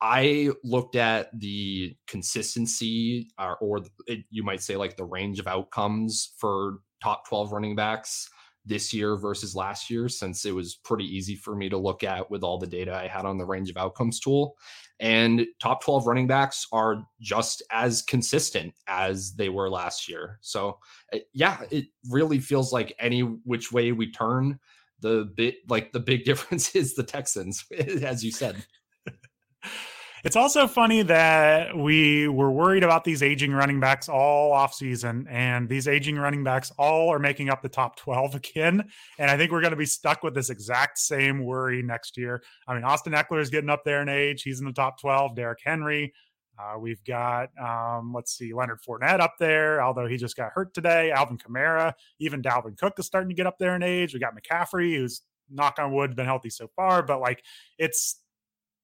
I 0.01 0.49
looked 0.63 0.95
at 0.95 1.27
the 1.39 1.95
consistency, 2.07 3.27
uh, 3.37 3.53
or 3.61 3.81
it, 4.07 4.25
you 4.31 4.43
might 4.43 4.63
say 4.63 4.75
like 4.75 4.97
the 4.97 5.05
range 5.05 5.39
of 5.39 5.47
outcomes 5.47 6.33
for 6.37 6.79
top 7.03 7.27
12 7.27 7.51
running 7.51 7.75
backs 7.75 8.27
this 8.65 8.93
year 8.93 9.15
versus 9.15 9.55
last 9.55 9.89
year 9.89 10.07
since 10.07 10.45
it 10.45 10.53
was 10.53 10.75
pretty 10.75 11.05
easy 11.05 11.35
for 11.35 11.55
me 11.55 11.69
to 11.69 11.77
look 11.77 12.03
at 12.03 12.29
with 12.29 12.43
all 12.43 12.59
the 12.59 12.67
data 12.67 12.93
I 12.93 13.07
had 13.07 13.25
on 13.25 13.37
the 13.37 13.45
range 13.45 13.69
of 13.69 13.77
outcomes 13.77 14.19
tool. 14.19 14.55
And 14.99 15.47
top 15.59 15.83
12 15.83 16.05
running 16.05 16.27
backs 16.27 16.67
are 16.71 17.03
just 17.19 17.63
as 17.71 18.03
consistent 18.03 18.73
as 18.87 19.33
they 19.33 19.49
were 19.49 19.69
last 19.69 20.07
year. 20.07 20.37
So, 20.41 20.77
eh, 21.11 21.21
yeah, 21.33 21.61
it 21.71 21.85
really 22.09 22.37
feels 22.37 22.71
like 22.71 22.95
any 22.99 23.21
which 23.21 23.71
way 23.71 23.91
we 23.93 24.11
turn, 24.11 24.59
the 24.99 25.31
bit 25.35 25.55
like 25.67 25.91
the 25.91 25.99
big 25.99 26.23
difference 26.25 26.75
is 26.75 26.93
the 26.93 27.03
Texans, 27.03 27.65
as 28.03 28.23
you 28.23 28.31
said. 28.31 28.63
It's 30.23 30.35
also 30.35 30.67
funny 30.67 31.01
that 31.03 31.75
we 31.75 32.27
were 32.27 32.51
worried 32.51 32.83
about 32.83 33.03
these 33.03 33.23
aging 33.23 33.53
running 33.53 33.79
backs 33.79 34.07
all 34.07 34.53
offseason, 34.53 35.25
and 35.29 35.67
these 35.67 35.87
aging 35.87 36.17
running 36.17 36.43
backs 36.43 36.71
all 36.77 37.09
are 37.11 37.19
making 37.19 37.49
up 37.49 37.61
the 37.61 37.69
top 37.69 37.95
12 37.95 38.35
again. 38.35 38.87
And 39.17 39.31
I 39.31 39.37
think 39.37 39.51
we're 39.51 39.61
going 39.61 39.71
to 39.71 39.77
be 39.77 39.85
stuck 39.85 40.21
with 40.21 40.35
this 40.35 40.49
exact 40.49 40.99
same 40.99 41.43
worry 41.43 41.81
next 41.81 42.17
year. 42.17 42.43
I 42.67 42.75
mean, 42.75 42.83
Austin 42.83 43.13
Ekeler 43.13 43.41
is 43.41 43.49
getting 43.49 43.69
up 43.69 43.83
there 43.83 44.01
in 44.01 44.09
age. 44.09 44.43
He's 44.43 44.59
in 44.59 44.65
the 44.65 44.73
top 44.73 44.99
12. 44.99 45.35
Derrick 45.35 45.59
Henry. 45.63 46.13
Uh, 46.59 46.77
we've 46.77 47.03
got, 47.05 47.49
um, 47.57 48.13
let's 48.13 48.37
see, 48.37 48.53
Leonard 48.53 48.79
Fournette 48.87 49.19
up 49.19 49.33
there, 49.39 49.81
although 49.81 50.05
he 50.05 50.17
just 50.17 50.35
got 50.35 50.51
hurt 50.53 50.73
today. 50.75 51.09
Alvin 51.09 51.37
Kamara, 51.37 51.93
even 52.19 52.43
Dalvin 52.43 52.77
Cook 52.77 52.99
is 52.99 53.07
starting 53.07 53.29
to 53.29 53.35
get 53.35 53.47
up 53.47 53.57
there 53.57 53.75
in 53.75 53.81
age. 53.81 54.13
We 54.13 54.19
got 54.19 54.35
McCaffrey, 54.35 54.95
who's 54.95 55.21
knock 55.51 55.79
on 55.79 55.91
wood 55.91 56.15
been 56.15 56.25
healthy 56.25 56.49
so 56.49 56.67
far, 56.75 57.03
but 57.03 57.19
like 57.19 57.43
it's 57.77 58.20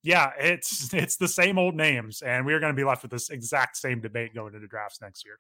yeah, 0.08 0.32
it's 0.40 0.94
it's 0.94 1.18
the 1.18 1.28
same 1.28 1.60
old 1.60 1.76
names, 1.76 2.22
and 2.22 2.46
we're 2.46 2.60
going 2.60 2.74
to 2.74 2.78
be 2.78 2.86
left 2.86 3.02
with 3.02 3.12
this 3.12 3.30
exact 3.30 3.76
same 3.78 4.00
debate 4.00 4.34
going 4.34 4.56
into 4.56 4.68
drafts 4.68 5.02
next 5.02 5.26
year. 5.26 5.40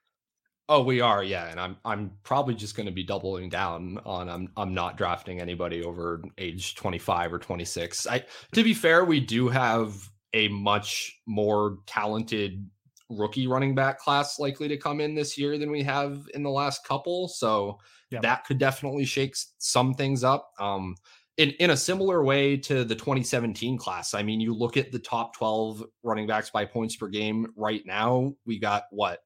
Oh, 0.69 0.83
we 0.83 0.99
are, 0.99 1.23
yeah, 1.23 1.47
and 1.47 1.59
I'm 1.59 1.77
I'm 1.85 2.11
probably 2.23 2.53
just 2.53 2.75
going 2.75 2.85
to 2.85 2.91
be 2.91 3.03
doubling 3.03 3.49
down 3.49 3.99
on 4.05 4.29
I'm 4.29 4.49
I'm 4.57 4.73
not 4.73 4.97
drafting 4.97 5.39
anybody 5.39 5.83
over 5.83 6.21
age 6.37 6.75
25 6.75 7.33
or 7.33 7.39
26. 7.39 8.07
I 8.07 8.25
to 8.51 8.63
be 8.63 8.73
fair, 8.73 9.05
we 9.05 9.21
do 9.21 9.47
have 9.47 9.95
a 10.33 10.49
much 10.49 11.17
more 11.25 11.77
talented 11.85 12.69
rookie 13.09 13.47
running 13.47 13.73
back 13.73 13.99
class 13.99 14.37
likely 14.37 14.67
to 14.67 14.75
come 14.75 14.99
in 14.99 15.15
this 15.15 15.37
year 15.37 15.57
than 15.57 15.71
we 15.71 15.81
have 15.83 16.27
in 16.33 16.43
the 16.43 16.49
last 16.49 16.85
couple, 16.85 17.29
so 17.29 17.79
that 18.21 18.43
could 18.45 18.57
definitely 18.57 19.05
shake 19.05 19.35
some 19.59 19.93
things 19.93 20.25
up. 20.25 20.51
Um, 20.59 20.95
in, 21.37 21.51
in 21.51 21.69
a 21.69 21.77
similar 21.77 22.23
way 22.23 22.57
to 22.57 22.83
the 22.83 22.95
2017 22.95 23.77
class. 23.77 24.13
I 24.13 24.23
mean, 24.23 24.39
you 24.39 24.53
look 24.53 24.75
at 24.75 24.91
the 24.91 24.99
top 24.99 25.35
12 25.35 25.83
running 26.03 26.27
backs 26.27 26.49
by 26.49 26.65
points 26.65 26.95
per 26.95 27.07
game 27.07 27.47
right 27.55 27.85
now, 27.85 28.33
we 28.45 28.59
got 28.59 28.85
what 28.91 29.19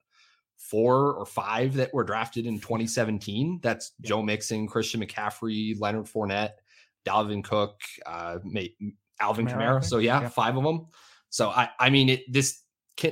four 0.57 1.13
or 1.13 1.25
five 1.25 1.73
that 1.75 1.93
were 1.93 2.03
drafted 2.03 2.45
in 2.45 2.59
2017. 2.59 3.59
That's 3.63 3.93
yeah. 3.99 4.09
Joe 4.09 4.21
Mixon, 4.21 4.67
Christian 4.67 5.01
McCaffrey, 5.01 5.79
Leonard 5.79 6.05
Fournette, 6.05 6.51
Dalvin 7.05 7.43
Cook, 7.43 7.79
uh, 8.05 8.37
Alvin 9.19 9.47
Kamara. 9.47 9.79
Kamara. 9.79 9.83
So 9.83 9.97
yeah, 9.97 10.21
yeah, 10.21 10.29
five 10.29 10.57
of 10.57 10.63
them. 10.63 10.87
So 11.29 11.49
I, 11.49 11.69
I 11.79 11.89
mean, 11.89 12.09
it, 12.09 12.31
this 12.31 12.61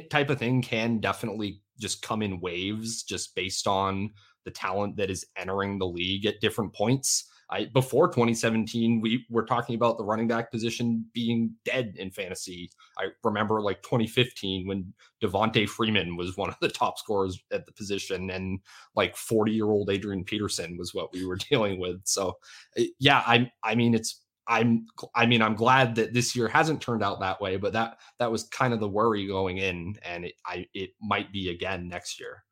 type 0.09 0.29
of 0.29 0.37
thing 0.37 0.61
can 0.61 0.99
definitely 0.99 1.61
just 1.79 2.01
come 2.01 2.21
in 2.21 2.41
waves, 2.41 3.03
just 3.03 3.33
based 3.33 3.65
on 3.65 4.11
the 4.45 4.51
talent 4.51 4.97
that 4.97 5.09
is 5.09 5.25
entering 5.37 5.79
the 5.79 5.87
league 5.87 6.25
at 6.25 6.41
different 6.41 6.73
points. 6.73 7.29
I 7.49 7.65
before 7.65 8.07
2017, 8.07 9.01
we 9.01 9.25
were 9.29 9.45
talking 9.45 9.75
about 9.75 9.97
the 9.97 10.03
running 10.03 10.27
back 10.27 10.51
position 10.51 11.05
being 11.13 11.55
dead 11.65 11.93
in 11.97 12.11
fantasy. 12.11 12.69
I 12.97 13.07
remember 13.23 13.61
like 13.61 13.81
2015 13.81 14.67
when 14.67 14.93
Devonta 15.23 15.67
Freeman 15.67 16.15
was 16.15 16.37
one 16.37 16.49
of 16.49 16.57
the 16.61 16.69
top 16.69 16.99
scorers 16.99 17.39
at 17.51 17.65
the 17.65 17.71
position, 17.71 18.29
and 18.29 18.59
like 18.95 19.15
40 19.15 19.51
year 19.51 19.65
old 19.65 19.89
Adrian 19.89 20.23
Peterson 20.23 20.77
was 20.77 20.93
what 20.93 21.11
we 21.11 21.25
were 21.25 21.37
dealing 21.49 21.79
with. 21.79 22.01
So, 22.05 22.37
eh, 22.77 22.87
yeah, 22.99 23.23
I 23.25 23.51
I 23.63 23.75
mean 23.75 23.95
it's 23.95 24.23
I'm 24.47 24.85
I 25.15 25.25
mean 25.25 25.41
I'm 25.41 25.55
glad 25.55 25.95
that 25.95 26.13
this 26.13 26.35
year 26.35 26.47
hasn't 26.47 26.81
turned 26.81 27.03
out 27.03 27.19
that 27.21 27.41
way, 27.41 27.57
but 27.57 27.73
that 27.73 27.99
that 28.19 28.31
was 28.31 28.43
kind 28.45 28.73
of 28.73 28.79
the 28.79 28.89
worry 28.89 29.27
going 29.27 29.57
in, 29.57 29.95
and 30.03 30.25
it 30.25 30.33
I 30.45 30.67
it 30.73 30.91
might 31.01 31.31
be 31.31 31.49
again 31.49 31.87
next 31.87 32.19
year. 32.19 32.43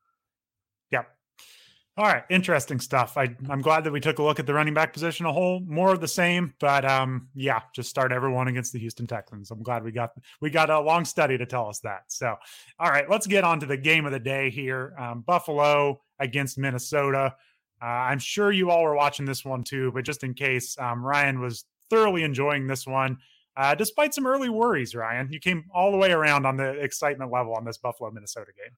All 1.98 2.06
right, 2.06 2.24
interesting 2.30 2.80
stuff. 2.80 3.18
I, 3.18 3.36
I'm 3.50 3.64
glad 3.64 3.84
that 3.86 3.92
we 3.92 4.00
took 4.00 4.20
a 4.20 4.24
look 4.24 4.40
at 4.40 4.46
the 4.46 4.54
running 4.54 4.76
back 4.76 4.94
position 4.94 5.26
a 5.26 5.34
whole 5.34 5.62
more 5.62 5.92
of 5.92 6.00
the 6.00 6.08
same, 6.08 6.54
but 6.60 6.86
um, 6.86 7.28
yeah, 7.34 7.62
just 7.74 7.90
start 7.90 8.12
everyone 8.12 8.48
against 8.48 8.72
the 8.72 8.78
Houston 8.78 9.08
Texans. 9.08 9.50
I'm 9.50 9.64
glad 9.64 9.84
we 9.84 9.92
got 9.92 10.12
we 10.40 10.52
got 10.52 10.70
a 10.70 10.80
long 10.80 11.06
study 11.06 11.40
to 11.40 11.46
tell 11.48 11.68
us 11.68 11.80
that. 11.80 12.04
So, 12.10 12.36
all 12.80 12.92
right, 12.92 13.10
let's 13.10 13.26
get 13.26 13.44
on 13.44 13.60
to 13.62 13.66
the 13.66 13.78
game 13.78 14.06
of 14.06 14.12
the 14.12 14.20
day 14.20 14.52
here. 14.52 14.94
Um, 15.00 15.22
Buffalo 15.22 16.00
against 16.20 16.60
Minnesota. 16.60 17.34
Uh, 17.82 17.86
I'm 17.86 18.20
sure 18.20 18.52
you 18.52 18.70
all 18.70 18.84
were 18.84 18.96
watching 18.96 19.26
this 19.26 19.44
one 19.44 19.64
too, 19.64 19.92
but 19.92 20.06
just 20.06 20.24
in 20.24 20.36
case, 20.36 20.78
um, 20.78 21.04
Ryan 21.04 21.40
was 21.40 21.66
thoroughly 21.90 22.22
enjoying 22.22 22.68
this 22.68 22.86
one. 22.86 23.18
Uh, 23.56 23.74
despite 23.74 24.14
some 24.14 24.28
early 24.28 24.50
worries, 24.50 24.94
Ryan, 24.94 25.30
you 25.32 25.40
came 25.40 25.66
all 25.74 25.92
the 25.92 25.98
way 25.98 26.12
around 26.12 26.46
on 26.46 26.58
the 26.58 26.74
excitement 26.74 27.32
level 27.32 27.56
on 27.56 27.66
this 27.66 27.80
Buffalo 27.80 28.12
Minnesota 28.12 28.52
game. 28.56 28.76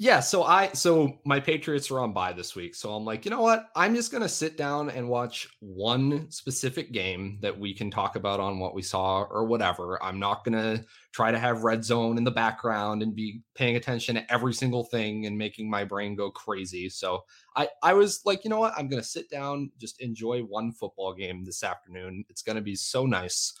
Yeah, 0.00 0.20
so 0.20 0.44
I 0.44 0.68
so 0.74 1.18
my 1.24 1.40
Patriots 1.40 1.90
are 1.90 1.98
on 1.98 2.12
bye 2.12 2.32
this 2.32 2.54
week. 2.54 2.76
So 2.76 2.94
I'm 2.94 3.04
like, 3.04 3.24
you 3.24 3.32
know 3.32 3.40
what? 3.40 3.68
I'm 3.74 3.96
just 3.96 4.12
to 4.22 4.28
sit 4.28 4.56
down 4.56 4.90
and 4.90 5.08
watch 5.08 5.48
one 5.58 6.30
specific 6.30 6.92
game 6.92 7.38
that 7.42 7.58
we 7.58 7.74
can 7.74 7.90
talk 7.90 8.14
about 8.14 8.38
on 8.38 8.60
what 8.60 8.74
we 8.76 8.82
saw 8.82 9.22
or 9.22 9.44
whatever. 9.44 10.00
I'm 10.00 10.20
not 10.20 10.44
to 10.56 10.84
try 11.10 11.32
to 11.32 11.38
have 11.38 11.64
red 11.64 11.84
zone 11.84 12.16
in 12.16 12.22
the 12.22 12.30
background 12.30 13.02
and 13.02 13.12
be 13.16 13.40
paying 13.56 13.74
attention 13.74 14.14
to 14.14 14.32
every 14.32 14.54
single 14.54 14.84
thing 14.84 15.26
and 15.26 15.36
making 15.36 15.68
my 15.68 15.82
brain 15.82 16.14
go 16.14 16.30
crazy. 16.30 16.88
So 16.88 17.24
I 17.56 17.68
I 17.82 17.94
was 17.94 18.20
like, 18.24 18.44
you 18.44 18.50
know 18.50 18.60
what? 18.60 18.74
I'm 18.78 18.88
to 19.02 19.08
sit 19.08 19.28
down, 19.28 19.72
just 19.78 20.00
enjoy 20.00 20.42
one 20.42 20.70
football 20.70 21.12
game 21.12 21.44
this 21.44 21.64
afternoon. 21.64 22.24
It's 22.28 22.42
to 22.56 22.62
be 22.62 22.76
so 22.76 23.04
nice. 23.04 23.52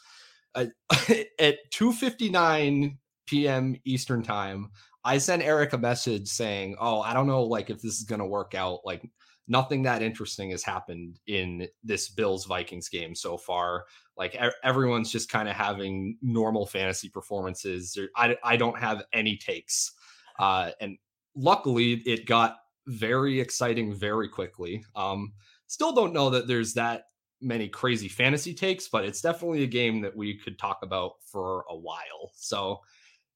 Uh, 0.54 0.66
at 1.38 1.56
2:59 1.70 2.96
p.m. 3.26 3.76
Eastern 3.84 4.22
time, 4.22 4.70
I 5.04 5.18
sent 5.18 5.42
Eric 5.42 5.72
a 5.72 5.78
message 5.78 6.28
saying, 6.28 6.76
"Oh, 6.80 7.00
I 7.00 7.14
don't 7.14 7.26
know, 7.26 7.44
like 7.44 7.70
if 7.70 7.80
this 7.80 7.98
is 7.98 8.04
going 8.04 8.20
to 8.20 8.26
work 8.26 8.54
out. 8.54 8.80
Like 8.84 9.08
nothing 9.48 9.82
that 9.82 10.02
interesting 10.02 10.50
has 10.50 10.62
happened 10.62 11.18
in 11.26 11.66
this 11.82 12.10
Bills 12.10 12.44
Vikings 12.44 12.88
game 12.88 13.14
so 13.14 13.36
far. 13.36 13.86
Like 14.16 14.38
everyone's 14.62 15.10
just 15.10 15.30
kind 15.30 15.48
of 15.48 15.56
having 15.56 16.18
normal 16.20 16.66
fantasy 16.66 17.08
performances. 17.08 17.98
I 18.14 18.36
I 18.44 18.56
don't 18.56 18.78
have 18.78 19.04
any 19.12 19.36
takes, 19.36 19.92
uh, 20.38 20.70
and 20.80 20.98
luckily 21.34 21.94
it 22.04 22.26
got 22.26 22.56
very 22.86 23.40
exciting 23.40 23.94
very 23.94 24.28
quickly. 24.28 24.84
Um, 24.94 25.32
still 25.66 25.92
don't 25.92 26.12
know 26.12 26.30
that 26.30 26.46
there's 26.46 26.74
that 26.74 27.04
many 27.40 27.68
crazy 27.68 28.08
fantasy 28.08 28.52
takes, 28.52 28.88
but 28.88 29.04
it's 29.04 29.20
definitely 29.20 29.62
a 29.62 29.68
game 29.68 30.00
that 30.00 30.16
we 30.16 30.36
could 30.36 30.58
talk 30.58 30.80
about 30.82 31.12
for 31.24 31.64
a 31.70 31.76
while. 31.76 32.32
So 32.34 32.80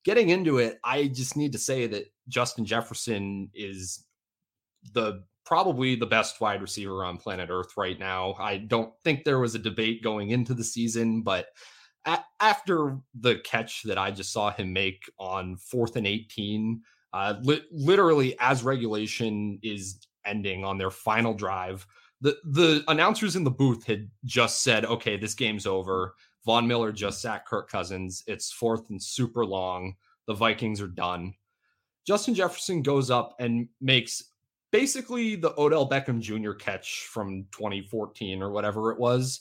getting 0.04 0.30
into 0.30 0.58
it, 0.58 0.78
I 0.84 1.08
just 1.08 1.36
need 1.36 1.52
to 1.52 1.58
say 1.58 1.86
that 1.86 2.12
Justin 2.28 2.64
Jefferson 2.64 3.50
is 3.54 4.04
the 4.92 5.24
probably 5.44 5.94
the 5.96 6.06
best 6.06 6.40
wide 6.40 6.62
receiver 6.62 7.04
on 7.04 7.16
planet 7.18 7.48
Earth 7.50 7.76
right 7.76 7.98
now. 7.98 8.34
I 8.38 8.58
don't 8.58 8.92
think 9.02 9.24
there 9.24 9.40
was 9.40 9.54
a 9.54 9.58
debate 9.58 10.02
going 10.02 10.30
into 10.30 10.54
the 10.54 10.64
season, 10.64 11.22
but 11.22 11.46
a- 12.06 12.24
after 12.40 12.98
the 13.14 13.36
catch 13.44 13.82
that 13.84 13.98
I 13.98 14.10
just 14.10 14.32
saw 14.32 14.50
him 14.50 14.72
make 14.72 15.02
on 15.18 15.56
fourth 15.56 15.96
and 15.96 16.06
18, 16.06 16.80
uh, 17.12 17.34
li- 17.42 17.64
literally 17.70 18.36
as 18.40 18.62
regulation 18.62 19.58
is 19.62 20.06
ending 20.24 20.64
on 20.64 20.78
their 20.78 20.90
final 20.90 21.34
drive, 21.34 21.86
the, 22.20 22.36
the 22.44 22.84
announcers 22.86 23.34
in 23.34 23.44
the 23.44 23.50
booth 23.50 23.84
had 23.84 24.08
just 24.24 24.62
said, 24.62 24.84
okay, 24.84 25.16
this 25.16 25.34
game's 25.34 25.66
over. 25.66 26.14
Von 26.44 26.66
Miller 26.66 26.92
just 26.92 27.20
sacked 27.20 27.48
Kirk 27.48 27.70
Cousins. 27.70 28.24
It's 28.26 28.52
fourth 28.52 28.90
and 28.90 29.02
super 29.02 29.44
long. 29.44 29.94
The 30.26 30.34
Vikings 30.34 30.80
are 30.80 30.88
done. 30.88 31.34
Justin 32.06 32.34
Jefferson 32.34 32.82
goes 32.82 33.10
up 33.10 33.36
and 33.38 33.68
makes 33.80 34.24
basically 34.72 35.36
the 35.36 35.54
Odell 35.58 35.88
Beckham 35.88 36.20
Jr. 36.20 36.52
catch 36.52 37.06
from 37.06 37.46
2014 37.52 38.42
or 38.42 38.50
whatever 38.50 38.90
it 38.90 38.98
was, 38.98 39.40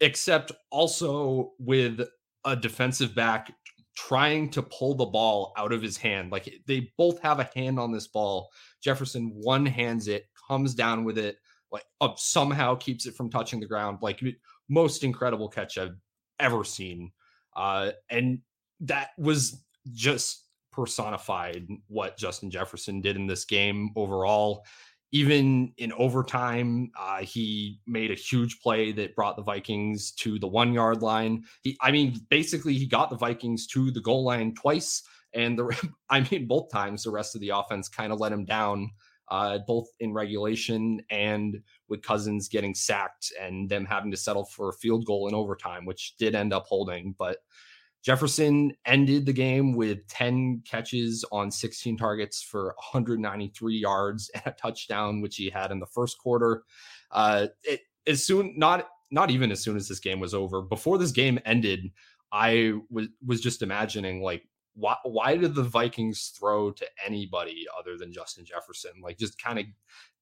except 0.00 0.52
also 0.70 1.52
with 1.58 2.00
a 2.44 2.54
defensive 2.54 3.14
back 3.14 3.54
trying 3.96 4.50
to 4.50 4.62
pull 4.62 4.94
the 4.94 5.06
ball 5.06 5.52
out 5.56 5.72
of 5.72 5.80
his 5.80 5.96
hand. 5.96 6.30
Like 6.32 6.52
they 6.66 6.90
both 6.98 7.20
have 7.20 7.40
a 7.40 7.50
hand 7.54 7.78
on 7.78 7.92
this 7.92 8.08
ball. 8.08 8.50
Jefferson 8.82 9.32
one 9.34 9.64
hands 9.64 10.08
it, 10.08 10.26
comes 10.48 10.74
down 10.74 11.04
with 11.04 11.16
it, 11.16 11.38
like 11.70 11.84
uh, 12.00 12.10
somehow 12.16 12.74
keeps 12.74 13.06
it 13.06 13.14
from 13.14 13.30
touching 13.30 13.60
the 13.60 13.66
ground. 13.66 13.98
Like 14.02 14.20
most 14.68 15.04
incredible 15.04 15.48
catch 15.48 15.78
I've 15.78 15.96
ever 16.38 16.64
seen. 16.64 17.12
Uh, 17.56 17.92
and 18.10 18.40
that 18.80 19.10
was 19.18 19.62
just 19.92 20.44
personified 20.72 21.66
what 21.88 22.18
Justin 22.18 22.50
Jefferson 22.50 23.00
did 23.00 23.16
in 23.16 23.26
this 23.26 23.44
game 23.44 23.90
overall. 23.96 24.64
Even 25.12 25.72
in 25.76 25.92
overtime, 25.92 26.90
uh, 26.98 27.18
he 27.18 27.80
made 27.86 28.10
a 28.10 28.16
huge 28.16 28.60
play 28.60 28.90
that 28.90 29.14
brought 29.14 29.36
the 29.36 29.42
Vikings 29.42 30.10
to 30.12 30.40
the 30.40 30.48
one 30.48 30.72
yard 30.72 31.02
line. 31.02 31.44
He, 31.62 31.76
I 31.80 31.92
mean, 31.92 32.20
basically, 32.30 32.74
he 32.74 32.86
got 32.86 33.10
the 33.10 33.16
Vikings 33.16 33.68
to 33.68 33.92
the 33.92 34.00
goal 34.00 34.24
line 34.24 34.54
twice, 34.54 35.04
and 35.32 35.56
the, 35.56 35.90
I 36.10 36.26
mean, 36.28 36.48
both 36.48 36.72
times 36.72 37.04
the 37.04 37.12
rest 37.12 37.36
of 37.36 37.40
the 37.40 37.50
offense 37.50 37.88
kind 37.88 38.12
of 38.12 38.18
let 38.18 38.32
him 38.32 38.44
down, 38.44 38.90
uh, 39.28 39.58
both 39.66 39.88
in 40.00 40.12
regulation 40.12 41.00
and 41.10 41.60
with 41.88 42.02
Cousins 42.02 42.48
getting 42.48 42.74
sacked 42.74 43.32
and 43.40 43.68
them 43.68 43.84
having 43.84 44.10
to 44.10 44.16
settle 44.16 44.44
for 44.44 44.68
a 44.68 44.74
field 44.74 45.06
goal 45.06 45.28
in 45.28 45.34
overtime, 45.34 45.86
which 45.86 46.16
did 46.18 46.34
end 46.34 46.52
up 46.52 46.66
holding, 46.66 47.14
but 47.18 47.38
Jefferson 48.04 48.74
ended 48.84 49.24
the 49.24 49.32
game 49.32 49.72
with 49.74 50.06
10 50.08 50.62
catches 50.68 51.24
on 51.32 51.50
16 51.50 51.96
targets 51.96 52.42
for 52.42 52.74
193 52.76 53.76
yards 53.78 54.30
and 54.34 54.42
a 54.46 54.50
touchdown, 54.52 55.22
which 55.22 55.36
he 55.36 55.48
had 55.48 55.70
in 55.70 55.80
the 55.80 55.86
first 55.86 56.18
quarter. 56.18 56.64
Uh, 57.10 57.46
it, 57.62 57.80
as 58.06 58.24
soon, 58.24 58.52
not 58.58 58.88
not 59.10 59.30
even 59.30 59.50
as 59.50 59.62
soon 59.62 59.76
as 59.76 59.88
this 59.88 60.00
game 60.00 60.20
was 60.20 60.34
over, 60.34 60.60
before 60.60 60.98
this 60.98 61.12
game 61.12 61.38
ended, 61.46 61.90
I 62.30 62.74
was 62.90 63.06
was 63.24 63.40
just 63.40 63.62
imagining 63.62 64.20
like 64.20 64.46
why 64.74 64.96
why 65.04 65.36
did 65.36 65.54
the 65.54 65.62
Vikings 65.62 66.32
throw 66.38 66.70
to 66.72 66.86
anybody 67.04 67.66
other 67.78 67.96
than 67.96 68.12
Justin 68.12 68.44
Jefferson? 68.44 68.92
Like 69.02 69.18
just 69.18 69.42
kind 69.42 69.58
of 69.58 69.66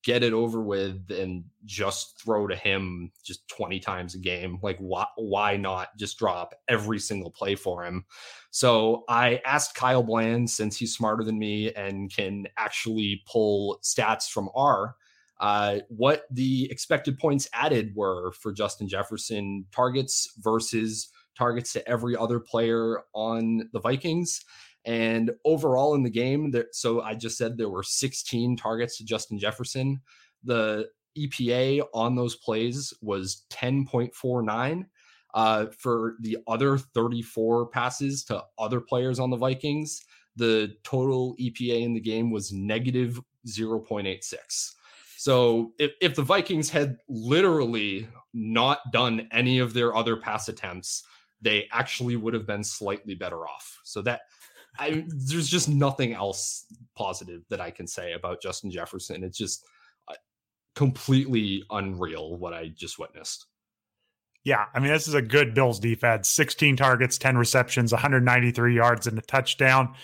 get 0.03 0.25
it 0.25 0.33
over 0.33 0.61
with 0.61 1.11
and 1.11 1.45
just 1.65 2.21
throw 2.21 2.47
to 2.47 2.57
him 2.57 3.13
just 3.25 3.47
20 3.49 3.79
times 3.79 4.15
a 4.15 4.19
game 4.19 4.59
like 4.63 4.77
why 4.79 5.07
why 5.17 5.57
not 5.57 5.97
just 5.97 6.19
drop 6.19 6.55
every 6.69 6.99
single 6.99 7.31
play 7.31 7.55
for 7.55 7.85
him 7.85 8.05
so 8.51 9.05
i 9.09 9.41
asked 9.45 9.75
kyle 9.75 10.03
bland 10.03 10.51
since 10.51 10.77
he's 10.77 10.95
smarter 10.95 11.23
than 11.23 11.39
me 11.39 11.73
and 11.75 12.13
can 12.15 12.47
actually 12.59 13.23
pull 13.27 13.79
stats 13.83 14.29
from 14.29 14.49
r 14.55 14.97
uh, 15.41 15.81
what 15.89 16.23
the 16.31 16.71
expected 16.71 17.19
points 17.19 17.49
added 17.53 17.93
were 17.95 18.33
for 18.33 18.53
justin 18.53 18.89
jefferson 18.89 19.65
targets 19.73 20.33
versus 20.39 21.11
targets 21.37 21.73
to 21.75 21.89
every 21.89 22.17
other 22.17 22.41
player 22.41 23.01
on 23.15 23.69
the 23.73 23.81
vikings 23.81 24.45
and 24.85 25.31
overall 25.45 25.95
in 25.95 26.03
the 26.03 26.11
game, 26.11 26.51
there, 26.51 26.67
so 26.73 27.03
I 27.03 27.15
just 27.15 27.39
said 27.39 27.57
there 27.57 27.69
were 27.69 27.85
16 27.85 28.57
targets 28.57 28.99
to 28.99 29.05
Justin 29.05 29.39
Jefferson. 29.39 30.01
The 30.45 30.89
EPA 31.17 31.83
on 31.95 32.17
those 32.17 32.37
plays 32.37 32.93
was 33.01 33.45
10.49. 33.51 34.85
Uh, 35.35 35.67
for 35.79 36.17
the 36.21 36.37
other 36.47 36.77
34 36.77 37.69
passes 37.69 38.23
to 38.25 38.45
other 38.59 38.81
players 38.81 39.19
on 39.19 39.31
the 39.31 39.37
Vikings, 39.37 40.05
the 40.37 40.75
total 40.83 41.35
EPA 41.41 41.83
in 41.83 41.95
the 41.95 42.01
game 42.01 42.31
was 42.31 42.53
negative 42.53 43.19
0.86. 43.47 44.73
So 45.17 45.73
if, 45.79 45.93
if 46.03 46.17
the 46.17 46.23
Vikings 46.23 46.69
had 46.69 46.99
literally 47.09 48.09
not 48.35 48.81
done 48.93 49.29
any 49.31 49.59
of 49.59 49.73
their 49.73 49.95
other 49.97 50.17
pass 50.17 50.49
attempts, 50.49 51.05
they 51.43 51.69
actually 51.73 52.17
would 52.17 52.35
have 52.35 52.47
been 52.47 52.65
slightly 52.65 53.15
better 53.15 53.47
off. 53.47 53.81
So 53.85 54.01
that 54.03 54.23
I 54.79 55.05
there's 55.09 55.49
just 55.49 55.69
nothing 55.69 56.15
else 56.15 56.67
positive 56.97 57.43
that 57.51 57.61
I 57.61 57.71
can 57.71 57.87
say 57.87 58.15
about 58.15 58.41
Justin 58.41 58.71
Jefferson. 58.71 59.23
It's 59.23 59.37
just 59.37 59.65
uh, 60.09 60.15
completely 60.75 61.65
unreal 61.71 62.37
what 62.37 62.55
I 62.55 62.69
just 62.69 62.99
witnessed. 62.99 63.47
Yeah, 64.45 64.65
I 64.75 64.81
mean 64.81 64.93
this 64.93 65.09
is 65.09 65.15
a 65.15 65.23
good 65.23 65.55
Bills 65.55 65.79
defense. 65.79 66.29
16 66.31 66.77
targets, 66.77 67.19
10 67.19 67.37
receptions, 67.37 67.93
193 67.93 68.75
yards 68.75 69.07
and 69.07 69.19
a 69.19 69.23
touchdown. 69.23 69.95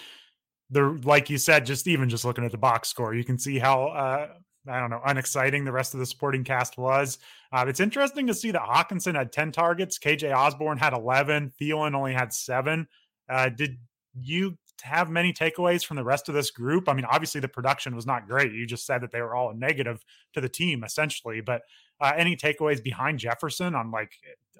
The 0.70 1.00
like 1.04 1.30
you 1.30 1.38
said, 1.38 1.64
just 1.64 1.86
even 1.86 2.10
just 2.10 2.24
looking 2.24 2.44
at 2.44 2.52
the 2.52 2.58
box 2.58 2.88
score, 2.88 3.14
you 3.14 3.24
can 3.24 3.38
see 3.38 3.58
how 3.58 3.86
uh, 3.86 4.28
I 4.68 4.80
don't 4.80 4.90
know, 4.90 5.00
unexciting 5.04 5.64
the 5.64 5.72
rest 5.72 5.94
of 5.94 6.00
the 6.00 6.06
supporting 6.06 6.44
cast 6.44 6.78
was. 6.78 7.18
Uh, 7.52 7.64
it's 7.68 7.80
interesting 7.80 8.26
to 8.26 8.34
see 8.34 8.50
that 8.50 8.62
Hockenson 8.62 9.14
had 9.14 9.32
10 9.32 9.52
targets, 9.52 9.98
KJ 9.98 10.34
Osborn 10.34 10.78
had 10.78 10.92
11, 10.92 11.52
Thielen 11.60 11.94
only 11.94 12.12
had 12.12 12.32
seven. 12.32 12.88
Uh, 13.28 13.48
did 13.48 13.78
you 14.20 14.58
have 14.82 15.10
many 15.10 15.32
takeaways 15.32 15.84
from 15.84 15.96
the 15.96 16.04
rest 16.04 16.28
of 16.28 16.34
this 16.34 16.50
group? 16.50 16.88
I 16.88 16.94
mean, 16.94 17.04
obviously 17.04 17.40
the 17.40 17.48
production 17.48 17.96
was 17.96 18.06
not 18.06 18.28
great. 18.28 18.52
You 18.52 18.66
just 18.66 18.86
said 18.86 19.00
that 19.02 19.10
they 19.10 19.20
were 19.20 19.34
all 19.34 19.52
negative 19.54 20.04
to 20.34 20.40
the 20.40 20.48
team 20.48 20.84
essentially, 20.84 21.40
but 21.40 21.62
uh, 22.00 22.12
any 22.16 22.36
takeaways 22.36 22.82
behind 22.82 23.18
Jefferson 23.18 23.74
on 23.74 23.90
like, 23.90 24.12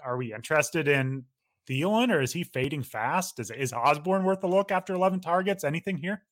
are 0.05 0.17
we 0.17 0.33
interested 0.33 0.89
in 0.89 1.25
Thielen 1.69 2.11
or 2.11 2.21
is 2.21 2.33
he 2.33 2.45
fading 2.45 2.83
fast? 2.83 3.39
Is 3.39 3.51
is 3.51 3.73
Osborn 3.73 4.25
worth 4.25 4.43
a 4.43 4.49
look 4.49 4.73
after 4.73 4.95
11 4.95 5.21
targets? 5.21 5.65
Anything 5.65 5.99
here? 5.99 6.23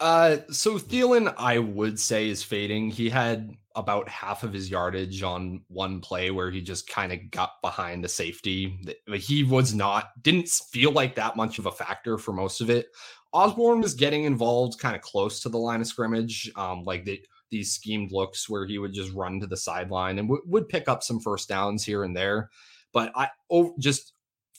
Uh, 0.00 0.38
so 0.50 0.78
Thielen, 0.78 1.32
I 1.38 1.58
would 1.58 1.98
say, 1.98 2.28
is 2.28 2.42
fading. 2.42 2.90
He 2.90 3.08
had 3.08 3.56
about 3.76 4.08
half 4.08 4.42
of 4.42 4.52
his 4.52 4.70
yardage 4.70 5.22
on 5.22 5.62
one 5.68 6.00
play 6.00 6.30
where 6.30 6.50
he 6.50 6.60
just 6.60 6.88
kind 6.88 7.12
of 7.12 7.30
got 7.30 7.60
behind 7.62 8.04
the 8.04 8.08
safety. 8.08 8.78
He 9.14 9.44
was 9.44 9.74
not, 9.74 10.10
didn't 10.22 10.48
feel 10.48 10.92
like 10.92 11.14
that 11.16 11.36
much 11.36 11.58
of 11.58 11.66
a 11.66 11.72
factor 11.72 12.18
for 12.18 12.32
most 12.32 12.60
of 12.60 12.70
it. 12.70 12.86
Osborn 13.32 13.80
was 13.80 13.94
getting 13.94 14.24
involved 14.24 14.78
kind 14.78 14.94
of 14.94 15.02
close 15.02 15.40
to 15.40 15.48
the 15.48 15.58
line 15.58 15.80
of 15.80 15.88
scrimmage, 15.88 16.50
um, 16.54 16.84
like 16.84 17.04
the, 17.04 17.20
these 17.50 17.72
schemed 17.72 18.12
looks 18.12 18.48
where 18.48 18.64
he 18.64 18.78
would 18.78 18.92
just 18.92 19.12
run 19.12 19.40
to 19.40 19.46
the 19.46 19.56
sideline 19.56 20.18
and 20.18 20.28
w- 20.28 20.42
would 20.46 20.68
pick 20.68 20.88
up 20.88 21.02
some 21.02 21.18
first 21.18 21.48
downs 21.48 21.84
here 21.84 22.04
and 22.04 22.16
there. 22.16 22.50
But 22.92 23.10
I 23.16 23.28
oh, 23.50 23.74
just 23.80 24.13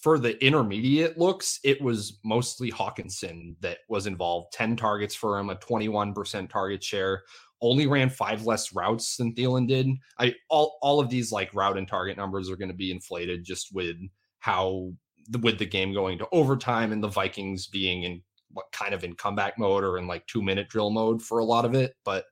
for 0.05 0.19
the 0.19 0.39
intermediate 0.45 1.17
looks, 1.17 1.59
it 1.63 1.81
was 1.81 2.19
mostly 2.23 2.71
Hockenson 2.71 3.55
that 3.61 3.79
was 3.89 4.05
involved. 4.05 4.53
10 4.53 4.75
targets 4.75 5.15
for 5.15 5.39
him, 5.39 5.49
a 5.49 5.55
21% 5.55 6.47
target 6.47 6.83
share. 6.83 7.23
Only 7.59 7.87
ran 7.87 8.11
five 8.11 8.45
less 8.45 8.71
routes 8.71 9.17
than 9.17 9.33
Thielen 9.33 9.67
did. 9.67 9.87
I 10.19 10.35
all 10.51 10.77
all 10.83 10.99
of 10.99 11.09
these 11.09 11.31
like 11.31 11.55
route 11.55 11.79
and 11.79 11.87
target 11.87 12.17
numbers 12.17 12.51
are 12.51 12.55
going 12.55 12.69
to 12.69 12.75
be 12.75 12.91
inflated 12.91 13.43
just 13.43 13.73
with 13.73 13.95
how 14.37 14.93
with 15.41 15.57
the 15.57 15.65
game 15.65 15.91
going 15.91 16.19
to 16.19 16.27
overtime 16.31 16.91
and 16.91 17.01
the 17.01 17.07
Vikings 17.07 17.65
being 17.65 18.03
in 18.03 18.21
what 18.51 18.65
kind 18.71 18.93
of 18.93 19.03
in 19.03 19.15
comeback 19.15 19.57
mode 19.57 19.83
or 19.83 19.97
in 19.97 20.05
like 20.05 20.27
two 20.27 20.43
minute 20.43 20.69
drill 20.69 20.91
mode 20.91 21.19
for 21.19 21.39
a 21.39 21.45
lot 21.45 21.65
of 21.65 21.73
it. 21.73 21.95
But 22.03 22.25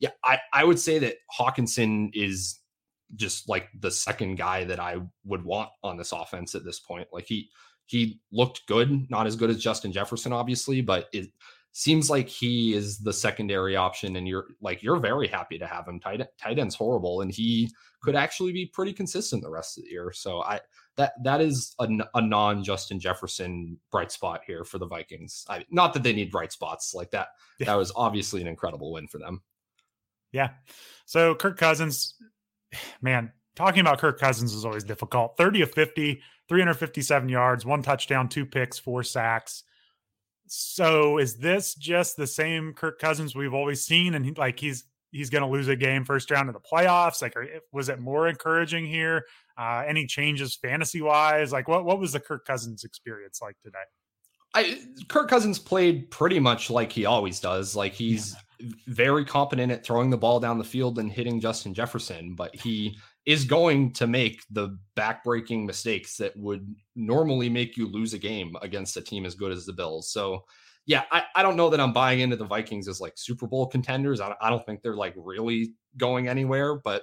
yeah, 0.00 0.12
I, 0.24 0.38
I 0.54 0.64
would 0.64 0.78
say 0.78 0.98
that 1.00 1.16
Hockenson 1.38 2.08
is 2.14 2.57
just 3.16 3.48
like 3.48 3.68
the 3.78 3.90
second 3.90 4.36
guy 4.36 4.64
that 4.64 4.80
I 4.80 4.96
would 5.24 5.44
want 5.44 5.70
on 5.82 5.96
this 5.96 6.12
offense 6.12 6.54
at 6.54 6.64
this 6.64 6.80
point. 6.80 7.08
Like 7.12 7.26
he 7.26 7.50
he 7.86 8.20
looked 8.30 8.66
good, 8.66 9.10
not 9.10 9.26
as 9.26 9.36
good 9.36 9.50
as 9.50 9.62
Justin 9.62 9.92
Jefferson, 9.92 10.32
obviously, 10.32 10.82
but 10.82 11.08
it 11.12 11.30
seems 11.72 12.10
like 12.10 12.28
he 12.28 12.74
is 12.74 12.98
the 12.98 13.12
secondary 13.12 13.76
option, 13.76 14.16
and 14.16 14.28
you're 14.28 14.48
like 14.60 14.82
you're 14.82 14.98
very 14.98 15.28
happy 15.28 15.58
to 15.58 15.66
have 15.66 15.86
him. 15.86 16.00
Tight 16.00 16.22
tight 16.40 16.58
end's 16.58 16.74
horrible, 16.74 17.22
and 17.22 17.32
he 17.32 17.70
could 18.02 18.14
actually 18.14 18.52
be 18.52 18.66
pretty 18.66 18.92
consistent 18.92 19.42
the 19.42 19.50
rest 19.50 19.78
of 19.78 19.84
the 19.84 19.90
year. 19.90 20.12
So 20.12 20.42
I 20.42 20.60
that 20.96 21.12
that 21.24 21.40
is 21.40 21.74
a, 21.78 21.88
a 22.14 22.20
non 22.20 22.62
Justin 22.62 23.00
Jefferson 23.00 23.78
bright 23.90 24.12
spot 24.12 24.42
here 24.46 24.64
for 24.64 24.78
the 24.78 24.86
Vikings. 24.86 25.44
I, 25.48 25.64
not 25.70 25.94
that 25.94 26.02
they 26.02 26.12
need 26.12 26.30
bright 26.30 26.52
spots 26.52 26.92
like 26.94 27.10
that. 27.12 27.28
Yeah. 27.58 27.66
That 27.66 27.76
was 27.76 27.92
obviously 27.96 28.40
an 28.40 28.48
incredible 28.48 28.92
win 28.92 29.06
for 29.06 29.18
them. 29.18 29.42
Yeah. 30.32 30.50
So 31.06 31.34
Kirk 31.34 31.56
Cousins 31.56 32.14
man, 33.00 33.32
talking 33.56 33.80
about 33.80 33.98
Kirk 33.98 34.18
Cousins 34.18 34.54
is 34.54 34.64
always 34.64 34.84
difficult. 34.84 35.36
30 35.36 35.62
of 35.62 35.72
50, 35.72 36.20
357 36.48 37.28
yards, 37.28 37.66
one 37.66 37.82
touchdown, 37.82 38.28
two 38.28 38.46
picks, 38.46 38.78
four 38.78 39.02
sacks. 39.02 39.64
so 40.46 41.18
is 41.18 41.36
this 41.36 41.74
just 41.74 42.16
the 42.16 42.26
same 42.26 42.72
Kirk 42.72 42.98
Cousins 42.98 43.34
we've 43.34 43.54
always 43.54 43.84
seen, 43.84 44.14
and 44.14 44.24
he, 44.24 44.32
like 44.32 44.58
he's 44.58 44.84
he's 45.10 45.30
going 45.30 45.42
to 45.42 45.48
lose 45.48 45.68
a 45.68 45.76
game 45.76 46.04
first 46.04 46.30
round 46.30 46.48
of 46.48 46.54
the 46.54 46.60
playoffs? 46.60 47.22
Like, 47.22 47.34
was 47.72 47.88
it 47.88 47.98
more 47.98 48.28
encouraging 48.28 48.86
here? 48.86 49.24
Uh, 49.56 49.82
any 49.86 50.06
changes 50.06 50.54
fantasy 50.54 51.02
wise? 51.02 51.52
Like, 51.52 51.68
what 51.68 51.84
what 51.84 51.98
was 51.98 52.12
the 52.12 52.20
Kirk 52.20 52.46
Cousins 52.46 52.84
experience 52.84 53.40
like 53.42 53.56
today? 53.64 53.78
I 54.58 54.78
Kirk 55.08 55.28
Cousins 55.28 55.58
played 55.58 56.10
pretty 56.10 56.40
much 56.40 56.70
like 56.70 56.92
he 56.92 57.06
always 57.06 57.38
does. 57.40 57.76
Like 57.76 57.92
he's 57.92 58.34
yeah. 58.58 58.68
very 58.88 59.24
competent 59.24 59.70
at 59.70 59.84
throwing 59.84 60.10
the 60.10 60.18
ball 60.18 60.40
down 60.40 60.58
the 60.58 60.64
field 60.64 60.98
and 60.98 61.10
hitting 61.12 61.40
Justin 61.40 61.74
Jefferson, 61.74 62.34
but 62.34 62.54
he 62.54 62.98
is 63.24 63.44
going 63.44 63.92
to 63.92 64.06
make 64.06 64.42
the 64.50 64.76
backbreaking 64.96 65.66
mistakes 65.66 66.16
that 66.16 66.36
would 66.36 66.74
normally 66.96 67.48
make 67.48 67.76
you 67.76 67.86
lose 67.86 68.14
a 68.14 68.18
game 68.18 68.56
against 68.62 68.96
a 68.96 69.02
team 69.02 69.26
as 69.26 69.34
good 69.34 69.52
as 69.52 69.66
the 69.66 69.72
Bills. 69.72 70.10
So, 70.10 70.44
yeah, 70.86 71.04
I, 71.12 71.24
I 71.36 71.42
don't 71.42 71.56
know 71.56 71.68
that 71.68 71.78
I'm 71.80 71.92
buying 71.92 72.20
into 72.20 72.36
the 72.36 72.46
Vikings 72.46 72.88
as 72.88 73.00
like 73.00 73.12
Super 73.16 73.46
Bowl 73.46 73.66
contenders. 73.66 74.20
I, 74.20 74.34
I 74.40 74.48
don't 74.48 74.64
think 74.64 74.82
they're 74.82 74.96
like 74.96 75.14
really 75.16 75.74
going 75.98 76.26
anywhere, 76.26 76.76
but 76.76 77.02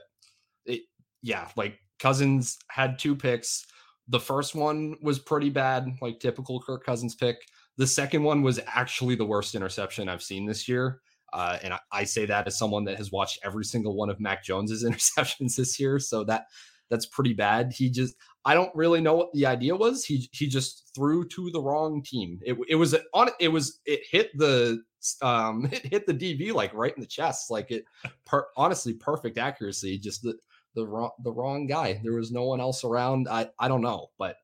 it, 0.66 0.82
yeah, 1.22 1.48
like 1.56 1.78
Cousins 2.00 2.58
had 2.70 2.98
two 2.98 3.16
picks. 3.16 3.66
The 4.08 4.20
first 4.20 4.56
one 4.56 4.96
was 5.02 5.20
pretty 5.20 5.50
bad, 5.50 5.88
like 6.02 6.20
typical 6.20 6.62
Kirk 6.62 6.86
Cousins 6.86 7.16
pick. 7.16 7.38
The 7.78 7.88
second 7.88 8.24
one 8.24 8.44
was 8.44 8.60
actually 8.68 9.16
the 9.16 9.26
worst 9.26 9.56
interception 9.56 10.08
I've 10.10 10.24
seen 10.24 10.46
this 10.46 10.68
year. 10.68 11.02
Uh, 11.34 11.58
and 11.64 11.74
I, 11.74 11.80
I, 11.92 12.04
say 12.06 12.26
that 12.28 12.48
as 12.48 12.58
someone 12.58 12.86
that 12.86 12.98
has 12.98 13.12
watched 13.12 13.40
every 13.44 13.66
single 13.66 13.98
one 13.98 14.10
of 14.10 14.22
Mac 14.22 14.44
Jones's 14.44 14.84
interceptions 14.90 15.56
this 15.56 15.80
year. 15.80 16.00
So 16.00 16.24
that 16.26 16.46
that's 16.90 17.06
pretty 17.06 17.34
bad. 17.34 17.74
He 17.76 17.90
just 17.90 18.16
I 18.46 18.54
don't 18.54 18.74
really 18.76 19.02
know 19.02 19.16
what 19.16 19.34
the 19.34 19.46
idea 19.46 19.76
was. 19.76 20.06
He 20.06 20.30
he 20.32 20.48
just 20.48 20.92
threw 20.96 21.28
to 21.30 21.50
the 21.52 21.62
wrong 21.62 22.04
team. 22.04 22.40
It, 22.44 22.58
it 22.70 22.76
was 22.76 22.96
on 23.14 23.30
it 23.40 23.50
was 23.50 23.80
it 23.86 24.02
hit 24.10 24.30
the 24.38 24.82
um 25.22 25.66
it 25.72 25.86
hit 25.86 26.06
the 26.06 26.14
DB 26.14 26.54
like 26.54 26.74
right 26.74 26.94
in 26.96 27.02
the 27.02 27.08
chest. 27.08 27.50
Like 27.50 27.72
it 27.72 27.86
per, 28.26 28.46
honestly 28.56 28.94
perfect 28.94 29.38
accuracy. 29.38 29.98
Just 29.98 30.22
the 30.22 30.36
the 30.76 30.86
wrong 30.86 31.12
the 31.24 31.32
wrong 31.32 31.68
guy. 31.68 32.00
There 32.04 32.14
was 32.14 32.32
no 32.32 32.44
one 32.44 32.60
else 32.60 32.84
around. 32.84 33.28
I 33.30 33.50
I 33.60 33.68
don't 33.68 33.82
know, 33.82 34.08
but 34.18 34.38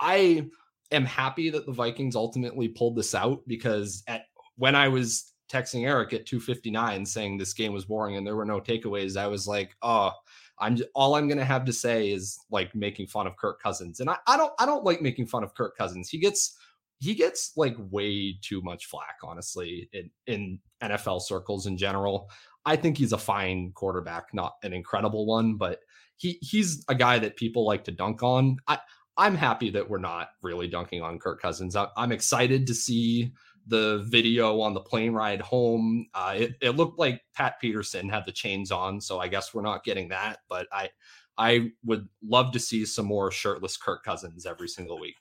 I 0.00 0.48
am 0.90 1.04
happy 1.04 1.50
that 1.50 1.66
the 1.66 1.72
Vikings 1.72 2.16
ultimately 2.16 2.68
pulled 2.68 2.96
this 2.96 3.14
out 3.14 3.40
because 3.46 4.02
at 4.06 4.26
when 4.56 4.74
I 4.74 4.88
was 4.88 5.32
texting 5.50 5.86
Eric 5.86 6.12
at 6.12 6.26
259 6.26 7.06
saying 7.06 7.38
this 7.38 7.54
game 7.54 7.72
was 7.72 7.86
boring 7.86 8.16
and 8.16 8.26
there 8.26 8.36
were 8.36 8.44
no 8.44 8.60
takeaways, 8.60 9.16
I 9.16 9.26
was 9.26 9.46
like, 9.46 9.74
oh, 9.82 10.12
I'm 10.58 10.78
all 10.94 11.14
I'm 11.14 11.28
gonna 11.28 11.44
have 11.44 11.64
to 11.66 11.72
say 11.72 12.10
is 12.10 12.38
like 12.50 12.74
making 12.74 13.06
fun 13.06 13.26
of 13.26 13.36
Kirk 13.36 13.62
Cousins. 13.62 14.00
And 14.00 14.10
I, 14.10 14.16
I 14.26 14.36
don't 14.36 14.52
I 14.58 14.66
don't 14.66 14.84
like 14.84 15.00
making 15.00 15.26
fun 15.26 15.44
of 15.44 15.54
Kirk 15.54 15.76
Cousins. 15.76 16.08
He 16.08 16.18
gets 16.18 16.56
he 17.00 17.14
gets 17.14 17.52
like 17.56 17.76
way 17.90 18.36
too 18.42 18.60
much 18.62 18.86
flack, 18.86 19.18
honestly, 19.22 19.88
in, 19.92 20.10
in 20.26 20.58
NFL 20.82 21.22
circles 21.22 21.66
in 21.66 21.76
general. 21.76 22.28
I 22.68 22.76
think 22.76 22.98
he's 22.98 23.14
a 23.14 23.18
fine 23.18 23.72
quarterback, 23.72 24.34
not 24.34 24.56
an 24.62 24.74
incredible 24.74 25.24
one, 25.24 25.56
but 25.56 25.80
he 26.16 26.38
he's 26.42 26.84
a 26.88 26.94
guy 26.94 27.18
that 27.18 27.36
people 27.36 27.64
like 27.64 27.84
to 27.84 27.92
dunk 27.92 28.22
on. 28.22 28.58
I 28.66 28.78
I'm 29.16 29.34
happy 29.34 29.70
that 29.70 29.88
we're 29.88 29.98
not 29.98 30.28
really 30.42 30.68
dunking 30.68 31.00
on 31.00 31.18
Kirk 31.18 31.40
Cousins. 31.40 31.76
I, 31.76 31.88
I'm 31.96 32.12
excited 32.12 32.66
to 32.66 32.74
see 32.74 33.32
the 33.66 34.04
video 34.06 34.60
on 34.60 34.74
the 34.74 34.80
plane 34.80 35.12
ride 35.12 35.40
home. 35.40 36.08
Uh, 36.12 36.34
it, 36.36 36.56
it 36.60 36.70
looked 36.76 36.98
like 36.98 37.22
Pat 37.34 37.58
Peterson 37.58 38.10
had 38.10 38.26
the 38.26 38.32
chains 38.32 38.70
on, 38.70 39.00
so 39.00 39.18
I 39.18 39.28
guess 39.28 39.54
we're 39.54 39.62
not 39.62 39.82
getting 39.82 40.10
that. 40.10 40.40
But 40.46 40.66
I, 40.70 40.90
I 41.38 41.70
would 41.84 42.06
love 42.22 42.52
to 42.52 42.60
see 42.60 42.84
some 42.84 43.06
more 43.06 43.30
shirtless 43.30 43.78
Kirk 43.78 44.04
Cousins 44.04 44.44
every 44.44 44.68
single 44.68 45.00
week. 45.00 45.16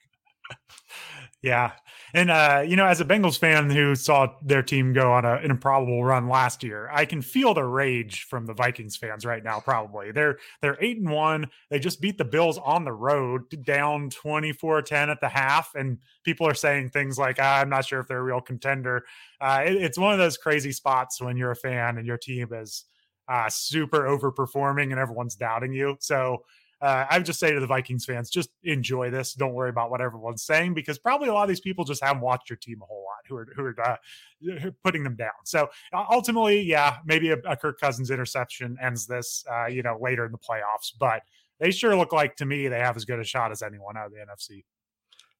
Yeah. 1.43 1.73
And, 2.15 2.31
uh, 2.31 2.63
you 2.65 2.75
know, 2.75 2.87
as 2.87 2.99
a 2.99 3.05
Bengals 3.05 3.37
fan 3.37 3.69
who 3.69 3.93
saw 3.93 4.27
their 4.43 4.63
team 4.63 4.91
go 4.91 5.11
on 5.13 5.23
a, 5.23 5.35
an 5.35 5.51
improbable 5.51 6.03
run 6.03 6.27
last 6.27 6.63
year, 6.63 6.89
I 6.91 7.05
can 7.05 7.21
feel 7.21 7.53
the 7.53 7.63
rage 7.63 8.23
from 8.23 8.47
the 8.47 8.55
Vikings 8.55 8.97
fans 8.97 9.23
right 9.23 9.43
now, 9.43 9.59
probably. 9.59 10.11
They're 10.11 10.39
they're 10.61 10.77
eight 10.81 10.97
and 10.97 11.11
one. 11.11 11.47
They 11.69 11.77
just 11.77 12.01
beat 12.01 12.17
the 12.17 12.25
Bills 12.25 12.57
on 12.57 12.85
the 12.85 12.91
road 12.91 13.43
down 13.63 14.09
24 14.09 14.81
10 14.81 15.11
at 15.11 15.21
the 15.21 15.29
half. 15.29 15.75
And 15.75 15.99
people 16.23 16.47
are 16.47 16.55
saying 16.55 16.89
things 16.89 17.19
like, 17.19 17.37
ah, 17.39 17.59
I'm 17.61 17.69
not 17.69 17.85
sure 17.85 17.99
if 17.99 18.07
they're 18.07 18.17
a 18.17 18.23
real 18.23 18.41
contender. 18.41 19.05
Uh, 19.39 19.63
it, 19.67 19.75
it's 19.75 19.97
one 19.97 20.13
of 20.13 20.19
those 20.19 20.37
crazy 20.37 20.71
spots 20.71 21.21
when 21.21 21.37
you're 21.37 21.51
a 21.51 21.55
fan 21.55 21.97
and 21.99 22.07
your 22.07 22.17
team 22.17 22.47
is 22.51 22.85
uh, 23.29 23.47
super 23.49 24.03
overperforming 24.05 24.89
and 24.91 24.99
everyone's 24.99 25.35
doubting 25.35 25.71
you. 25.73 25.97
So, 25.99 26.43
uh, 26.79 27.05
I 27.09 27.17
would 27.17 27.25
just 27.25 27.39
say 27.39 27.51
to 27.51 27.59
the 27.59 27.67
Vikings 27.67 28.05
fans, 28.05 28.29
just 28.29 28.49
enjoy 28.63 29.09
this. 29.09 29.33
Don't 29.33 29.53
worry 29.53 29.69
about 29.69 29.89
what 29.89 29.99
everyone's 29.99 30.43
saying 30.43 30.75
because 30.75 30.99
probably 30.99 31.27
a 31.29 31.33
lot 31.33 31.43
of 31.43 31.49
these 31.49 31.59
people 31.59 31.85
just 31.85 32.03
haven't 32.03 32.21
watched 32.21 32.49
your 32.49 32.57
team 32.57 32.79
a 32.81 32.85
whole 32.85 33.03
lot 33.03 33.17
who 33.27 33.35
are 33.35 33.47
who 33.55 33.63
are 33.63 33.81
uh, 33.81 34.71
putting 34.83 35.03
them 35.03 35.15
down. 35.15 35.31
So 35.45 35.69
ultimately, 35.93 36.61
yeah, 36.61 36.97
maybe 37.05 37.31
a, 37.31 37.37
a, 37.45 37.57
Kirk 37.57 37.79
Cousins 37.79 38.11
interception 38.11 38.77
ends 38.81 39.07
this, 39.07 39.43
uh, 39.51 39.65
you 39.65 39.81
know, 39.81 39.97
later 39.99 40.25
in 40.25 40.31
the 40.31 40.37
playoffs. 40.37 40.91
But 40.99 41.23
they 41.59 41.71
sure 41.71 41.95
look 41.95 42.13
like 42.13 42.35
to 42.37 42.45
me 42.45 42.67
they 42.67 42.79
have 42.79 42.95
as 42.95 43.05
good 43.05 43.19
a 43.19 43.23
shot 43.23 43.51
as 43.51 43.63
anyone 43.63 43.97
out 43.97 44.07
of 44.07 44.11
the 44.11 44.19
NFC. 44.19 44.63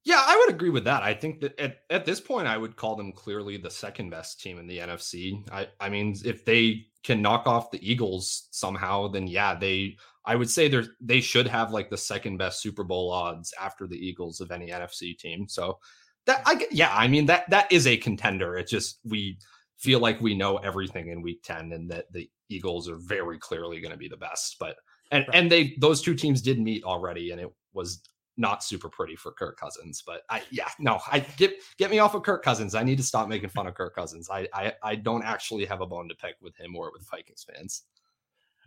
Yeah, 0.04 0.24
I 0.26 0.38
would 0.38 0.56
agree 0.56 0.70
with 0.70 0.86
that. 0.86 1.04
I 1.04 1.14
think 1.14 1.42
that 1.42 1.60
at, 1.60 1.80
at 1.90 2.06
this 2.06 2.22
point, 2.22 2.48
I 2.48 2.58
would 2.58 2.78
call 2.78 2.96
them 2.96 3.12
clearly 3.12 3.58
the 3.58 3.70
second 3.70 4.10
best 4.10 4.40
team 4.40 4.58
in 4.58 4.66
the 4.66 4.78
NFC. 4.78 5.44
I, 5.52 5.68
I 5.82 5.90
mean, 5.90 6.16
if 6.24 6.46
they 6.46 6.86
can 7.08 7.22
knock 7.22 7.48
off 7.48 7.72
the 7.72 7.90
Eagles 7.90 8.50
somehow, 8.52 9.08
then 9.08 9.28
yeah, 9.28 9.56
they 9.56 9.96
I 10.26 10.36
would 10.36 10.50
say 10.50 10.68
they 10.68 10.84
they 11.00 11.22
should 11.22 11.48
have 11.48 11.72
like 11.72 11.90
the 11.90 11.98
second 11.98 12.36
best 12.38 12.62
Super 12.62 12.84
Bowl 12.84 13.10
odds 13.12 13.54
after 13.60 13.88
the 13.88 13.96
Eagles 13.96 14.42
of 14.42 14.52
any 14.52 14.68
NFC 14.68 15.18
team. 15.18 15.48
So 15.48 15.80
that 16.26 16.42
I 16.46 16.68
yeah, 16.70 16.94
I 16.94 17.08
mean 17.08 17.26
that 17.28 17.50
that 17.50 17.72
is 17.72 17.88
a 17.88 17.96
contender. 17.96 18.58
It 18.58 18.68
just 18.68 19.00
we 19.06 19.40
feel 19.78 20.02
like 20.02 20.20
we 20.20 20.36
know 20.36 20.58
everything 20.58 21.08
in 21.08 21.22
week 21.22 21.44
10 21.44 21.72
and 21.72 21.90
that 21.92 22.12
the 22.12 22.30
Eagles 22.50 22.90
are 22.90 22.98
very 22.98 23.40
clearly 23.40 23.80
going 23.80 23.92
to 23.92 23.98
be 23.98 24.10
the 24.10 24.18
best. 24.18 24.58
But 24.60 24.76
and 25.12 25.26
right. 25.30 25.38
and 25.38 25.50
they 25.50 25.76
those 25.80 26.02
two 26.02 26.14
teams 26.14 26.42
did 26.42 26.60
meet 26.60 26.84
already 26.84 27.32
and 27.32 27.40
it 27.40 27.50
was 27.74 28.02
not 28.38 28.64
super 28.64 28.88
pretty 28.90 29.16
for 29.16 29.32
Kirk 29.32 29.60
Cousins. 29.60 30.04
But 30.06 30.22
I 30.30 30.44
yeah, 30.52 30.70
no, 30.80 31.00
I 31.12 31.20
get 31.20 31.54
get 31.78 31.92
me 31.92 32.00
off 32.00 32.16
of 32.16 32.24
Kirk 32.24 32.44
Cousins. 32.44 32.76
I 32.76 32.84
need 32.84 32.98
to 32.98 33.04
stop 33.04 33.28
making 33.28 33.50
fun 33.50 33.68
of 33.68 33.76
Kirk 33.76 33.96
Cousins. 33.96 34.30
I 34.30 34.48
I, 34.54 34.74
I 34.84 34.96
don't 34.96 35.24
actually 35.24 35.66
have 35.66 35.82
a 35.82 35.86
bone 35.86 36.08
to 36.10 36.16
pick 36.16 36.36
with 36.42 36.56
him 36.56 36.76
or 36.76 36.92
with 36.92 37.08
Vikings 37.10 37.46
fans. 37.52 37.84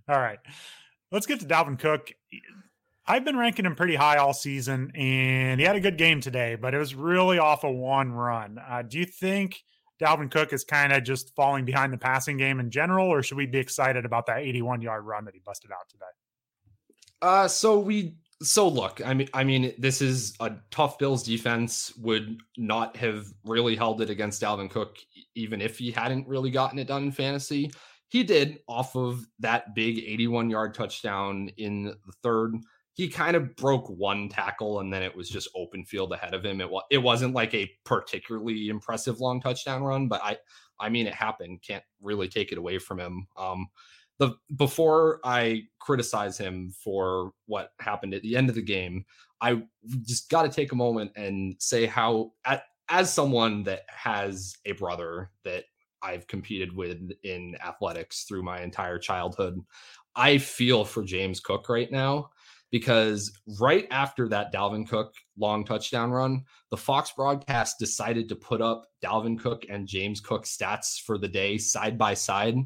All 0.08 0.20
right. 0.20 0.38
Let's 1.12 1.26
get 1.26 1.40
to 1.40 1.46
Dalvin 1.46 1.78
Cook. 1.78 2.12
I've 3.06 3.24
been 3.24 3.36
ranking 3.36 3.66
him 3.66 3.74
pretty 3.74 3.96
high 3.96 4.18
all 4.18 4.32
season, 4.32 4.92
and 4.94 5.58
he 5.58 5.66
had 5.66 5.74
a 5.74 5.80
good 5.80 5.98
game 5.98 6.20
today, 6.20 6.54
but 6.54 6.74
it 6.74 6.78
was 6.78 6.94
really 6.94 7.38
off 7.38 7.64
a 7.64 7.70
one 7.70 8.12
run. 8.12 8.58
Uh, 8.58 8.82
do 8.82 8.98
you 8.98 9.04
think 9.04 9.64
Dalvin 10.00 10.30
Cook 10.30 10.52
is 10.52 10.64
kind 10.64 10.92
of 10.92 11.02
just 11.02 11.34
falling 11.34 11.64
behind 11.64 11.92
the 11.92 11.98
passing 11.98 12.36
game 12.36 12.60
in 12.60 12.70
general, 12.70 13.08
or 13.08 13.22
should 13.22 13.36
we 13.36 13.46
be 13.46 13.58
excited 13.58 14.04
about 14.04 14.26
that 14.26 14.38
81 14.38 14.80
yard 14.82 15.04
run 15.04 15.24
that 15.24 15.34
he 15.34 15.40
busted 15.44 15.72
out 15.72 15.88
today? 15.88 16.04
Uh, 17.22 17.48
so 17.48 17.78
we 17.78 18.14
so 18.42 18.68
look, 18.68 19.00
I 19.04 19.14
mean, 19.14 19.28
I 19.34 19.44
mean, 19.44 19.74
this 19.78 20.00
is 20.00 20.34
a 20.40 20.52
tough 20.70 20.98
Bills 20.98 21.22
defense. 21.22 21.92
Would 21.98 22.40
not 22.56 22.96
have 22.96 23.26
really 23.44 23.76
held 23.76 24.00
it 24.00 24.10
against 24.10 24.42
Dalvin 24.42 24.70
Cook, 24.70 24.98
even 25.34 25.60
if 25.60 25.78
he 25.78 25.90
hadn't 25.90 26.26
really 26.26 26.50
gotten 26.50 26.78
it 26.78 26.86
done 26.88 27.04
in 27.04 27.12
fantasy 27.12 27.70
he 28.10 28.24
did 28.24 28.58
off 28.68 28.96
of 28.96 29.24
that 29.38 29.74
big 29.74 29.98
81 29.98 30.50
yard 30.50 30.74
touchdown 30.74 31.48
in 31.56 31.84
the 31.84 32.12
third. 32.22 32.56
He 32.94 33.08
kind 33.08 33.36
of 33.36 33.54
broke 33.54 33.88
one 33.88 34.28
tackle 34.28 34.80
and 34.80 34.92
then 34.92 35.02
it 35.02 35.16
was 35.16 35.30
just 35.30 35.48
open 35.54 35.84
field 35.84 36.12
ahead 36.12 36.34
of 36.34 36.44
him. 36.44 36.60
It 36.60 36.68
was 36.68 36.82
it 36.90 36.98
wasn't 36.98 37.34
like 37.34 37.54
a 37.54 37.70
particularly 37.84 38.68
impressive 38.68 39.20
long 39.20 39.40
touchdown 39.40 39.82
run, 39.84 40.08
but 40.08 40.20
I 40.24 40.36
I 40.78 40.88
mean 40.88 41.06
it 41.06 41.14
happened. 41.14 41.62
Can't 41.62 41.84
really 42.02 42.28
take 42.28 42.50
it 42.50 42.58
away 42.58 42.78
from 42.78 42.98
him. 42.98 43.28
Um 43.38 43.68
the 44.20 44.36
before 44.56 45.18
I 45.24 45.62
criticize 45.80 46.36
him 46.38 46.72
for 46.84 47.32
what 47.46 47.72
happened 47.80 48.14
at 48.14 48.22
the 48.22 48.36
end 48.36 48.50
of 48.50 48.54
the 48.54 48.62
game, 48.62 49.04
I 49.40 49.62
just 50.06 50.28
got 50.28 50.42
to 50.42 50.50
take 50.50 50.72
a 50.72 50.76
moment 50.76 51.12
and 51.16 51.56
say 51.58 51.86
how 51.86 52.32
at, 52.44 52.64
as 52.90 53.12
someone 53.12 53.62
that 53.64 53.82
has 53.88 54.54
a 54.66 54.72
brother 54.72 55.30
that 55.44 55.64
I've 56.02 56.26
competed 56.26 56.76
with 56.76 57.10
in 57.24 57.56
athletics 57.66 58.24
through 58.24 58.42
my 58.42 58.60
entire 58.60 58.98
childhood. 58.98 59.58
I 60.14 60.38
feel 60.38 60.84
for 60.84 61.02
James 61.02 61.40
Cook 61.40 61.68
right 61.68 61.90
now 61.90 62.30
because 62.70 63.32
right 63.58 63.86
after 63.90 64.28
that 64.28 64.52
Dalvin 64.52 64.86
Cook 64.86 65.14
long 65.38 65.64
touchdown 65.64 66.10
run, 66.10 66.44
the 66.70 66.76
Fox 66.76 67.12
broadcast 67.16 67.78
decided 67.78 68.28
to 68.28 68.36
put 68.36 68.60
up 68.60 68.86
Dalvin 69.02 69.38
Cook 69.38 69.64
and 69.70 69.86
James 69.86 70.20
Cook 70.20 70.44
stats 70.44 71.00
for 71.00 71.16
the 71.16 71.28
day 71.28 71.56
side 71.56 71.96
by 71.96 72.12
side. 72.12 72.56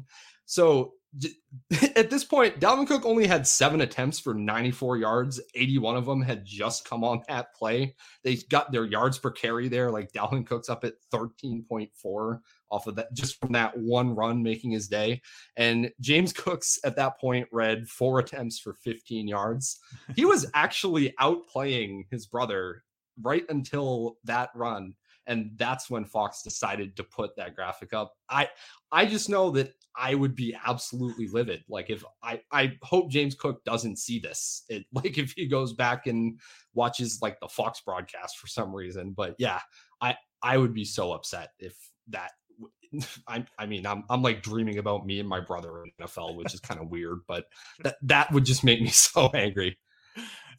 So 0.45 0.93
at 1.95 2.09
this 2.09 2.23
point, 2.23 2.59
Dalvin 2.59 2.87
Cook 2.87 3.05
only 3.05 3.27
had 3.27 3.47
seven 3.47 3.81
attempts 3.81 4.19
for 4.19 4.33
94 4.33 4.97
yards. 4.97 5.41
81 5.53 5.95
of 5.95 6.05
them 6.05 6.21
had 6.21 6.45
just 6.45 6.87
come 6.87 7.03
on 7.03 7.21
that 7.27 7.53
play. 7.55 7.95
They 8.23 8.35
got 8.49 8.71
their 8.71 8.85
yards 8.85 9.17
per 9.17 9.31
carry 9.31 9.67
there. 9.67 9.91
Like 9.91 10.11
Dalvin 10.11 10.45
Cook's 10.45 10.69
up 10.69 10.83
at 10.83 10.93
13.4 11.13 12.39
off 12.71 12.87
of 12.87 12.95
that, 12.95 13.13
just 13.13 13.39
from 13.39 13.53
that 13.53 13.77
one 13.77 14.15
run 14.15 14.43
making 14.43 14.71
his 14.71 14.87
day. 14.87 15.21
And 15.55 15.91
James 16.01 16.33
Cooks 16.33 16.79
at 16.83 16.95
that 16.97 17.19
point 17.19 17.47
read 17.51 17.87
four 17.87 18.19
attempts 18.19 18.59
for 18.59 18.73
15 18.73 19.27
yards. 19.27 19.79
He 20.15 20.25
was 20.25 20.49
actually 20.53 21.13
outplaying 21.19 22.03
his 22.11 22.25
brother 22.27 22.83
right 23.21 23.45
until 23.49 24.17
that 24.25 24.49
run 24.55 24.93
and 25.27 25.51
that's 25.55 25.89
when 25.89 26.05
Fox 26.05 26.41
decided 26.41 26.95
to 26.97 27.03
put 27.03 27.35
that 27.35 27.55
graphic 27.55 27.93
up. 27.93 28.13
I 28.29 28.49
I 28.91 29.05
just 29.05 29.29
know 29.29 29.51
that 29.51 29.73
I 29.97 30.15
would 30.15 30.35
be 30.35 30.55
absolutely 30.65 31.27
livid. 31.27 31.63
Like 31.67 31.89
if 31.89 32.03
I 32.23 32.41
I 32.51 32.77
hope 32.83 33.11
James 33.11 33.35
Cook 33.35 33.63
doesn't 33.63 33.97
see 33.97 34.19
this. 34.19 34.63
It 34.69 34.85
like 34.93 35.17
if 35.17 35.33
he 35.35 35.47
goes 35.47 35.73
back 35.73 36.07
and 36.07 36.39
watches 36.73 37.19
like 37.21 37.39
the 37.39 37.47
Fox 37.47 37.81
broadcast 37.81 38.37
for 38.37 38.47
some 38.47 38.73
reason. 38.73 39.13
But 39.15 39.35
yeah, 39.37 39.61
I 40.01 40.15
I 40.41 40.57
would 40.57 40.73
be 40.73 40.85
so 40.85 41.13
upset 41.13 41.49
if 41.59 41.75
that 42.09 42.31
I, 43.27 43.45
I 43.57 43.65
mean, 43.65 43.85
I'm, 43.85 44.03
I'm 44.09 44.21
like 44.21 44.41
dreaming 44.41 44.77
about 44.77 45.05
me 45.05 45.19
and 45.19 45.27
my 45.27 45.39
brother 45.39 45.83
in 45.83 45.91
NFL, 46.01 46.35
which 46.35 46.53
is 46.53 46.59
kind 46.59 46.79
of 46.79 46.89
weird, 46.89 47.19
but 47.27 47.45
that, 47.83 47.95
that 48.03 48.31
would 48.31 48.45
just 48.45 48.63
make 48.63 48.81
me 48.81 48.87
so 48.89 49.29
angry 49.33 49.77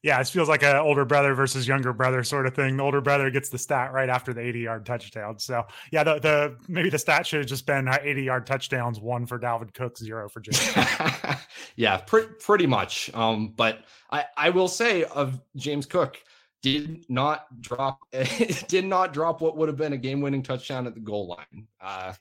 yeah, 0.02 0.20
it 0.20 0.28
feels 0.28 0.48
like 0.48 0.62
an 0.62 0.76
older 0.76 1.04
brother 1.04 1.34
versus 1.34 1.66
younger 1.66 1.92
brother 1.92 2.22
sort 2.22 2.46
of 2.46 2.54
thing. 2.54 2.76
The 2.76 2.82
older 2.82 3.00
brother 3.00 3.30
gets 3.30 3.48
the 3.48 3.58
stat 3.58 3.92
right 3.92 4.08
after 4.08 4.32
the 4.32 4.40
80 4.40 4.60
yard 4.60 4.86
touchdown. 4.86 5.38
So 5.38 5.64
yeah, 5.92 6.04
the, 6.04 6.18
the 6.18 6.56
maybe 6.68 6.90
the 6.90 6.98
stat 6.98 7.26
should 7.26 7.40
have 7.40 7.48
just 7.48 7.66
been 7.66 7.88
uh, 7.88 7.98
80 8.00 8.22
yard 8.22 8.46
touchdowns, 8.46 9.00
one 9.00 9.26
for 9.26 9.38
Dalvin 9.38 9.72
Cook, 9.74 9.98
zero 9.98 10.28
for 10.28 10.40
James. 10.40 11.40
yeah, 11.76 11.98
pre- 11.98 12.26
pretty 12.40 12.66
much. 12.66 13.10
Um, 13.14 13.54
but 13.56 13.84
I, 14.10 14.24
I 14.36 14.50
will 14.50 14.68
say 14.68 15.04
of 15.04 15.40
James 15.56 15.86
Cook 15.86 16.18
did 16.62 17.04
not 17.08 17.46
drop 17.60 18.00
did 18.68 18.84
not 18.84 19.12
drop 19.12 19.40
what 19.40 19.56
would 19.56 19.68
have 19.68 19.76
been 19.76 19.92
a 19.92 19.98
game 19.98 20.20
winning 20.20 20.42
touchdown 20.42 20.86
at 20.86 20.94
the 20.94 21.00
goal 21.00 21.28
line. 21.28 21.66
Uh, 21.80 22.12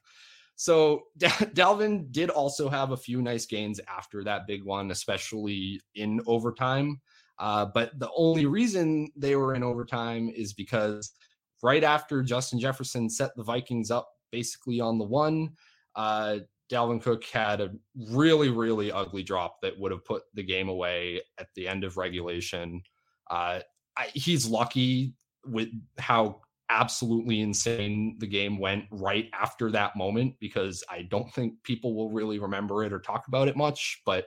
so 0.56 1.04
Dalvin 1.20 2.12
did 2.12 2.30
also 2.30 2.70
have 2.70 2.92
a 2.92 2.98
few 2.98 3.22
nice 3.22 3.46
gains 3.46 3.80
after 3.88 4.24
that 4.24 4.48
big 4.48 4.64
one, 4.64 4.92
especially 4.92 5.82
in 5.96 6.22
overtime. 6.26 7.02
Uh, 7.40 7.66
but 7.74 7.98
the 8.00 8.10
only 8.16 8.46
reason 8.46 9.10
they 9.16 9.36
were 9.36 9.56
in 9.56 9.64
overtime 9.64 10.30
is 10.30 10.54
because 10.54 11.12
right 11.62 11.84
after 11.84 12.22
Justin 12.22 12.60
Jefferson 12.60 13.10
set 13.10 13.32
the 13.36 13.44
Vikings 13.44 13.92
up 13.92 14.10
basically 14.32 14.80
on 14.80 14.98
the 14.98 15.06
one, 15.06 15.50
uh, 15.96 16.40
Dalvin 16.72 17.02
Cook 17.02 17.24
had 17.26 17.62
a 17.62 17.72
really, 18.10 18.50
really 18.50 18.92
ugly 18.92 19.24
drop 19.24 19.62
that 19.62 19.78
would 19.78 19.92
have 19.92 20.04
put 20.04 20.24
the 20.34 20.44
game 20.44 20.70
away 20.70 21.22
at 21.38 21.48
the 21.56 21.68
end 21.68 21.84
of 21.84 21.98
regulation. 21.98 22.82
Uh, 23.30 23.60
I, 23.98 24.08
he's 24.14 24.48
lucky 24.48 25.14
with 25.46 25.70
how 26.00 26.42
absolutely 26.70 27.42
insane 27.42 28.18
the 28.20 28.28
game 28.28 28.58
went 28.58 28.86
right 28.90 29.30
after 29.34 29.70
that 29.72 29.96
moment 29.96 30.34
because 30.40 30.84
I 30.90 31.04
don't 31.04 31.32
think 31.34 31.54
people 31.64 31.96
will 31.96 32.10
really 32.10 32.40
remember 32.40 32.84
it 32.84 32.92
or 32.92 33.00
talk 33.00 33.28
about 33.28 33.48
it 33.48 33.56
much. 33.56 34.02
But 34.06 34.26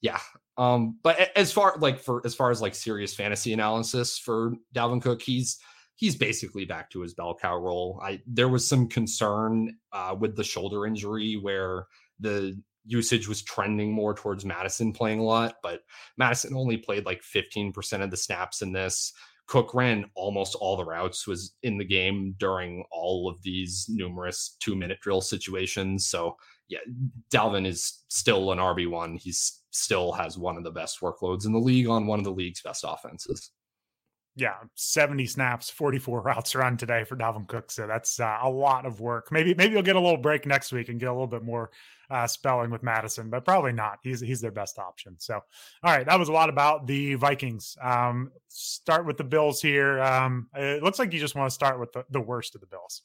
yeah, 0.00 0.20
um, 0.58 0.98
but 1.02 1.30
as 1.36 1.52
far 1.52 1.76
like 1.78 1.98
for 1.98 2.22
as 2.24 2.34
far 2.34 2.50
as 2.50 2.62
like 2.62 2.74
serious 2.74 3.14
fantasy 3.14 3.52
analysis 3.52 4.18
for 4.18 4.52
Dalvin 4.74 5.02
Cook, 5.02 5.22
he's 5.22 5.58
he's 5.96 6.16
basically 6.16 6.64
back 6.64 6.90
to 6.90 7.00
his 7.00 7.14
bell 7.14 7.36
cow 7.40 7.56
role. 7.56 8.00
I 8.02 8.20
there 8.26 8.48
was 8.48 8.66
some 8.66 8.88
concern 8.88 9.76
uh, 9.92 10.14
with 10.18 10.36
the 10.36 10.44
shoulder 10.44 10.86
injury 10.86 11.34
where 11.34 11.86
the 12.20 12.60
usage 12.86 13.28
was 13.28 13.42
trending 13.42 13.92
more 13.92 14.14
towards 14.14 14.44
Mattison 14.44 14.92
playing 14.92 15.18
a 15.18 15.24
lot, 15.24 15.56
but 15.62 15.80
Mattison 16.16 16.54
only 16.54 16.76
played 16.76 17.04
like 17.04 17.20
15% 17.20 18.02
of 18.02 18.10
the 18.10 18.16
snaps 18.16 18.62
in 18.62 18.72
this. 18.72 19.12
Cook 19.46 19.74
ran 19.74 20.06
almost 20.14 20.56
all 20.56 20.76
the 20.76 20.84
routes, 20.84 21.26
was 21.26 21.54
in 21.62 21.78
the 21.78 21.84
game 21.84 22.34
during 22.38 22.84
all 22.90 23.28
of 23.28 23.42
these 23.42 23.86
numerous 23.88 24.56
two 24.60 24.74
minute 24.74 25.00
drill 25.00 25.20
situations. 25.20 26.06
So, 26.06 26.36
yeah, 26.68 26.78
Dalvin 27.30 27.66
is 27.66 28.04
still 28.08 28.52
an 28.52 28.58
RB1. 28.58 29.20
He's 29.20 29.62
still 29.70 30.12
has 30.12 30.38
one 30.38 30.56
of 30.56 30.64
the 30.64 30.70
best 30.70 31.00
workloads 31.00 31.46
in 31.46 31.52
the 31.52 31.58
league 31.58 31.88
on 31.88 32.06
one 32.06 32.18
of 32.18 32.24
the 32.24 32.32
league's 32.32 32.62
best 32.62 32.84
offenses. 32.86 33.50
Yeah, 34.38 34.56
70 34.74 35.26
snaps, 35.26 35.70
44 35.70 36.20
routes 36.20 36.54
run 36.54 36.76
today 36.76 37.04
for 37.04 37.16
Dalvin 37.16 37.48
Cook. 37.48 37.70
So 37.70 37.86
that's 37.86 38.20
uh, 38.20 38.38
a 38.42 38.50
lot 38.50 38.84
of 38.84 39.00
work. 39.00 39.32
Maybe 39.32 39.54
maybe 39.54 39.72
you'll 39.72 39.82
get 39.82 39.96
a 39.96 40.00
little 40.00 40.18
break 40.18 40.44
next 40.44 40.72
week 40.72 40.90
and 40.90 41.00
get 41.00 41.08
a 41.08 41.12
little 41.12 41.26
bit 41.26 41.42
more 41.42 41.70
uh, 42.10 42.26
spelling 42.26 42.70
with 42.70 42.82
Mattison, 42.82 43.30
but 43.30 43.46
probably 43.46 43.72
not. 43.72 43.98
He's 44.02 44.20
he's 44.20 44.42
their 44.42 44.50
best 44.50 44.78
option. 44.78 45.16
So, 45.18 45.36
all 45.82 45.96
right, 45.96 46.04
that 46.04 46.18
was 46.18 46.28
a 46.28 46.32
lot 46.32 46.50
about 46.50 46.86
the 46.86 47.14
Vikings. 47.14 47.78
Um, 47.82 48.30
start 48.48 49.06
with 49.06 49.16
the 49.16 49.24
Bills 49.24 49.62
here. 49.62 50.02
Um, 50.02 50.48
it 50.54 50.82
looks 50.82 50.98
like 50.98 51.14
you 51.14 51.20
just 51.20 51.34
want 51.34 51.48
to 51.48 51.54
start 51.54 51.80
with 51.80 51.92
the, 51.92 52.04
the 52.10 52.20
worst 52.20 52.54
of 52.54 52.60
the 52.60 52.66
Bills. 52.66 53.02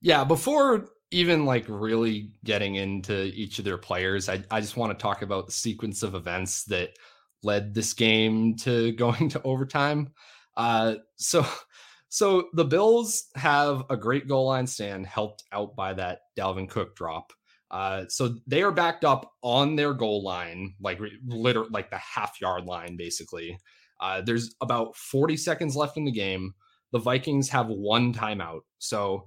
Yeah, 0.00 0.24
before 0.24 0.88
even 1.10 1.44
like 1.44 1.64
really 1.68 2.32
getting 2.44 2.74
into 2.74 3.24
each 3.34 3.58
of 3.58 3.64
their 3.64 3.78
players, 3.78 4.28
I, 4.28 4.42
I 4.50 4.60
just 4.60 4.76
want 4.76 4.96
to 4.96 5.02
talk 5.02 5.22
about 5.22 5.46
the 5.46 5.52
sequence 5.52 6.02
of 6.02 6.14
events 6.14 6.64
that 6.64 6.90
led 7.42 7.74
this 7.74 7.92
game 7.94 8.56
to 8.56 8.92
going 8.96 9.28
to 9.30 9.42
overtime. 9.42 10.12
Uh, 10.56 10.96
so, 11.16 11.46
so 12.08 12.48
the 12.52 12.64
Bills 12.64 13.26
have 13.34 13.84
a 13.90 13.96
great 13.96 14.28
goal 14.28 14.46
line 14.46 14.66
stand, 14.66 15.06
helped 15.06 15.44
out 15.52 15.74
by 15.76 15.94
that 15.94 16.20
Dalvin 16.38 16.68
Cook 16.68 16.94
drop. 16.96 17.32
Uh, 17.70 18.04
so 18.08 18.36
they 18.46 18.62
are 18.62 18.72
backed 18.72 19.04
up 19.04 19.30
on 19.42 19.76
their 19.76 19.92
goal 19.92 20.22
line, 20.22 20.74
like 20.80 20.98
literally 21.26 21.68
like 21.70 21.90
the 21.90 21.98
half 21.98 22.40
yard 22.40 22.64
line, 22.64 22.96
basically. 22.96 23.58
Uh, 24.00 24.20
there's 24.20 24.54
about 24.60 24.96
40 24.96 25.36
seconds 25.36 25.76
left 25.76 25.96
in 25.96 26.04
the 26.04 26.12
game. 26.12 26.54
The 26.92 26.98
Vikings 26.98 27.50
have 27.50 27.68
one 27.68 28.14
timeout. 28.14 28.60
So 28.78 29.26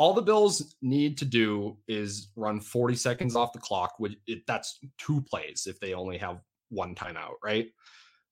all 0.00 0.14
the 0.14 0.22
Bills 0.22 0.76
need 0.80 1.18
to 1.18 1.26
do 1.26 1.76
is 1.86 2.28
run 2.34 2.58
40 2.58 2.94
seconds 2.94 3.36
off 3.36 3.52
the 3.52 3.58
clock. 3.58 3.96
Which 3.98 4.14
it, 4.26 4.46
that's 4.46 4.78
two 4.96 5.20
plays 5.20 5.66
if 5.66 5.78
they 5.78 5.92
only 5.92 6.16
have 6.16 6.40
one 6.70 6.94
timeout, 6.94 7.34
right? 7.44 7.66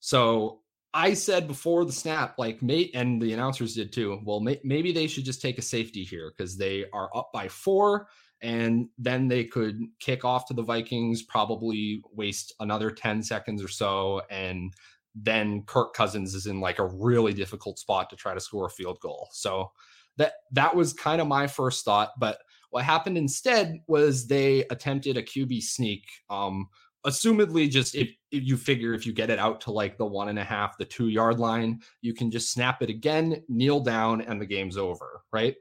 So 0.00 0.60
I 0.94 1.12
said 1.12 1.46
before 1.46 1.84
the 1.84 1.92
snap, 1.92 2.38
like 2.38 2.62
mate, 2.62 2.92
and 2.94 3.20
the 3.20 3.34
announcers 3.34 3.74
did 3.74 3.92
too. 3.92 4.18
Well, 4.24 4.40
may, 4.40 4.58
maybe 4.64 4.92
they 4.92 5.06
should 5.06 5.26
just 5.26 5.42
take 5.42 5.58
a 5.58 5.62
safety 5.62 6.04
here 6.04 6.32
because 6.34 6.56
they 6.56 6.86
are 6.94 7.10
up 7.14 7.32
by 7.34 7.48
four, 7.48 8.08
and 8.40 8.88
then 8.96 9.28
they 9.28 9.44
could 9.44 9.78
kick 10.00 10.24
off 10.24 10.46
to 10.46 10.54
the 10.54 10.62
Vikings, 10.62 11.22
probably 11.24 12.00
waste 12.14 12.54
another 12.60 12.90
10 12.90 13.22
seconds 13.22 13.62
or 13.62 13.68
so, 13.68 14.22
and 14.30 14.72
then 15.14 15.64
Kirk 15.64 15.92
Cousins 15.92 16.34
is 16.34 16.46
in 16.46 16.60
like 16.60 16.78
a 16.78 16.86
really 16.86 17.34
difficult 17.34 17.78
spot 17.78 18.08
to 18.08 18.16
try 18.16 18.32
to 18.32 18.40
score 18.40 18.64
a 18.64 18.70
field 18.70 19.00
goal. 19.00 19.28
So 19.32 19.72
that 20.18 20.34
that 20.52 20.74
was 20.74 20.92
kind 20.92 21.20
of 21.20 21.26
my 21.26 21.46
first 21.46 21.84
thought. 21.84 22.10
But 22.18 22.38
what 22.70 22.84
happened 22.84 23.16
instead 23.16 23.80
was 23.86 24.26
they 24.26 24.64
attempted 24.70 25.16
a 25.16 25.22
QB 25.22 25.62
sneak. 25.62 26.04
Um, 26.28 26.68
assumedly, 27.06 27.70
just 27.70 27.94
if, 27.94 28.10
if 28.30 28.44
you 28.44 28.56
figure 28.56 28.92
if 28.92 29.06
you 29.06 29.12
get 29.12 29.30
it 29.30 29.38
out 29.38 29.60
to 29.62 29.70
like 29.70 29.96
the 29.96 30.06
one 30.06 30.28
and 30.28 30.38
a 30.38 30.44
half, 30.44 30.76
the 30.76 30.84
two 30.84 31.08
yard 31.08 31.38
line, 31.38 31.80
you 32.02 32.12
can 32.12 32.30
just 32.30 32.52
snap 32.52 32.82
it 32.82 32.90
again, 32.90 33.42
kneel 33.48 33.80
down, 33.80 34.20
and 34.20 34.40
the 34.40 34.46
game's 34.46 34.76
over, 34.76 35.22
right? 35.32 35.56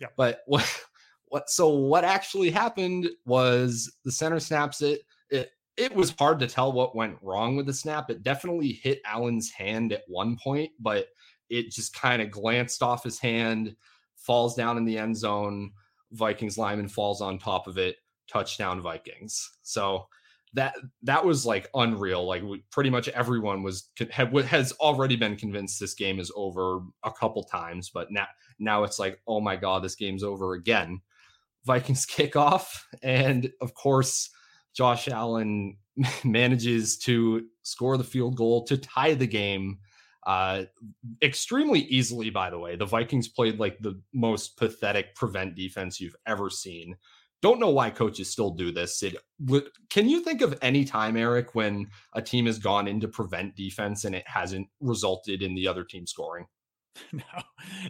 Yeah. 0.00 0.08
But 0.16 0.40
what 0.46 0.84
what 1.28 1.50
so 1.50 1.68
what 1.68 2.04
actually 2.04 2.50
happened 2.50 3.10
was 3.26 3.92
the 4.04 4.12
center 4.12 4.40
snaps 4.40 4.80
it. 4.82 5.02
It 5.30 5.50
it 5.76 5.94
was 5.94 6.14
hard 6.18 6.38
to 6.40 6.46
tell 6.46 6.72
what 6.72 6.96
went 6.96 7.18
wrong 7.20 7.56
with 7.56 7.66
the 7.66 7.74
snap. 7.74 8.08
It 8.08 8.22
definitely 8.22 8.72
hit 8.72 9.02
Allen's 9.04 9.50
hand 9.50 9.92
at 9.92 10.04
one 10.08 10.38
point, 10.42 10.70
but 10.80 11.08
it 11.50 11.70
just 11.70 11.94
kind 11.94 12.22
of 12.22 12.30
glanced 12.30 12.82
off 12.82 13.04
his 13.04 13.18
hand 13.18 13.76
falls 14.26 14.54
down 14.54 14.76
in 14.76 14.84
the 14.84 14.98
end 14.98 15.16
zone. 15.16 15.70
Vikings 16.12 16.58
lineman 16.58 16.88
falls 16.88 17.20
on 17.20 17.38
top 17.38 17.66
of 17.66 17.78
it. 17.78 17.96
Touchdown 18.28 18.80
Vikings. 18.80 19.58
So 19.62 20.06
that 20.54 20.74
that 21.02 21.24
was 21.24 21.46
like 21.46 21.68
unreal. 21.74 22.26
Like 22.26 22.42
we, 22.42 22.64
pretty 22.70 22.90
much 22.90 23.08
everyone 23.08 23.62
was 23.62 23.90
had, 24.10 24.34
has 24.46 24.72
already 24.72 25.14
been 25.14 25.36
convinced 25.36 25.78
this 25.78 25.94
game 25.94 26.18
is 26.18 26.32
over 26.34 26.80
a 27.04 27.12
couple 27.12 27.44
times, 27.44 27.90
but 27.90 28.10
now 28.10 28.26
now 28.58 28.82
it's 28.82 28.98
like 28.98 29.20
oh 29.28 29.40
my 29.40 29.54
god, 29.54 29.84
this 29.84 29.94
game's 29.94 30.24
over 30.24 30.54
again. 30.54 31.00
Vikings 31.64 32.06
kick 32.06 32.36
off, 32.36 32.86
and 33.02 33.50
of 33.60 33.74
course, 33.74 34.30
Josh 34.74 35.08
Allen 35.08 35.76
manages 36.24 36.96
to 36.98 37.46
score 37.62 37.96
the 37.96 38.04
field 38.04 38.36
goal 38.36 38.64
to 38.64 38.76
tie 38.76 39.14
the 39.14 39.26
game 39.26 39.78
uh, 40.26 40.64
extremely 41.22 41.80
easily, 41.82 42.30
by 42.30 42.50
the 42.50 42.58
way. 42.58 42.76
The 42.76 42.84
Vikings 42.84 43.28
played 43.28 43.60
like 43.60 43.78
the 43.78 44.00
most 44.12 44.56
pathetic 44.56 45.14
prevent 45.14 45.54
defense 45.54 46.00
you've 46.00 46.16
ever 46.26 46.50
seen. 46.50 46.96
Don't 47.42 47.60
know 47.60 47.70
why 47.70 47.90
coaches 47.90 48.30
still 48.30 48.50
do 48.50 48.72
this. 48.72 49.02
It 49.02 49.16
can 49.90 50.08
you 50.08 50.20
think 50.22 50.42
of 50.42 50.58
any 50.62 50.84
time, 50.84 51.16
Eric, 51.16 51.54
when 51.54 51.86
a 52.14 52.22
team 52.22 52.46
has 52.46 52.58
gone 52.58 52.88
into 52.88 53.06
prevent 53.06 53.54
defense 53.54 54.04
and 54.04 54.14
it 54.14 54.24
hasn't 54.26 54.66
resulted 54.80 55.42
in 55.42 55.54
the 55.54 55.68
other 55.68 55.84
team 55.84 56.06
scoring? 56.06 56.46
No, 57.12 57.22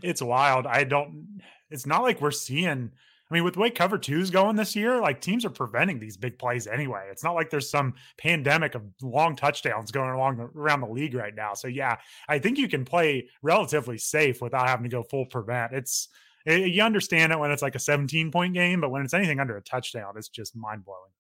it's 0.03 0.21
wild. 0.21 0.67
I 0.67 0.83
don't. 0.83 1.41
It's 1.71 1.87
not 1.87 2.03
like 2.03 2.21
we're 2.21 2.33
seeing 2.33 2.91
I 3.29 3.35
mean, 3.35 3.43
with 3.43 3.55
the 3.55 3.61
way 3.61 3.71
cover 3.71 3.99
two 3.99 4.21
is 4.21 4.31
going 4.31 4.55
this 4.55 4.77
year, 4.77 5.01
like 5.01 5.21
teams 5.21 5.45
are 5.45 5.51
preventing 5.51 5.99
these 5.99 6.17
big 6.17 6.39
plays 6.39 6.69
anyway. 6.69 7.09
It's 7.11 7.25
not 7.25 7.35
like 7.35 7.51
there's 7.51 7.69
some 7.69 7.95
pandemic 8.19 8.77
of 8.77 8.83
long 9.03 9.35
touchdowns 9.35 9.91
going 9.91 10.11
along 10.11 10.39
around 10.55 10.81
the 10.81 10.89
league 10.89 11.15
right 11.15 11.35
now. 11.35 11.55
So 11.55 11.67
yeah, 11.67 11.97
I 12.29 12.39
think 12.39 12.57
you 12.57 12.69
can 12.69 12.85
play 12.85 13.29
relatively 13.43 13.99
safe 13.99 14.41
without 14.41 14.69
having 14.69 14.85
to 14.85 14.97
go 14.97 15.03
full 15.03 15.27
prevent. 15.27 15.73
It's 15.73 16.09
it, 16.45 16.73
you 16.73 16.83
understand 16.83 17.33
it 17.33 17.39
when 17.39 17.51
it's 17.51 17.63
like 17.63 17.75
a 17.75 17.81
17 17.81 18.31
point 18.31 18.55
game, 18.55 18.81
but 18.81 18.91
when 18.91 19.03
it's 19.03 19.15
anything 19.15 19.41
under 19.41 19.57
a 19.57 19.63
touchdown, 19.63 20.15
it's 20.17 20.29
just 20.29 20.57
mind 20.57 20.85
blowing. 20.85 21.11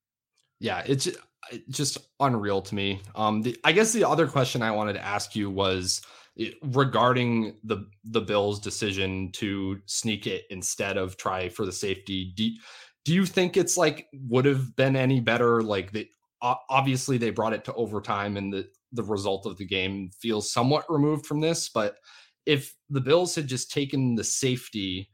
Yeah, 0.61 0.83
it's 0.87 1.09
just 1.69 1.99
unreal 2.21 2.63
to 2.63 2.75
me. 2.75 3.03
Um, 3.15 3.43
the, 3.43 3.59
I 3.65 3.73
guess 3.73 3.93
the 3.93 4.05
other 4.05 4.27
question 4.27 4.63
I 4.63 4.71
wanted 4.71 4.95
to 4.95 5.05
ask 5.05 5.35
you 5.37 5.51
was 5.51 6.03
regarding 6.63 7.57
the 7.65 7.87
the 8.05 8.21
Bills' 8.21 8.61
decision 8.61 9.31
to 9.33 9.81
sneak 9.87 10.27
it 10.27 10.45
instead 10.51 10.97
of 10.97 11.17
try 11.17 11.49
for 11.49 11.65
the 11.65 11.73
safety. 11.73 12.33
Do, 12.37 12.51
do 13.05 13.15
you 13.15 13.27
think 13.27 13.57
it's 13.57 13.77
like 13.77 14.07
would 14.13 14.45
have 14.45 14.77
been 14.77 14.97
any 14.97 15.21
better? 15.21 15.63
Like 15.63 15.93
the 15.93 16.09
obviously 16.43 17.19
they 17.19 17.31
brought 17.31 17.55
it 17.55 17.65
to 17.65 17.75
overtime 17.75 18.37
and 18.37 18.53
the 18.53 18.69
the 18.93 19.03
result 19.03 19.47
of 19.47 19.57
the 19.57 19.65
game 19.65 20.11
feels 20.19 20.53
somewhat 20.53 20.85
removed 20.89 21.27
from 21.27 21.41
this, 21.41 21.69
but 21.69 21.97
if 22.45 22.75
the 22.89 23.01
Bills 23.01 23.35
had 23.35 23.49
just 23.49 23.73
taken 23.73 24.15
the 24.15 24.25
safety, 24.25 25.09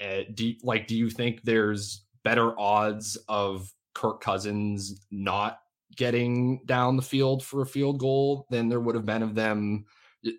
uh, 0.00 0.22
do 0.34 0.54
like 0.62 0.86
do 0.86 0.96
you 0.96 1.10
think 1.10 1.42
there's 1.42 2.04
better 2.22 2.58
odds 2.58 3.16
of 3.28 3.72
Kirk 3.94 4.20
Cousins 4.20 5.00
not 5.10 5.58
getting 5.96 6.60
down 6.66 6.96
the 6.96 7.02
field 7.02 7.42
for 7.44 7.62
a 7.62 7.66
field 7.66 7.98
goal 7.98 8.46
than 8.50 8.68
there 8.68 8.80
would 8.80 8.94
have 8.94 9.06
been 9.06 9.22
of 9.22 9.34
them 9.34 9.86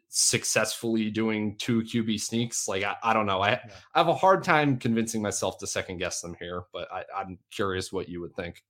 successfully 0.10 1.10
doing 1.10 1.58
two 1.58 1.82
QB 1.82 2.20
sneaks. 2.20 2.68
Like 2.68 2.84
I, 2.84 2.96
I 3.04 3.14
don't 3.14 3.26
know. 3.26 3.42
I, 3.42 3.52
yeah. 3.52 3.60
I 3.94 4.00
have 4.00 4.08
a 4.08 4.16
hard 4.16 4.44
time 4.44 4.78
convincing 4.78 5.22
myself 5.22 5.58
to 5.60 5.68
second 5.68 5.98
guess 5.98 6.22
them 6.22 6.36
here, 6.40 6.64
but 6.74 6.92
I, 6.92 7.04
I'm 7.16 7.40
curious 7.52 7.92
what 7.92 8.10
you 8.10 8.22
would 8.22 8.36
think. 8.36 8.64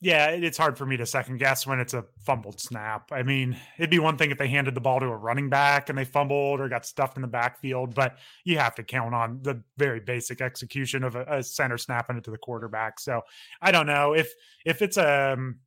Yeah, 0.00 0.28
it's 0.28 0.56
hard 0.56 0.78
for 0.78 0.86
me 0.86 0.96
to 0.96 1.06
second 1.06 1.38
guess 1.38 1.66
when 1.66 1.80
it's 1.80 1.92
a 1.92 2.04
fumbled 2.24 2.60
snap. 2.60 3.10
I 3.10 3.24
mean, 3.24 3.58
it'd 3.78 3.90
be 3.90 3.98
one 3.98 4.16
thing 4.16 4.30
if 4.30 4.38
they 4.38 4.46
handed 4.46 4.76
the 4.76 4.80
ball 4.80 5.00
to 5.00 5.06
a 5.06 5.16
running 5.16 5.48
back 5.48 5.88
and 5.88 5.98
they 5.98 6.04
fumbled 6.04 6.60
or 6.60 6.68
got 6.68 6.86
stuffed 6.86 7.16
in 7.16 7.22
the 7.22 7.28
backfield, 7.28 7.96
but 7.96 8.16
you 8.44 8.58
have 8.58 8.76
to 8.76 8.84
count 8.84 9.12
on 9.12 9.40
the 9.42 9.60
very 9.76 9.98
basic 9.98 10.40
execution 10.40 11.02
of 11.02 11.16
a, 11.16 11.24
a 11.28 11.42
center 11.42 11.76
snapping 11.76 12.16
it 12.16 12.22
to 12.24 12.30
the 12.30 12.38
quarterback. 12.38 13.00
So 13.00 13.22
I 13.60 13.72
don't 13.72 13.86
know 13.86 14.14
if 14.14 14.32
if 14.64 14.82
it's 14.82 14.98
a 14.98 15.32
um, 15.32 15.58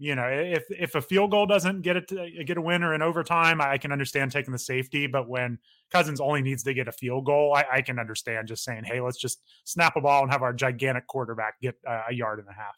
you 0.00 0.14
know 0.14 0.26
if 0.26 0.64
if 0.70 0.94
a 0.94 1.02
field 1.02 1.30
goal 1.30 1.46
doesn't 1.46 1.82
get 1.82 1.96
it 1.96 2.08
to, 2.08 2.44
get 2.44 2.56
a 2.56 2.60
winner 2.60 2.94
in 2.94 3.02
overtime, 3.02 3.60
I 3.60 3.78
can 3.78 3.92
understand 3.92 4.32
taking 4.32 4.52
the 4.52 4.58
safety. 4.58 5.06
But 5.06 5.28
when 5.28 5.58
Cousins 5.92 6.20
only 6.20 6.42
needs 6.42 6.62
to 6.64 6.74
get 6.74 6.88
a 6.88 6.92
field 6.92 7.26
goal, 7.26 7.54
I, 7.54 7.64
I 7.70 7.82
can 7.82 7.98
understand 7.98 8.48
just 8.48 8.64
saying, 8.64 8.84
hey, 8.84 9.00
let's 9.00 9.18
just 9.18 9.42
snap 9.64 9.96
a 9.96 10.00
ball 10.00 10.22
and 10.22 10.32
have 10.32 10.42
our 10.42 10.54
gigantic 10.54 11.06
quarterback 11.06 11.60
get 11.60 11.76
a 11.86 12.12
yard 12.12 12.38
and 12.38 12.48
a 12.48 12.52
half. 12.52 12.76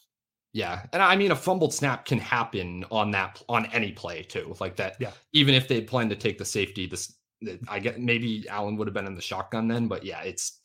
Yeah, 0.53 0.83
and 0.93 1.01
I 1.01 1.17
mean 1.17 1.31
a 1.31 1.37
fumbled 1.37 1.73
snap 1.73 2.05
can 2.05 2.19
happen 2.19 2.85
on 2.91 3.13
that 3.13 3.43
on 3.49 3.67
any 3.67 3.93
play 3.93 4.23
too, 4.23 4.55
like 4.61 4.77
that. 4.77 4.97
Yeah. 4.99 5.13
Even 5.33 5.55
if 5.55 5.69
they 5.69 5.81
plan 5.81 6.09
to 6.09 6.17
take 6.17 6.39
the 6.39 6.45
safety, 6.45 6.87
this 6.87 7.15
I 7.69 7.79
get 7.79 8.01
maybe 8.01 8.47
Allen 8.49 8.77
would 8.77 8.87
have 8.89 8.95
been 8.95 9.07
in 9.07 9.15
the 9.15 9.23
shotgun 9.23 9.69
then, 9.69 9.89
but 9.89 10.05
yeah, 10.05 10.23
it's 10.23 10.61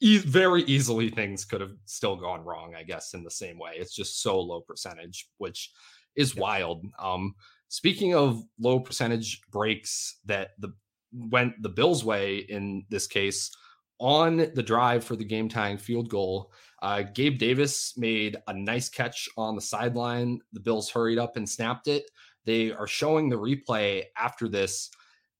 e- 0.00 0.18
very 0.18 0.62
easily 0.64 1.10
things 1.10 1.44
could 1.44 1.60
have 1.60 1.74
still 1.86 2.16
gone 2.16 2.44
wrong. 2.44 2.74
I 2.74 2.82
guess 2.82 3.14
in 3.14 3.24
the 3.24 3.30
same 3.30 3.58
way, 3.58 3.72
it's 3.76 3.94
just 3.94 4.22
so 4.22 4.40
low 4.40 4.60
percentage, 4.60 5.28
which 5.38 5.70
is 6.16 6.34
yeah. 6.34 6.40
wild. 6.40 6.84
Um, 6.98 7.34
speaking 7.68 8.14
of 8.14 8.42
low 8.58 8.80
percentage 8.80 9.40
breaks 9.50 10.18
that 10.26 10.50
the 10.58 10.72
went 11.12 11.62
the 11.62 11.68
Bills' 11.68 12.04
way 12.04 12.38
in 12.38 12.84
this 12.88 13.06
case 13.06 13.50
on 13.98 14.50
the 14.54 14.62
drive 14.62 15.04
for 15.04 15.14
the 15.14 15.24
game 15.24 15.48
tying 15.48 15.78
field 15.78 16.08
goal. 16.08 16.52
Uh, 16.82 17.02
Gabe 17.02 17.38
Davis 17.38 17.94
made 17.96 18.36
a 18.48 18.52
nice 18.52 18.88
catch 18.88 19.28
on 19.36 19.54
the 19.54 19.60
sideline. 19.60 20.40
The 20.52 20.60
Bills 20.60 20.90
hurried 20.90 21.18
up 21.18 21.36
and 21.36 21.48
snapped 21.48 21.86
it. 21.86 22.10
They 22.44 22.72
are 22.72 22.88
showing 22.88 23.28
the 23.28 23.38
replay 23.38 24.02
after 24.16 24.48
this. 24.48 24.90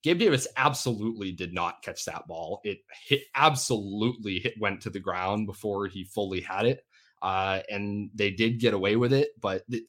Gabe 0.05 0.18
Davis 0.18 0.47
absolutely 0.57 1.33
did 1.33 1.53
not 1.53 1.83
catch 1.83 2.05
that 2.05 2.27
ball. 2.29 2.61
It 2.62 2.79
hit 3.07 3.23
absolutely 3.35 4.39
hit 4.39 4.55
went 4.61 4.81
to 4.83 4.91
the 4.91 5.01
ground 5.01 5.47
before 5.47 5.87
he 5.87 6.05
fully 6.05 6.41
had 6.41 6.66
it. 6.66 6.85
Uh, 7.20 7.61
and 7.68 8.11
they 8.14 8.31
did 8.31 8.61
get 8.61 8.75
away 8.75 8.97
with 8.97 9.12
it, 9.12 9.31
but 9.41 9.62
th- 9.70 9.85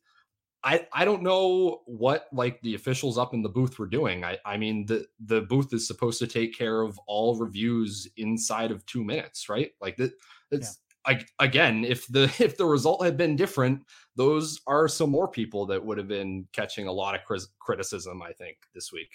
I, 0.64 0.88
I 0.94 1.04
don't 1.04 1.24
know 1.24 1.82
what 1.86 2.28
like 2.32 2.62
the 2.62 2.76
officials 2.76 3.18
up 3.18 3.34
in 3.34 3.42
the 3.42 3.50
booth 3.50 3.78
were 3.78 3.88
doing. 3.88 4.24
I, 4.24 4.38
I 4.46 4.58
mean 4.58 4.86
the 4.86 5.06
the 5.20 5.42
booth 5.42 5.74
is 5.74 5.86
supposed 5.86 6.20
to 6.20 6.28
take 6.28 6.58
care 6.58 6.82
of 6.82 6.98
all 7.06 7.36
reviews 7.38 8.08
inside 8.18 8.72
of 8.72 8.86
two 8.86 9.04
minutes, 9.04 9.50
right? 9.50 9.72
Like 9.82 9.98
that 9.98 10.14
it's 10.52 10.80
I, 11.06 11.20
again, 11.40 11.84
if 11.84 12.08
the 12.08 12.24
if 12.40 12.58
the 12.58 12.66
result 12.66 13.04
had 13.04 13.18
been 13.18 13.36
different, 13.36 13.82
those 14.16 14.62
are 14.68 14.88
some 14.88 15.10
more 15.10 15.28
people 15.28 15.66
that 15.68 15.84
would 15.84 15.98
have 15.98 16.08
been 16.08 16.48
catching 16.54 16.88
a 16.88 16.92
lot 16.92 17.16
of 17.16 17.22
criticism. 17.60 18.22
I 18.22 18.32
think 18.34 18.58
this 18.74 18.92
week. 18.92 19.10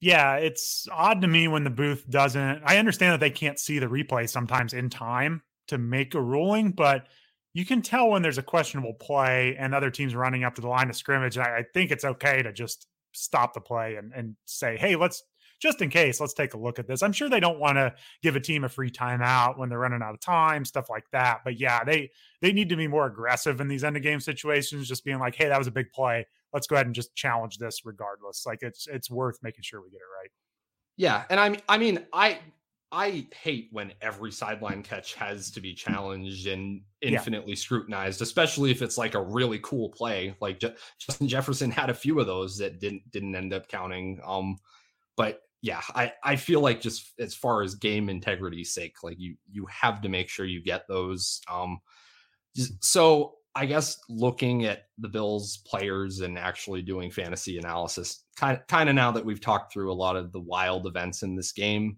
Yeah, 0.00 0.36
it's 0.36 0.86
odd 0.92 1.22
to 1.22 1.28
me 1.28 1.48
when 1.48 1.64
the 1.64 1.70
booth 1.70 2.08
doesn't. 2.10 2.62
I 2.66 2.76
understand 2.76 3.12
that 3.12 3.20
they 3.20 3.30
can't 3.30 3.58
see 3.58 3.78
the 3.78 3.86
replay 3.86 4.28
sometimes 4.28 4.74
in 4.74 4.90
time 4.90 5.42
to 5.68 5.78
make 5.78 6.14
a 6.14 6.20
ruling, 6.20 6.72
but 6.72 7.06
you 7.54 7.64
can 7.64 7.80
tell 7.80 8.10
when 8.10 8.20
there's 8.20 8.38
a 8.38 8.42
questionable 8.42 8.94
play 8.94 9.56
and 9.58 9.74
other 9.74 9.90
teams 9.90 10.14
running 10.14 10.44
up 10.44 10.56
to 10.56 10.60
the 10.60 10.68
line 10.68 10.90
of 10.90 10.96
scrimmage. 10.96 11.38
I, 11.38 11.58
I 11.58 11.64
think 11.72 11.90
it's 11.90 12.04
okay 12.04 12.42
to 12.42 12.52
just 12.52 12.88
stop 13.12 13.54
the 13.54 13.60
play 13.60 13.94
and, 13.94 14.12
and 14.12 14.36
say, 14.44 14.76
hey, 14.76 14.96
let's 14.96 15.22
just 15.60 15.80
in 15.80 15.88
case, 15.88 16.20
let's 16.20 16.34
take 16.34 16.54
a 16.54 16.58
look 16.58 16.80
at 16.80 16.88
this. 16.88 17.02
I'm 17.02 17.12
sure 17.12 17.30
they 17.30 17.40
don't 17.40 17.60
want 17.60 17.76
to 17.76 17.94
give 18.22 18.34
a 18.34 18.40
team 18.40 18.64
a 18.64 18.68
free 18.68 18.90
timeout 18.90 19.56
when 19.56 19.68
they're 19.68 19.78
running 19.78 20.02
out 20.02 20.12
of 20.12 20.20
time, 20.20 20.64
stuff 20.64 20.90
like 20.90 21.04
that. 21.12 21.40
But 21.44 21.58
yeah, 21.58 21.84
they 21.84 22.10
they 22.42 22.52
need 22.52 22.68
to 22.70 22.76
be 22.76 22.88
more 22.88 23.06
aggressive 23.06 23.60
in 23.60 23.68
these 23.68 23.84
end 23.84 23.96
of 23.96 24.02
game 24.02 24.20
situations, 24.20 24.88
just 24.88 25.04
being 25.04 25.20
like, 25.20 25.36
hey, 25.36 25.48
that 25.48 25.56
was 25.56 25.68
a 25.68 25.72
big 25.72 25.92
play. 25.92 26.26
Let's 26.52 26.66
go 26.66 26.74
ahead 26.74 26.86
and 26.86 26.94
just 26.94 27.14
challenge 27.14 27.58
this 27.58 27.82
regardless. 27.84 28.44
Like 28.44 28.58
it's 28.62 28.88
it's 28.88 29.08
worth 29.08 29.38
making 29.42 29.62
sure 29.62 29.80
we 29.80 29.90
get 29.90 29.98
it 29.98 30.20
right. 30.20 30.30
Yeah, 30.96 31.24
and 31.30 31.38
I 31.38 31.56
I 31.68 31.78
mean, 31.78 32.04
I 32.12 32.40
I 32.94 33.26
hate 33.42 33.70
when 33.72 33.92
every 34.00 34.30
sideline 34.30 34.84
catch 34.84 35.14
has 35.14 35.50
to 35.50 35.60
be 35.60 35.74
challenged 35.74 36.46
and 36.46 36.82
infinitely 37.00 37.54
yeah. 37.54 37.58
scrutinized, 37.58 38.22
especially 38.22 38.70
if 38.70 38.82
it's 38.82 38.96
like 38.96 39.16
a 39.16 39.20
really 39.20 39.58
cool 39.64 39.88
play. 39.88 40.36
Like 40.40 40.60
Justin 40.60 41.26
Jefferson 41.26 41.72
had 41.72 41.90
a 41.90 41.94
few 41.94 42.20
of 42.20 42.26
those 42.26 42.56
that 42.58 42.78
didn't 42.78 43.10
didn't 43.10 43.34
end 43.34 43.52
up 43.52 43.66
counting. 43.66 44.20
Um, 44.24 44.58
but 45.16 45.40
yeah, 45.60 45.80
I, 45.92 46.12
I 46.22 46.36
feel 46.36 46.60
like 46.60 46.80
just 46.80 47.12
as 47.18 47.34
far 47.34 47.62
as 47.62 47.74
game 47.74 48.08
integrity's 48.08 48.72
sake, 48.72 49.02
like 49.02 49.18
you 49.18 49.34
you 49.50 49.66
have 49.66 50.00
to 50.02 50.08
make 50.08 50.28
sure 50.28 50.46
you 50.46 50.62
get 50.62 50.86
those. 50.86 51.40
Um, 51.50 51.80
so 52.80 53.38
I 53.56 53.66
guess 53.66 53.98
looking 54.08 54.66
at 54.66 54.84
the 54.98 55.08
Bills 55.08 55.56
players 55.66 56.20
and 56.20 56.38
actually 56.38 56.82
doing 56.82 57.10
fantasy 57.10 57.58
analysis, 57.58 58.22
kind 58.36 58.56
of, 58.56 58.64
kind 58.68 58.88
of 58.88 58.94
now 58.94 59.10
that 59.10 59.24
we've 59.24 59.40
talked 59.40 59.72
through 59.72 59.90
a 59.90 59.94
lot 59.94 60.14
of 60.14 60.30
the 60.30 60.40
wild 60.40 60.86
events 60.86 61.24
in 61.24 61.34
this 61.34 61.50
game, 61.50 61.96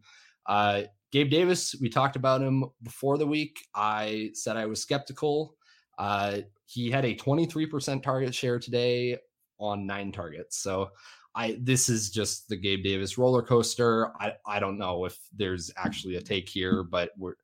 uh, 0.49 0.83
Gabe 1.13 1.31
Davis, 1.31 1.75
we 1.81 1.89
talked 1.89 2.17
about 2.17 2.43
him 2.43 2.65
before 2.83 3.19
the 3.19 3.27
week. 3.27 3.59
I 3.75 4.31
said 4.35 4.57
I 4.57 4.67
was 4.67 4.83
skeptical. 4.83 5.57
Uh, 5.99 6.39
he 6.67 6.91
had 6.91 7.05
a 7.05 7.15
23% 7.15 8.03
target 8.03 8.35
share 8.35 8.59
today 8.59 9.19
on 9.59 9.87
nine 9.87 10.13
targets. 10.13 10.59
So 10.59 10.91
I 11.35 11.59
this 11.61 11.89
is 11.89 12.11
just 12.11 12.49
the 12.49 12.57
Gabe 12.57 12.83
Davis 12.83 13.19
roller 13.19 13.43
coaster. 13.43 14.11
I 14.21 14.33
I 14.47 14.59
don't 14.59 14.79
know 14.79 15.05
if 15.05 15.19
there's 15.35 15.71
actually 15.77 16.17
a 16.17 16.21
take 16.21 16.49
here, 16.49 16.83
but 16.83 17.11
we're 17.17 17.35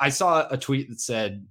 I 0.00 0.08
saw 0.08 0.46
a 0.50 0.56
tweet 0.56 0.88
that 0.88 1.00
said 1.00 1.46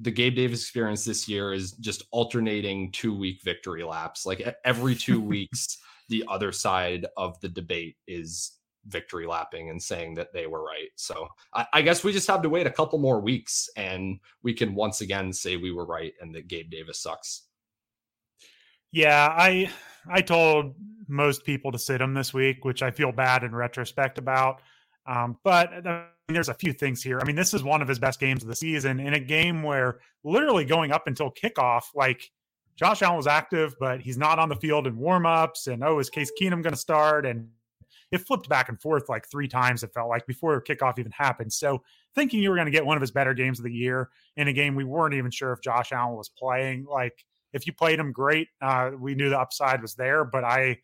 the 0.00 0.10
Gabe 0.10 0.36
Davis 0.36 0.62
experience 0.62 1.04
this 1.04 1.28
year 1.28 1.52
is 1.52 1.72
just 1.72 2.04
alternating 2.12 2.92
two 2.92 3.16
week 3.16 3.40
victory 3.44 3.82
laps. 3.82 4.24
Like 4.24 4.42
every 4.64 4.94
two 4.94 5.20
weeks, 5.34 5.78
the 6.08 6.24
other 6.28 6.52
side 6.52 7.06
of 7.16 7.38
the 7.40 7.48
debate 7.48 7.96
is 8.06 8.52
victory 8.86 9.26
lapping 9.26 9.70
and 9.70 9.82
saying 9.82 10.14
that 10.14 10.32
they 10.32 10.46
were 10.46 10.64
right. 10.64 10.90
So 10.96 11.28
I, 11.54 11.66
I, 11.72 11.82
guess 11.82 12.02
we 12.02 12.12
just 12.12 12.26
have 12.26 12.42
to 12.42 12.48
wait 12.48 12.66
a 12.66 12.70
couple 12.70 12.98
more 12.98 13.20
weeks 13.20 13.70
and 13.76 14.18
we 14.42 14.54
can 14.54 14.74
once 14.74 15.00
again 15.00 15.32
say 15.32 15.56
we 15.56 15.72
were 15.72 15.86
right 15.86 16.12
and 16.20 16.34
that 16.34 16.48
Gabe 16.48 16.70
Davis 16.70 17.00
sucks. 17.00 17.42
Yeah, 18.90 19.28
I 19.36 19.70
I 20.10 20.20
told 20.20 20.74
most 21.08 21.44
people 21.44 21.72
to 21.72 21.78
sit 21.78 22.00
him 22.00 22.12
this 22.12 22.34
week, 22.34 22.64
which 22.64 22.82
I 22.82 22.90
feel 22.90 23.12
bad 23.12 23.44
in 23.44 23.54
retrospect 23.54 24.18
about. 24.18 24.60
Um, 25.06 25.38
but 25.44 25.70
mean, 26.32 26.34
there's 26.34 26.48
a 26.48 26.54
few 26.54 26.72
things 26.72 27.02
here. 27.02 27.20
I 27.20 27.24
mean, 27.24 27.36
this 27.36 27.54
is 27.54 27.62
one 27.62 27.82
of 27.82 27.88
his 27.88 27.98
best 27.98 28.18
games 28.18 28.42
of 28.42 28.48
the 28.48 28.56
season 28.56 29.00
in 29.00 29.14
a 29.14 29.20
game 29.20 29.62
where 29.62 30.00
literally 30.24 30.64
going 30.64 30.92
up 30.92 31.06
until 31.06 31.30
kickoff, 31.30 31.84
like 31.94 32.30
Josh 32.76 33.02
Allen 33.02 33.16
was 33.16 33.26
active, 33.26 33.74
but 33.78 34.00
he's 34.00 34.16
not 34.16 34.38
on 34.38 34.48
the 34.48 34.56
field 34.56 34.86
in 34.86 34.96
warmups. 34.96 35.66
And 35.66 35.84
oh, 35.84 35.98
is 35.98 36.10
Case 36.10 36.32
Keenum 36.40 36.62
going 36.62 36.72
to 36.72 36.76
start? 36.76 37.26
And 37.26 37.48
it 38.12 38.18
flipped 38.18 38.48
back 38.48 38.68
and 38.68 38.80
forth 38.80 39.08
like 39.08 39.26
three 39.28 39.48
times, 39.48 39.82
it 39.82 39.92
felt 39.94 40.10
like 40.10 40.26
before 40.26 40.62
kickoff 40.62 40.98
even 40.98 41.12
happened. 41.12 41.52
So 41.52 41.82
thinking 42.14 42.42
you 42.42 42.50
were 42.50 42.56
going 42.56 42.66
to 42.66 42.72
get 42.72 42.84
one 42.84 42.96
of 42.96 43.00
his 43.00 43.10
better 43.10 43.32
games 43.32 43.58
of 43.58 43.64
the 43.64 43.72
year 43.72 44.10
in 44.36 44.48
a 44.48 44.52
game 44.52 44.74
we 44.74 44.84
weren't 44.84 45.14
even 45.14 45.30
sure 45.30 45.52
if 45.52 45.62
Josh 45.62 45.92
Allen 45.92 46.14
was 46.16 46.28
playing, 46.28 46.84
like 46.84 47.24
if 47.54 47.66
you 47.66 47.72
played 47.72 47.98
him 47.98 48.12
great, 48.12 48.48
uh, 48.60 48.90
we 48.98 49.14
knew 49.14 49.30
the 49.30 49.40
upside 49.40 49.80
was 49.80 49.94
there. 49.94 50.24
But 50.24 50.44
I, 50.44 50.78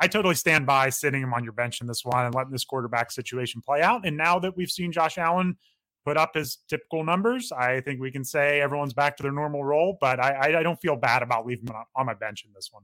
I 0.00 0.08
totally 0.08 0.34
stand 0.34 0.66
by 0.66 0.90
sitting 0.90 1.22
him 1.22 1.32
on 1.32 1.44
your 1.44 1.52
bench 1.52 1.80
in 1.80 1.86
this 1.86 2.04
one 2.04 2.26
and 2.26 2.34
letting 2.34 2.52
this 2.52 2.64
quarterback 2.64 3.12
situation 3.12 3.62
play 3.64 3.80
out. 3.80 4.04
And 4.04 4.16
now 4.16 4.40
that 4.40 4.56
we've 4.56 4.70
seen 4.70 4.90
Josh 4.90 5.18
Allen 5.18 5.56
put 6.04 6.16
up 6.16 6.34
his 6.34 6.58
typical 6.68 7.04
numbers, 7.04 7.52
I 7.52 7.80
think 7.80 8.00
we 8.00 8.10
can 8.10 8.24
say 8.24 8.60
everyone's 8.60 8.92
back 8.92 9.16
to 9.18 9.22
their 9.22 9.30
normal 9.30 9.64
role. 9.64 9.98
But 10.00 10.18
I, 10.18 10.58
I 10.58 10.62
don't 10.64 10.80
feel 10.80 10.96
bad 10.96 11.22
about 11.22 11.46
leaving 11.46 11.68
him 11.68 11.76
on 11.94 12.06
my 12.06 12.14
bench 12.14 12.44
in 12.44 12.52
this 12.52 12.70
one. 12.72 12.82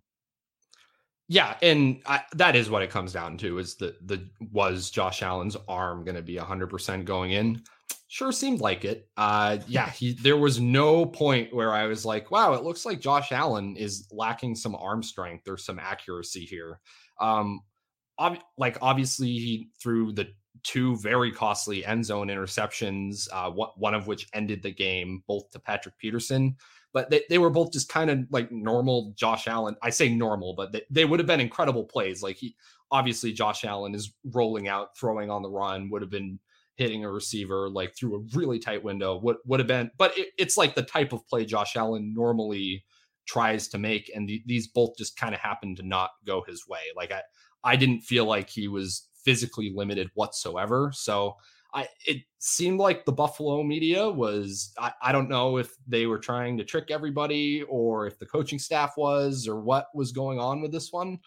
Yeah, 1.29 1.57
and 1.61 2.01
I, 2.07 2.23
that 2.37 2.57
is 2.57 2.71
what 2.71 2.83
it 2.83 2.91
comes 2.91 3.13
down 3.13 3.37
to: 3.39 3.59
is 3.59 3.75
the 3.77 3.97
the 4.05 4.29
was 4.51 4.91
Josh 4.91 5.23
Allen's 5.23 5.57
arm 5.69 6.05
going 6.05 6.17
to 6.17 6.23
be 6.23 6.37
hundred 6.37 6.69
percent 6.69 7.05
going 7.05 7.33
in? 7.33 7.63
Sure 8.09 8.33
seemed 8.33 8.61
like 8.61 8.87
it. 8.87 9.09
Uh, 9.19 9.59
yeah, 9.67 9.91
he, 9.91 10.15
there 10.15 10.39
was 10.39 10.59
no 10.59 11.05
point 11.05 11.55
where 11.55 11.73
I 11.73 11.87
was 11.87 12.07
like, 12.07 12.31
wow, 12.31 12.55
it 12.55 12.65
looks 12.65 12.87
like 12.87 13.01
Josh 13.01 13.31
Allen 13.31 13.77
is 13.77 14.09
lacking 14.11 14.55
some 14.55 14.75
arm 14.75 15.03
strength 15.03 15.47
or 15.49 15.59
some 15.59 15.79
accuracy 15.79 16.47
here. 16.47 16.81
Um, 17.21 17.61
ob- 18.19 18.43
like 18.57 18.79
obviously 18.81 19.29
he 19.29 19.69
threw 19.83 20.13
the 20.13 20.29
two 20.63 20.97
very 20.97 21.31
costly 21.31 21.85
end 21.85 22.07
zone 22.07 22.29
interceptions, 22.29 23.29
uh, 23.33 23.51
one 23.51 23.95
of 23.95 24.07
which 24.07 24.29
ended 24.33 24.63
the 24.63 24.73
game, 24.73 25.23
both 25.29 25.51
to 25.51 25.59
Patrick 25.59 25.99
Peterson. 25.99 26.57
But 26.93 27.11
they, 27.11 27.23
they 27.29 27.39
were 27.39 27.51
both 27.51 27.73
just 27.73 27.89
kind 27.89 28.11
of 28.11 28.21
like 28.31 28.51
normal 28.51 29.13
Josh 29.17 29.47
Allen. 29.47 29.77
I 29.83 29.91
say 29.91 30.09
normal, 30.09 30.55
but 30.55 30.73
they, 30.73 30.83
they 30.91 31.05
would 31.05 31.21
have 31.21 31.27
been 31.27 31.41
incredible 31.41 31.85
plays. 31.85 32.23
Like 32.23 32.37
he 32.37 32.57
obviously 32.91 33.33
Josh 33.33 33.65
Allen 33.65 33.95
is 33.95 34.15
rolling 34.25 34.69
out, 34.69 34.97
throwing 34.97 35.31
on 35.31 35.43
the 35.43 35.51
run, 35.51 35.91
would 35.91 36.03
have 36.03 36.11
been 36.11 36.39
hitting 36.77 37.05
a 37.05 37.11
receiver 37.11 37.69
like 37.69 37.95
through 37.95 38.17
a 38.17 38.37
really 38.37 38.59
tight 38.59 38.83
window. 38.83 39.19
Would 39.23 39.37
would 39.45 39.61
have 39.61 39.67
been, 39.67 39.91
but 39.99 40.17
it, 40.17 40.29
it's 40.39 40.57
like 40.57 40.75
the 40.75 40.83
type 40.83 41.13
of 41.13 41.27
play 41.29 41.45
Josh 41.45 41.77
Allen 41.77 42.15
normally 42.15 42.85
tries 43.27 43.69
to 43.69 43.79
make, 43.79 44.11
and 44.15 44.29
the, 44.29 44.43
these 44.47 44.69
both 44.69 44.97
just 44.97 45.19
kind 45.19 45.35
of 45.35 45.41
happened 45.41 45.77
to 45.77 45.87
not 45.87 46.11
go 46.27 46.43
his 46.47 46.67
way. 46.67 46.81
Like 46.97 47.13
I 47.13 47.23
I 47.65 47.77
didn't 47.77 48.01
feel 48.01 48.25
like 48.25 48.49
he 48.49 48.69
was 48.69 49.09
physically 49.25 49.73
limited 49.75 50.11
whatsoever. 50.15 50.91
So 50.95 51.37
I 51.75 51.87
it 52.07 52.23
seemed 52.39 52.81
like 52.81 53.05
the 53.05 53.13
Buffalo 53.13 53.63
media 53.63 54.09
was 54.09 54.73
I, 54.79 54.93
I 55.03 55.13
don't 55.13 55.29
know 55.29 55.59
if 55.59 55.75
they 55.87 56.07
were 56.07 56.19
trying 56.19 56.57
to 56.59 56.65
trick 56.65 56.91
everybody 56.91 57.63
or 57.63 58.07
if 58.07 58.19
the 58.19 58.27
coaching 58.27 58.59
staff 58.59 58.95
was 58.97 59.47
or 59.47 59.61
what 59.61 59.89
was 59.95 60.13
going 60.13 60.39
on 60.39 60.61
with 60.61 60.73
this 60.73 60.93
one. 60.93 61.19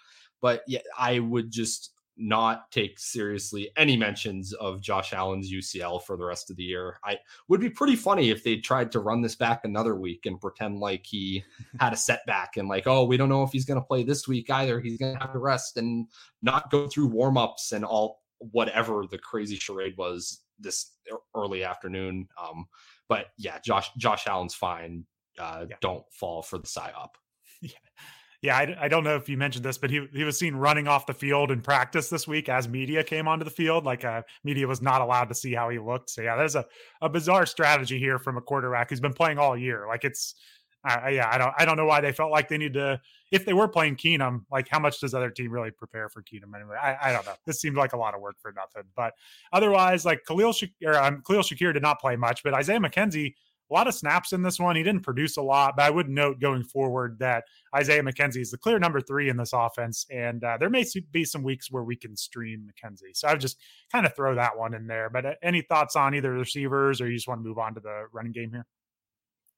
But 0.41 0.63
yeah, 0.67 0.79
I 0.97 1.19
would 1.19 1.51
just 1.51 1.91
not 2.17 2.69
take 2.71 2.99
seriously 2.99 3.71
any 3.77 3.97
mentions 3.97 4.53
of 4.53 4.81
Josh 4.81 5.13
Allen's 5.13 5.51
UCL 5.51 6.03
for 6.03 6.17
the 6.17 6.25
rest 6.25 6.49
of 6.49 6.55
the 6.55 6.63
year. 6.63 6.97
I 7.03 7.17
would 7.47 7.59
be 7.59 7.69
pretty 7.69 7.95
funny 7.95 8.29
if 8.29 8.43
they 8.43 8.57
tried 8.57 8.91
to 8.91 8.99
run 8.99 9.21
this 9.21 9.35
back 9.35 9.61
another 9.63 9.95
week 9.95 10.25
and 10.25 10.39
pretend 10.39 10.79
like 10.79 11.05
he 11.05 11.43
had 11.79 11.93
a 11.93 11.97
setback 11.97 12.57
and 12.57 12.67
like, 12.67 12.85
oh, 12.85 13.05
we 13.05 13.17
don't 13.17 13.29
know 13.29 13.43
if 13.43 13.51
he's 13.51 13.65
going 13.65 13.79
to 13.79 13.85
play 13.85 14.03
this 14.03 14.27
week 14.27 14.49
either. 14.49 14.79
He's 14.79 14.97
going 14.97 15.13
to 15.13 15.19
have 15.19 15.33
to 15.33 15.39
rest 15.39 15.77
and 15.77 16.07
not 16.41 16.69
go 16.69 16.87
through 16.87 17.09
warmups 17.09 17.71
and 17.71 17.83
all 17.83 18.20
whatever 18.51 19.05
the 19.09 19.17
crazy 19.17 19.55
charade 19.55 19.95
was 19.97 20.41
this 20.59 20.91
early 21.35 21.63
afternoon. 21.63 22.27
Um, 22.41 22.65
but 23.07 23.27
yeah, 23.37 23.59
Josh 23.63 23.89
Josh 23.97 24.27
Allen's 24.27 24.55
fine. 24.55 25.05
Uh, 25.39 25.65
yeah. 25.69 25.75
Don't 25.81 26.03
fall 26.11 26.41
for 26.41 26.57
the 26.57 26.67
psyop. 26.67 27.09
Yeah 27.63 27.77
yeah, 28.41 28.57
I, 28.57 28.75
I, 28.81 28.87
don't 28.87 29.03
know 29.03 29.15
if 29.15 29.29
you 29.29 29.37
mentioned 29.37 29.63
this, 29.63 29.77
but 29.77 29.91
he 29.91 30.07
he 30.13 30.23
was 30.23 30.37
seen 30.37 30.55
running 30.55 30.87
off 30.87 31.05
the 31.05 31.13
field 31.13 31.51
in 31.51 31.61
practice 31.61 32.09
this 32.09 32.27
week 32.27 32.49
as 32.49 32.67
media 32.67 33.03
came 33.03 33.27
onto 33.27 33.45
the 33.45 33.51
field. 33.51 33.85
Like 33.85 34.03
uh, 34.03 34.23
media 34.43 34.67
was 34.67 34.81
not 34.81 35.01
allowed 35.01 35.25
to 35.25 35.35
see 35.35 35.53
how 35.53 35.69
he 35.69 35.77
looked. 35.77 36.09
So 36.09 36.23
yeah, 36.23 36.35
there's 36.35 36.55
a, 36.55 36.65
a 37.01 37.09
bizarre 37.09 37.45
strategy 37.45 37.99
here 37.99 38.17
from 38.17 38.37
a 38.37 38.41
quarterback 38.41 38.89
who's 38.89 38.99
been 38.99 39.13
playing 39.13 39.37
all 39.37 39.55
year. 39.55 39.85
Like 39.87 40.03
it's 40.03 40.33
uh, 40.83 41.07
yeah, 41.09 41.29
I 41.31 41.37
don't 41.37 41.53
I 41.57 41.65
don't 41.65 41.77
know 41.77 41.85
why 41.85 42.01
they 42.01 42.11
felt 42.11 42.31
like 42.31 42.47
they 42.47 42.57
need 42.57 42.73
to. 42.73 42.99
If 43.31 43.45
they 43.45 43.53
were 43.53 43.67
playing 43.67 43.95
Keenum, 43.95 44.45
like 44.51 44.67
how 44.67 44.79
much 44.79 44.99
does 44.99 45.13
other 45.13 45.29
team 45.29 45.51
really 45.51 45.71
prepare 45.71 46.09
for 46.09 46.21
Keenum 46.21 46.55
anyway? 46.55 46.75
I, 46.81 46.97
I 47.01 47.11
don't 47.11 47.25
know. 47.25 47.35
This 47.45 47.61
seemed 47.61 47.77
like 47.77 47.93
a 47.93 47.97
lot 47.97 48.13
of 48.13 48.21
work 48.21 48.35
for 48.41 48.51
nothing. 48.51 48.83
But 48.95 49.13
otherwise, 49.53 50.05
like 50.05 50.23
Khalil 50.27 50.53
Shakir, 50.53 50.95
um, 50.95 51.21
Khalil 51.25 51.43
Shakir 51.43 51.73
did 51.73 51.83
not 51.83 51.99
play 51.99 52.15
much, 52.15 52.43
but 52.43 52.53
Isaiah 52.53 52.79
McKenzie 52.79 53.33
a 53.71 53.73
lot 53.73 53.87
of 53.87 53.93
snaps 53.93 54.33
in 54.33 54.41
this 54.41 54.59
one. 54.59 54.75
He 54.75 54.83
didn't 54.83 55.03
produce 55.03 55.37
a 55.37 55.41
lot, 55.41 55.77
but 55.77 55.83
I 55.83 55.89
would 55.89 56.09
note 56.09 56.41
going 56.41 56.63
forward 56.63 57.17
that 57.19 57.45
Isaiah 57.73 58.03
McKenzie 58.03 58.41
is 58.41 58.51
the 58.51 58.57
clear 58.57 58.77
number 58.79 58.99
three 58.99 59.29
in 59.29 59.37
this 59.37 59.53
offense. 59.53 60.05
And 60.11 60.43
uh, 60.43 60.57
there 60.59 60.69
may 60.69 60.85
be 61.11 61.23
some 61.23 61.41
weeks 61.41 61.71
where 61.71 61.83
we 61.83 61.95
can 61.95 62.17
stream 62.17 62.67
McKenzie. 62.67 63.15
So 63.15 63.29
I 63.29 63.31
would 63.31 63.39
just 63.39 63.57
kind 63.89 64.05
of 64.05 64.13
throw 64.13 64.35
that 64.35 64.57
one 64.57 64.73
in 64.73 64.87
there. 64.87 65.09
But 65.09 65.25
uh, 65.25 65.33
any 65.41 65.61
thoughts 65.61 65.95
on 65.95 66.13
either 66.13 66.33
receivers 66.33 66.99
or 66.99 67.07
you 67.07 67.15
just 67.15 67.29
want 67.29 67.39
to 67.41 67.47
move 67.47 67.57
on 67.57 67.73
to 67.75 67.79
the 67.79 68.07
running 68.11 68.33
game 68.33 68.51
here? 68.51 68.65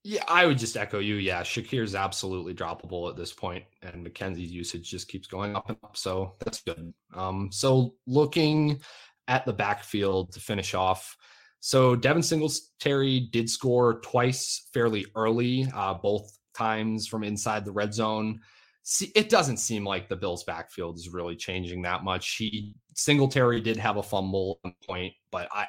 Yeah, 0.06 0.24
I 0.28 0.46
would 0.46 0.58
just 0.58 0.76
echo 0.76 1.00
you. 1.00 1.16
Yeah, 1.16 1.44
Shakir's 1.44 1.96
absolutely 1.96 2.54
droppable 2.54 3.10
at 3.10 3.16
this 3.16 3.32
point, 3.32 3.64
and 3.82 4.06
McKenzie's 4.06 4.52
usage 4.52 4.90
just 4.90 5.08
keeps 5.08 5.28
going 5.28 5.56
up 5.56 5.70
and 5.70 5.78
up. 5.82 5.96
So 5.96 6.34
that's 6.40 6.62
good. 6.62 6.94
Um, 7.14 7.50
so 7.52 7.96
looking 8.06 8.82
at 9.30 9.46
the 9.46 9.54
backfield 9.54 10.34
to 10.34 10.42
finish 10.42 10.74
off, 10.74 11.16
so 11.62 11.96
Devin 11.96 12.24
Singletary 12.24 13.30
did 13.32 13.50
score 13.50 14.02
twice 14.02 14.68
fairly 14.74 15.06
early, 15.16 15.72
uh, 15.74 15.94
both 15.94 16.38
times 16.54 17.08
from 17.08 17.24
inside 17.24 17.64
the 17.64 17.72
red 17.72 17.94
zone. 17.94 18.42
See, 18.84 19.10
it 19.16 19.30
doesn't 19.30 19.58
seem 19.58 19.86
like 19.86 20.10
the 20.10 20.18
Bills' 20.18 20.44
backfield 20.44 20.98
is 20.98 21.14
really 21.14 21.38
changing 21.38 21.84
that 21.84 22.04
much. 22.04 22.36
He 22.36 22.76
Singletary 22.96 23.62
did 23.62 23.78
have 23.78 23.96
a 23.96 24.04
fumble 24.04 24.60
point, 24.86 25.14
but 25.32 25.48
I 25.54 25.68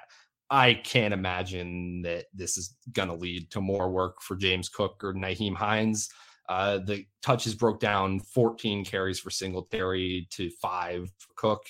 I 0.50 0.74
can't 0.74 1.14
imagine 1.14 2.02
that 2.02 2.26
this 2.34 2.56
is 2.58 2.76
going 2.92 3.08
to 3.08 3.14
lead 3.14 3.50
to 3.52 3.60
more 3.60 3.90
work 3.90 4.20
for 4.22 4.36
James 4.36 4.68
Cook 4.68 5.02
or 5.02 5.14
Nyheim 5.14 5.54
Hines. 5.54 6.10
Uh, 6.48 6.78
the 6.78 7.06
touches 7.22 7.54
broke 7.54 7.80
down 7.80 8.20
14 8.20 8.84
carries 8.84 9.18
for 9.18 9.30
Singletary 9.30 10.28
to 10.32 10.50
five 10.60 11.10
for 11.18 11.32
Cook. 11.36 11.62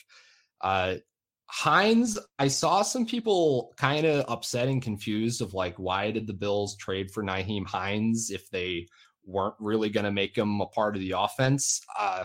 Uh, 0.61 0.97
Hines, 1.47 2.19
I 2.39 2.49
saw 2.49 2.83
some 2.83 3.07
people 3.07 3.75
kind 3.77 4.07
of 4.07 4.25
upset 4.29 4.67
and 4.67 4.83
confused 4.83 5.41
of 5.41 5.55
like, 5.55 5.77
why 5.79 6.11
did 6.11 6.27
the 6.27 6.33
Bills 6.33 6.75
trade 6.77 7.11
for 7.13 7.23
Nyheim 7.23 7.67
Hines 7.67 8.31
if 8.31 8.51
they 8.51 8.89
weren't 9.25 9.55
really 9.61 9.89
going 9.89 10.05
to 10.05 10.11
make 10.11 10.37
him 10.37 10.61
a 10.61 10.67
part 10.67 10.97
of 10.97 11.03
the 11.03 11.15
offense? 11.17 11.81
Uh, 11.99 12.25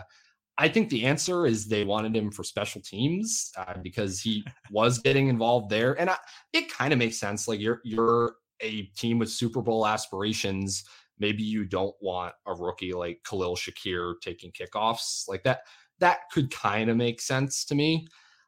I 0.60 0.68
think 0.68 0.90
the 0.90 1.06
answer 1.06 1.48
is 1.48 1.68
they 1.68 1.86
wanted 1.86 2.14
him 2.16 2.32
for 2.32 2.44
special 2.44 2.82
teams 2.82 3.50
uh, 3.58 3.76
because 3.82 4.20
he 4.20 4.44
was 4.72 5.00
getting 5.00 5.30
involved 5.30 5.70
there, 5.70 6.00
and 6.00 6.10
I, 6.10 6.18
it 6.52 6.70
kind 6.70 6.92
of 6.92 7.00
makes 7.00 7.18
sense. 7.18 7.48
Like 7.48 7.62
you're 7.62 7.80
you're 7.86 8.34
a 8.62 8.84
team 8.98 9.20
with 9.20 9.30
Super 9.30 9.62
Bowl 9.62 9.88
aspirations. 9.88 10.84
Maybe 11.18 11.44
you 11.44 11.64
don't 11.64 11.96
want 12.02 12.34
a 12.46 12.54
rookie 12.54 12.92
like 12.92 13.22
Khalil 13.28 13.56
Shakir 13.56 14.16
taking 14.22 14.52
kickoffs 14.52 15.30
like 15.30 15.44
that. 15.44 15.62
That 16.00 16.20
could 16.32 16.52
kind 16.52 16.90
of 16.90 16.98
make 16.98 17.22
sense 17.22 17.64
to 17.66 17.76
me. 17.76 18.08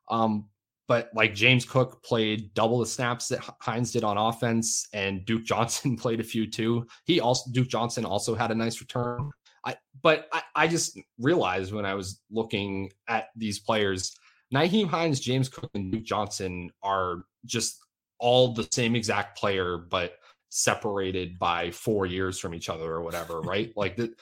Um, 0.10 0.50
but 0.90 1.10
like 1.16 1.34
James 1.34 1.64
Cook 1.64 2.04
played 2.04 2.54
double 2.54 2.80
the 2.80 2.86
snaps 2.86 3.30
that 3.30 3.40
Hines 3.62 3.94
did 3.94 4.04
on 4.04 4.18
offense, 4.18 4.86
and 4.92 5.26
Duke 5.26 5.44
Johnson 5.46 5.96
played 5.96 6.20
a 6.20 6.26
few 6.26 6.46
too. 6.46 6.86
He 7.06 7.22
also 7.22 7.50
Duke 7.54 7.70
Johnson 7.70 8.04
also 8.04 8.36
had 8.36 8.52
a 8.52 8.56
nice 8.56 8.82
return. 8.82 9.32
I 9.66 9.76
but 10.02 10.28
I, 10.32 10.42
I 10.56 10.68
just 10.68 11.00
realized 11.20 11.74
when 11.74 11.86
I 11.86 11.94
was 11.94 12.20
looking 12.32 12.92
at 13.08 13.28
these 13.36 13.60
players, 13.60 14.16
Nyheim 14.54 14.88
Hines, 14.88 15.20
James 15.20 15.50
Cook, 15.50 15.70
and 15.74 15.92
Duke 15.92 16.04
Johnson 16.04 16.72
are 16.84 17.24
just 17.46 17.80
all 18.20 18.54
the 18.54 18.68
same 18.72 18.96
exact 18.96 19.38
player, 19.38 19.78
but 19.78 20.14
separated 20.50 21.40
by 21.40 21.72
four 21.72 22.06
years 22.06 22.38
from 22.38 22.54
each 22.54 22.70
other 22.70 22.92
or 22.92 23.02
whatever, 23.02 23.42
right? 23.42 23.72
like 23.76 23.96
the 23.96 24.14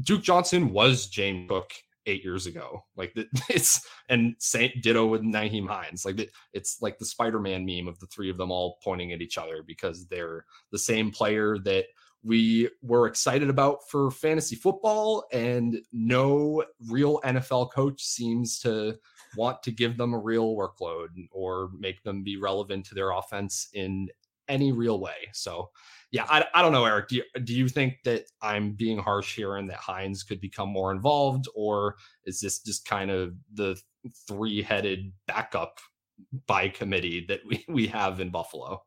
Duke 0.00 0.22
Johnson 0.22 0.70
was 0.70 1.08
James 1.08 1.48
Cook 1.48 1.70
eight 2.06 2.24
years 2.24 2.46
ago. 2.46 2.84
Like 2.96 3.16
it's 3.50 3.86
and 4.08 4.36
Saint 4.38 4.82
Ditto 4.82 5.06
with 5.06 5.22
Nyheim 5.22 5.68
Hines. 5.68 6.04
Like 6.04 6.30
it's 6.52 6.78
like 6.80 6.98
the 6.98 7.04
Spider-Man 7.04 7.66
meme 7.66 7.88
of 7.88 7.98
the 7.98 8.06
three 8.06 8.30
of 8.30 8.38
them 8.38 8.50
all 8.50 8.78
pointing 8.82 9.12
at 9.12 9.20
each 9.20 9.38
other 9.38 9.62
because 9.66 10.06
they're 10.06 10.44
the 10.72 10.78
same 10.78 11.10
player 11.10 11.58
that 11.64 11.86
we 12.22 12.68
were 12.82 13.06
excited 13.06 13.48
about 13.50 13.88
for 13.88 14.10
fantasy 14.10 14.56
football, 14.56 15.24
and 15.32 15.80
no 15.92 16.64
real 16.88 17.20
NFL 17.24 17.72
coach 17.72 18.02
seems 18.02 18.58
to 18.60 18.96
want 19.36 19.62
to 19.62 19.70
give 19.70 19.96
them 19.96 20.14
a 20.14 20.18
real 20.18 20.56
workload 20.56 21.08
or 21.30 21.70
make 21.78 22.02
them 22.02 22.22
be 22.22 22.36
relevant 22.36 22.86
to 22.86 22.94
their 22.94 23.10
offense 23.10 23.68
in 23.74 24.08
any 24.48 24.72
real 24.72 25.00
way. 25.00 25.28
So 25.32 25.70
yeah, 26.12 26.24
I, 26.28 26.44
I 26.54 26.62
don't 26.62 26.72
know, 26.72 26.84
Eric. 26.84 27.08
Do 27.08 27.16
you, 27.16 27.24
do 27.44 27.54
you 27.54 27.68
think 27.68 27.96
that 28.04 28.24
I'm 28.40 28.72
being 28.72 28.98
harsh 28.98 29.34
here 29.34 29.56
and 29.56 29.68
that 29.70 29.78
Hines 29.78 30.22
could 30.22 30.40
become 30.40 30.68
more 30.68 30.92
involved, 30.92 31.46
or 31.54 31.96
is 32.24 32.40
this 32.40 32.60
just 32.60 32.86
kind 32.86 33.10
of 33.10 33.34
the 33.52 33.76
three 34.28 34.62
headed 34.62 35.12
backup 35.26 35.78
by 36.46 36.68
committee 36.68 37.24
that 37.28 37.40
we, 37.46 37.64
we 37.68 37.86
have 37.88 38.20
in 38.20 38.30
Buffalo? 38.30 38.82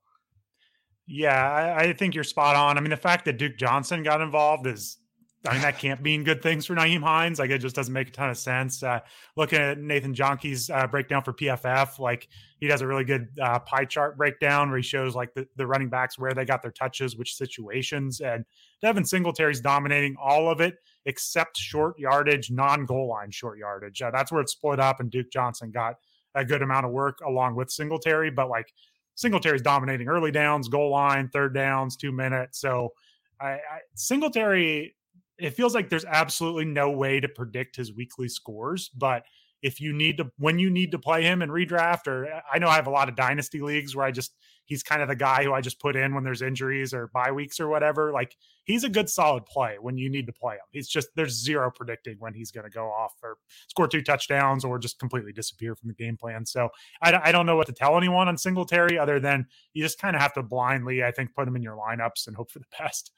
Yeah, 1.12 1.52
I, 1.52 1.86
I, 1.86 1.94
think 1.94 2.14
you're 2.14 2.24
spot 2.24 2.56
on. 2.56 2.78
I 2.78 2.82
mean, 2.82 2.92
the 2.92 2.98
fact 2.98 3.26
that 3.26 3.40
Duke 3.40 3.58
Johnson 3.58 4.04
got 4.04 4.22
involved 4.22 4.68
is 4.68 5.00
I 5.48 5.54
mean, 5.54 5.62
that 5.62 5.80
can't 5.80 6.02
mean 6.02 6.26
good 6.26 6.42
things 6.42 6.66
for 6.66 6.76
Nyheim 6.76 7.02
Hines. 7.02 7.40
Like, 7.40 7.50
it 7.50 7.60
just 7.60 7.76
doesn't 7.76 7.94
make 7.94 8.10
a 8.10 8.12
ton 8.12 8.30
of 8.30 8.38
sense. 8.38 8.84
Uh, 8.84 9.00
looking 9.38 9.60
at 9.60 9.78
Nathan 9.78 10.14
Jahnke's 10.14 10.70
uh, 10.70 10.86
breakdown 10.88 11.24
for 11.24 11.32
PFF, 11.32 11.98
like, 11.98 12.28
he 12.60 12.68
does 12.68 12.82
a 12.82 12.88
really 12.88 13.06
good 13.06 13.30
uh, 13.42 13.60
pie 13.60 13.86
chart 13.86 14.18
breakdown 14.18 14.70
where 14.70 14.78
he 14.78 14.84
shows, 14.84 15.16
like, 15.16 15.34
the, 15.34 15.48
the 15.56 15.66
running 15.66 15.88
backs, 15.88 16.20
where 16.20 16.34
they 16.34 16.44
got 16.44 16.62
their 16.62 16.72
touches, 16.72 17.16
which 17.16 17.36
situations. 17.36 18.20
And 18.20 18.44
Devin 18.82 19.06
Singletary's 19.06 19.62
dominating 19.62 20.18
all 20.22 20.52
of 20.52 20.60
it 20.60 20.76
except 21.06 21.56
short 21.56 21.98
yardage, 21.98 22.52
non 22.52 22.86
goal 22.86 23.08
line 23.08 23.32
short 23.32 23.58
yardage. 23.58 24.02
Uh, 24.02 24.12
that's 24.12 24.34
where 24.34 24.42
it's 24.42 24.52
split 24.52 24.82
up, 24.82 25.00
and 25.00 25.10
Duke 25.10 25.32
Johnson 25.32 25.72
got 25.72 25.96
a 26.36 26.44
good 26.44 26.62
amount 26.62 26.86
of 26.86 26.92
work 26.92 27.20
along 27.26 27.56
with 27.56 27.72
Singletary. 27.72 28.30
But, 28.30 28.50
like, 28.50 28.74
Singletary's 29.20 29.62
dominating 29.62 30.08
early 30.08 30.32
downs, 30.32 30.70
goal 30.70 30.92
line, 30.92 31.28
third 31.28 31.54
downs, 31.54 31.98
two 31.98 32.12
minutes. 32.12 32.62
So, 32.62 32.94
I, 33.42 33.52
I, 33.52 33.80
Singletary 33.96 34.96
it 35.38 35.52
feels 35.52 35.74
like 35.74 35.90
there's 35.90 36.06
absolutely 36.06 36.66
no 36.66 36.92
way 36.92 37.20
to 37.20 37.28
predict 37.28 37.76
his 37.76 37.94
weekly 37.94 38.28
scores, 38.28 38.90
but 38.90 39.24
if 39.62 39.82
you 39.82 39.94
need 39.94 40.18
to 40.18 40.32
when 40.38 40.60
you 40.60 40.70
need 40.70 40.92
to 40.92 41.00
play 41.00 41.24
him 41.24 41.42
in 41.42 41.50
redraft 41.50 42.08
or 42.08 42.32
uh, 42.32 42.42
I 42.52 42.60
know 42.60 42.68
I 42.68 42.76
have 42.76 42.88
a 42.88 42.92
lot 42.92 43.10
of 43.10 43.16
dynasty 43.16 43.62
leagues 43.62 43.96
where 43.96 44.06
I 44.06 44.12
just 44.12 44.34
he's 44.70 44.84
kind 44.84 45.02
of 45.02 45.08
the 45.08 45.16
guy 45.16 45.44
who 45.44 45.52
I 45.52 45.62
just 45.62 45.80
put 45.80 45.96
in 45.96 46.14
when 46.14 46.24
there's 46.24 46.42
injuries 46.42 46.94
or 46.94 47.08
bye 47.08 47.32
weeks 47.32 47.60
or 47.60 47.68
whatever. 47.68 48.12
Like 48.14 48.38
he's 48.64 48.84
a 48.84 48.90
good 48.90 49.10
solid 49.10 49.46
play 49.46 49.78
when 49.82 49.98
you 49.98 50.10
need 50.10 50.28
to 50.28 50.34
play 50.34 50.56
him. 50.56 50.62
He's 50.72 50.88
just 50.88 51.10
there's 51.16 51.34
zero 51.34 51.72
predicting 51.76 52.16
when 52.20 52.34
he's 52.34 52.52
going 52.52 52.66
to 52.66 52.70
go 52.70 52.86
off 52.86 53.16
or 53.24 53.38
score 53.68 53.88
two 53.88 54.02
touchdowns 54.02 54.64
or 54.64 54.80
just 54.80 55.00
completely 55.00 55.34
disappear 55.34 55.76
from 55.76 55.90
the 55.90 55.96
game 55.96 56.16
plan. 56.16 56.46
So 56.46 56.70
I, 57.02 57.20
I 57.26 57.32
don't 57.32 57.46
know 57.46 57.56
what 57.56 57.68
to 57.68 57.74
tell 57.74 57.98
anyone 57.98 58.28
on 58.28 58.38
Singletary 58.38 58.98
other 58.98 59.20
than 59.20 59.48
you 59.74 59.84
just 59.84 60.00
kind 60.00 60.16
of 60.16 60.22
have 60.22 60.34
to 60.34 60.44
blindly, 60.44 61.04
I 61.04 61.12
think, 61.12 61.34
put 61.34 61.48
him 61.48 61.56
in 61.56 61.64
your 61.64 61.76
lineups 61.76 62.28
and 62.28 62.36
hope 62.36 62.52
for 62.52 62.60
the 62.60 62.66
best. 62.80 63.12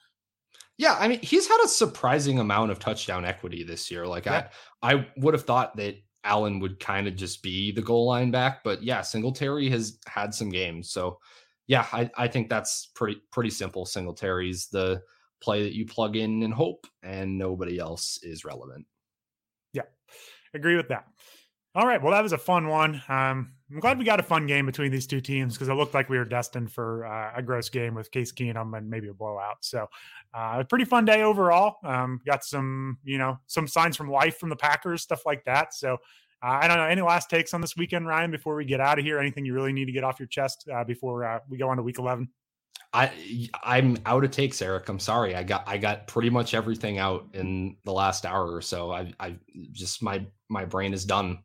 Yeah, 0.77 0.95
I 0.99 1.07
mean, 1.07 1.19
he's 1.21 1.47
had 1.47 1.59
a 1.63 1.67
surprising 1.67 2.39
amount 2.39 2.71
of 2.71 2.79
touchdown 2.79 3.25
equity 3.25 3.63
this 3.63 3.91
year. 3.91 4.07
Like 4.07 4.25
yeah. 4.25 4.47
I 4.81 4.93
I 4.93 5.07
would 5.17 5.33
have 5.33 5.43
thought 5.43 5.75
that 5.75 5.97
Allen 6.24 6.59
would 6.59 6.80
kind 6.80 7.07
of 7.07 7.15
just 7.15 7.41
be 7.41 7.72
the 7.72 7.82
goal 7.82 8.05
line 8.05 8.32
back, 8.32 8.63
but 8.63 8.84
yeah, 8.84 9.01
Singletary 9.01 9.69
has 9.69 9.97
had 10.05 10.34
some 10.34 10.49
games. 10.49 10.91
So 10.91 11.19
yeah, 11.67 11.88
I, 11.91 12.09
I 12.17 12.28
think 12.28 12.49
that's 12.49 12.88
pretty 12.95 13.22
pretty 13.32 13.49
simple. 13.49 13.86
Singletary's 13.86 14.67
the 14.67 15.01
play 15.41 15.63
that 15.63 15.74
you 15.74 15.86
plug 15.86 16.15
in 16.15 16.43
and 16.43 16.53
hope, 16.53 16.86
and 17.01 17.38
nobody 17.38 17.80
else 17.80 18.19
is 18.24 18.45
relevant. 18.45 18.86
Yeah, 19.74 19.84
agree 20.53 20.76
with 20.76 20.89
that. 20.89 21.05
All 21.74 21.88
right. 21.88 22.01
Well, 22.01 22.11
that 22.11 22.24
was 22.24 22.34
a 22.34 22.38
fun 22.38 22.67
one. 22.67 23.01
Um, 23.07 23.53
I'm 23.72 23.80
glad 23.80 23.97
we 23.97 24.03
got 24.03 24.19
a 24.19 24.24
fun 24.24 24.47
game 24.47 24.65
between 24.65 24.91
these 24.91 25.07
two 25.07 25.22
teams 25.22 25.53
because 25.53 25.69
it 25.69 25.74
looked 25.74 25.93
like 25.93 26.09
we 26.09 26.17
were 26.17 26.26
destined 26.26 26.72
for 26.72 27.05
uh, 27.05 27.32
a 27.36 27.41
gross 27.41 27.69
game 27.69 27.95
with 27.95 28.11
Case 28.11 28.32
Keenum 28.32 28.78
and 28.78 28.89
maybe 28.89 29.07
a 29.07 29.13
blowout. 29.13 29.57
So, 29.61 29.88
uh, 30.34 30.57
a 30.59 30.65
pretty 30.65 30.84
fun 30.84 31.05
day 31.05 31.22
overall. 31.22 31.78
Um, 31.84 32.19
got 32.26 32.43
some, 32.43 32.97
you 33.03 33.17
know, 33.17 33.39
some 33.47 33.67
signs 33.67 33.95
from 33.95 34.11
life 34.11 34.38
from 34.38 34.49
the 34.49 34.55
Packers, 34.57 35.01
stuff 35.03 35.26
like 35.26 35.45
that. 35.45 35.74
So, 35.74 35.93
uh, 36.43 36.59
I 36.61 36.67
don't 36.67 36.78
know. 36.78 36.86
Any 36.86 37.01
last 37.01 37.30
takes 37.30 37.53
on 37.53 37.61
this 37.61 37.78
weekend, 37.78 38.07
Ryan? 38.07 38.32
Before 38.32 38.55
we 38.55 38.65
get 38.65 38.82
out 38.82 38.99
of 38.99 39.05
here, 39.05 39.19
anything 39.19 39.45
you 39.45 39.53
really 39.53 39.74
need 39.74 39.86
to 39.86 39.91
get 39.93 40.03
off 40.03 40.19
your 40.19 40.28
chest 40.28 40.67
uh, 40.74 40.84
before 40.84 41.24
uh, 41.24 41.39
we 41.47 41.57
go 41.57 41.69
on 41.69 41.78
to 41.78 41.84
Week 41.84 41.99
11? 41.99 42.28
I 42.93 43.49
I'm 43.63 43.97
out 44.05 44.26
of 44.26 44.32
takes, 44.32 44.61
Eric. 44.61 44.89
I'm 44.89 44.99
sorry. 44.99 45.34
I 45.34 45.43
got 45.43 45.63
I 45.65 45.78
got 45.78 46.07
pretty 46.07 46.30
much 46.30 46.53
everything 46.53 46.97
out 46.97 47.30
in 47.34 47.78
the 47.86 47.93
last 47.93 48.26
hour 48.26 48.53
or 48.53 48.61
so. 48.61 48.91
I 48.91 49.13
I 49.17 49.38
just 49.72 50.03
my 50.03 50.26
my 50.49 50.65
brain 50.65 50.93
is 50.93 51.05
done 51.05 51.39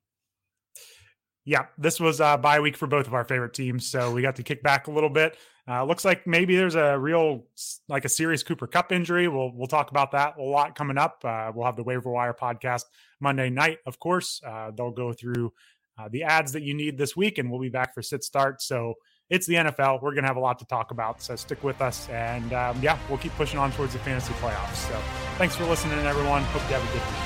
yeah, 1.46 1.66
this 1.78 2.00
was 2.00 2.18
a 2.18 2.36
bye 2.36 2.58
week 2.58 2.76
for 2.76 2.88
both 2.88 3.06
of 3.06 3.14
our 3.14 3.24
favorite 3.24 3.54
teams, 3.54 3.88
so 3.88 4.10
we 4.10 4.20
got 4.20 4.34
to 4.36 4.42
kick 4.42 4.64
back 4.64 4.88
a 4.88 4.90
little 4.90 5.08
bit. 5.08 5.38
Uh, 5.68 5.84
looks 5.84 6.04
like 6.04 6.26
maybe 6.26 6.56
there's 6.56 6.74
a 6.74 6.98
real, 6.98 7.46
like 7.88 8.04
a 8.04 8.08
serious 8.08 8.42
Cooper 8.42 8.66
Kupp 8.66 8.90
injury. 8.90 9.28
We'll 9.28 9.52
we'll 9.54 9.68
talk 9.68 9.92
about 9.92 10.10
that 10.10 10.38
a 10.38 10.42
lot 10.42 10.76
coming 10.76 10.98
up. 10.98 11.22
Uh, 11.24 11.52
we'll 11.54 11.64
have 11.64 11.76
the 11.76 11.84
waiver 11.84 12.10
wire 12.10 12.34
podcast 12.34 12.82
Monday 13.20 13.48
night, 13.48 13.78
of 13.86 14.00
course. 14.00 14.40
Uh, 14.44 14.72
they'll 14.76 14.90
go 14.90 15.12
through 15.12 15.52
uh, 15.96 16.08
the 16.10 16.24
ads 16.24 16.52
that 16.52 16.62
you 16.62 16.74
need 16.74 16.98
this 16.98 17.16
week, 17.16 17.38
and 17.38 17.48
we'll 17.48 17.60
be 17.60 17.68
back 17.68 17.94
for 17.94 18.02
sit 18.02 18.24
start. 18.24 18.60
So 18.60 18.94
it's 19.30 19.46
the 19.46 19.54
NFL. 19.54 20.02
We're 20.02 20.16
gonna 20.16 20.26
have 20.26 20.36
a 20.36 20.40
lot 20.40 20.58
to 20.58 20.64
talk 20.66 20.90
about. 20.90 21.22
So 21.22 21.36
stick 21.36 21.62
with 21.62 21.80
us, 21.80 22.08
and 22.08 22.52
um, 22.54 22.76
yeah, 22.82 22.98
we'll 23.08 23.18
keep 23.18 23.34
pushing 23.36 23.60
on 23.60 23.70
towards 23.70 23.92
the 23.92 24.00
fantasy 24.00 24.32
playoffs. 24.34 24.88
So 24.88 25.00
thanks 25.38 25.54
for 25.54 25.64
listening, 25.64 25.98
everyone. 26.00 26.42
Hope 26.42 26.62
you 26.68 26.74
have 26.74 26.82
a 26.82 26.92
good 26.92 27.02
week. 27.02 27.25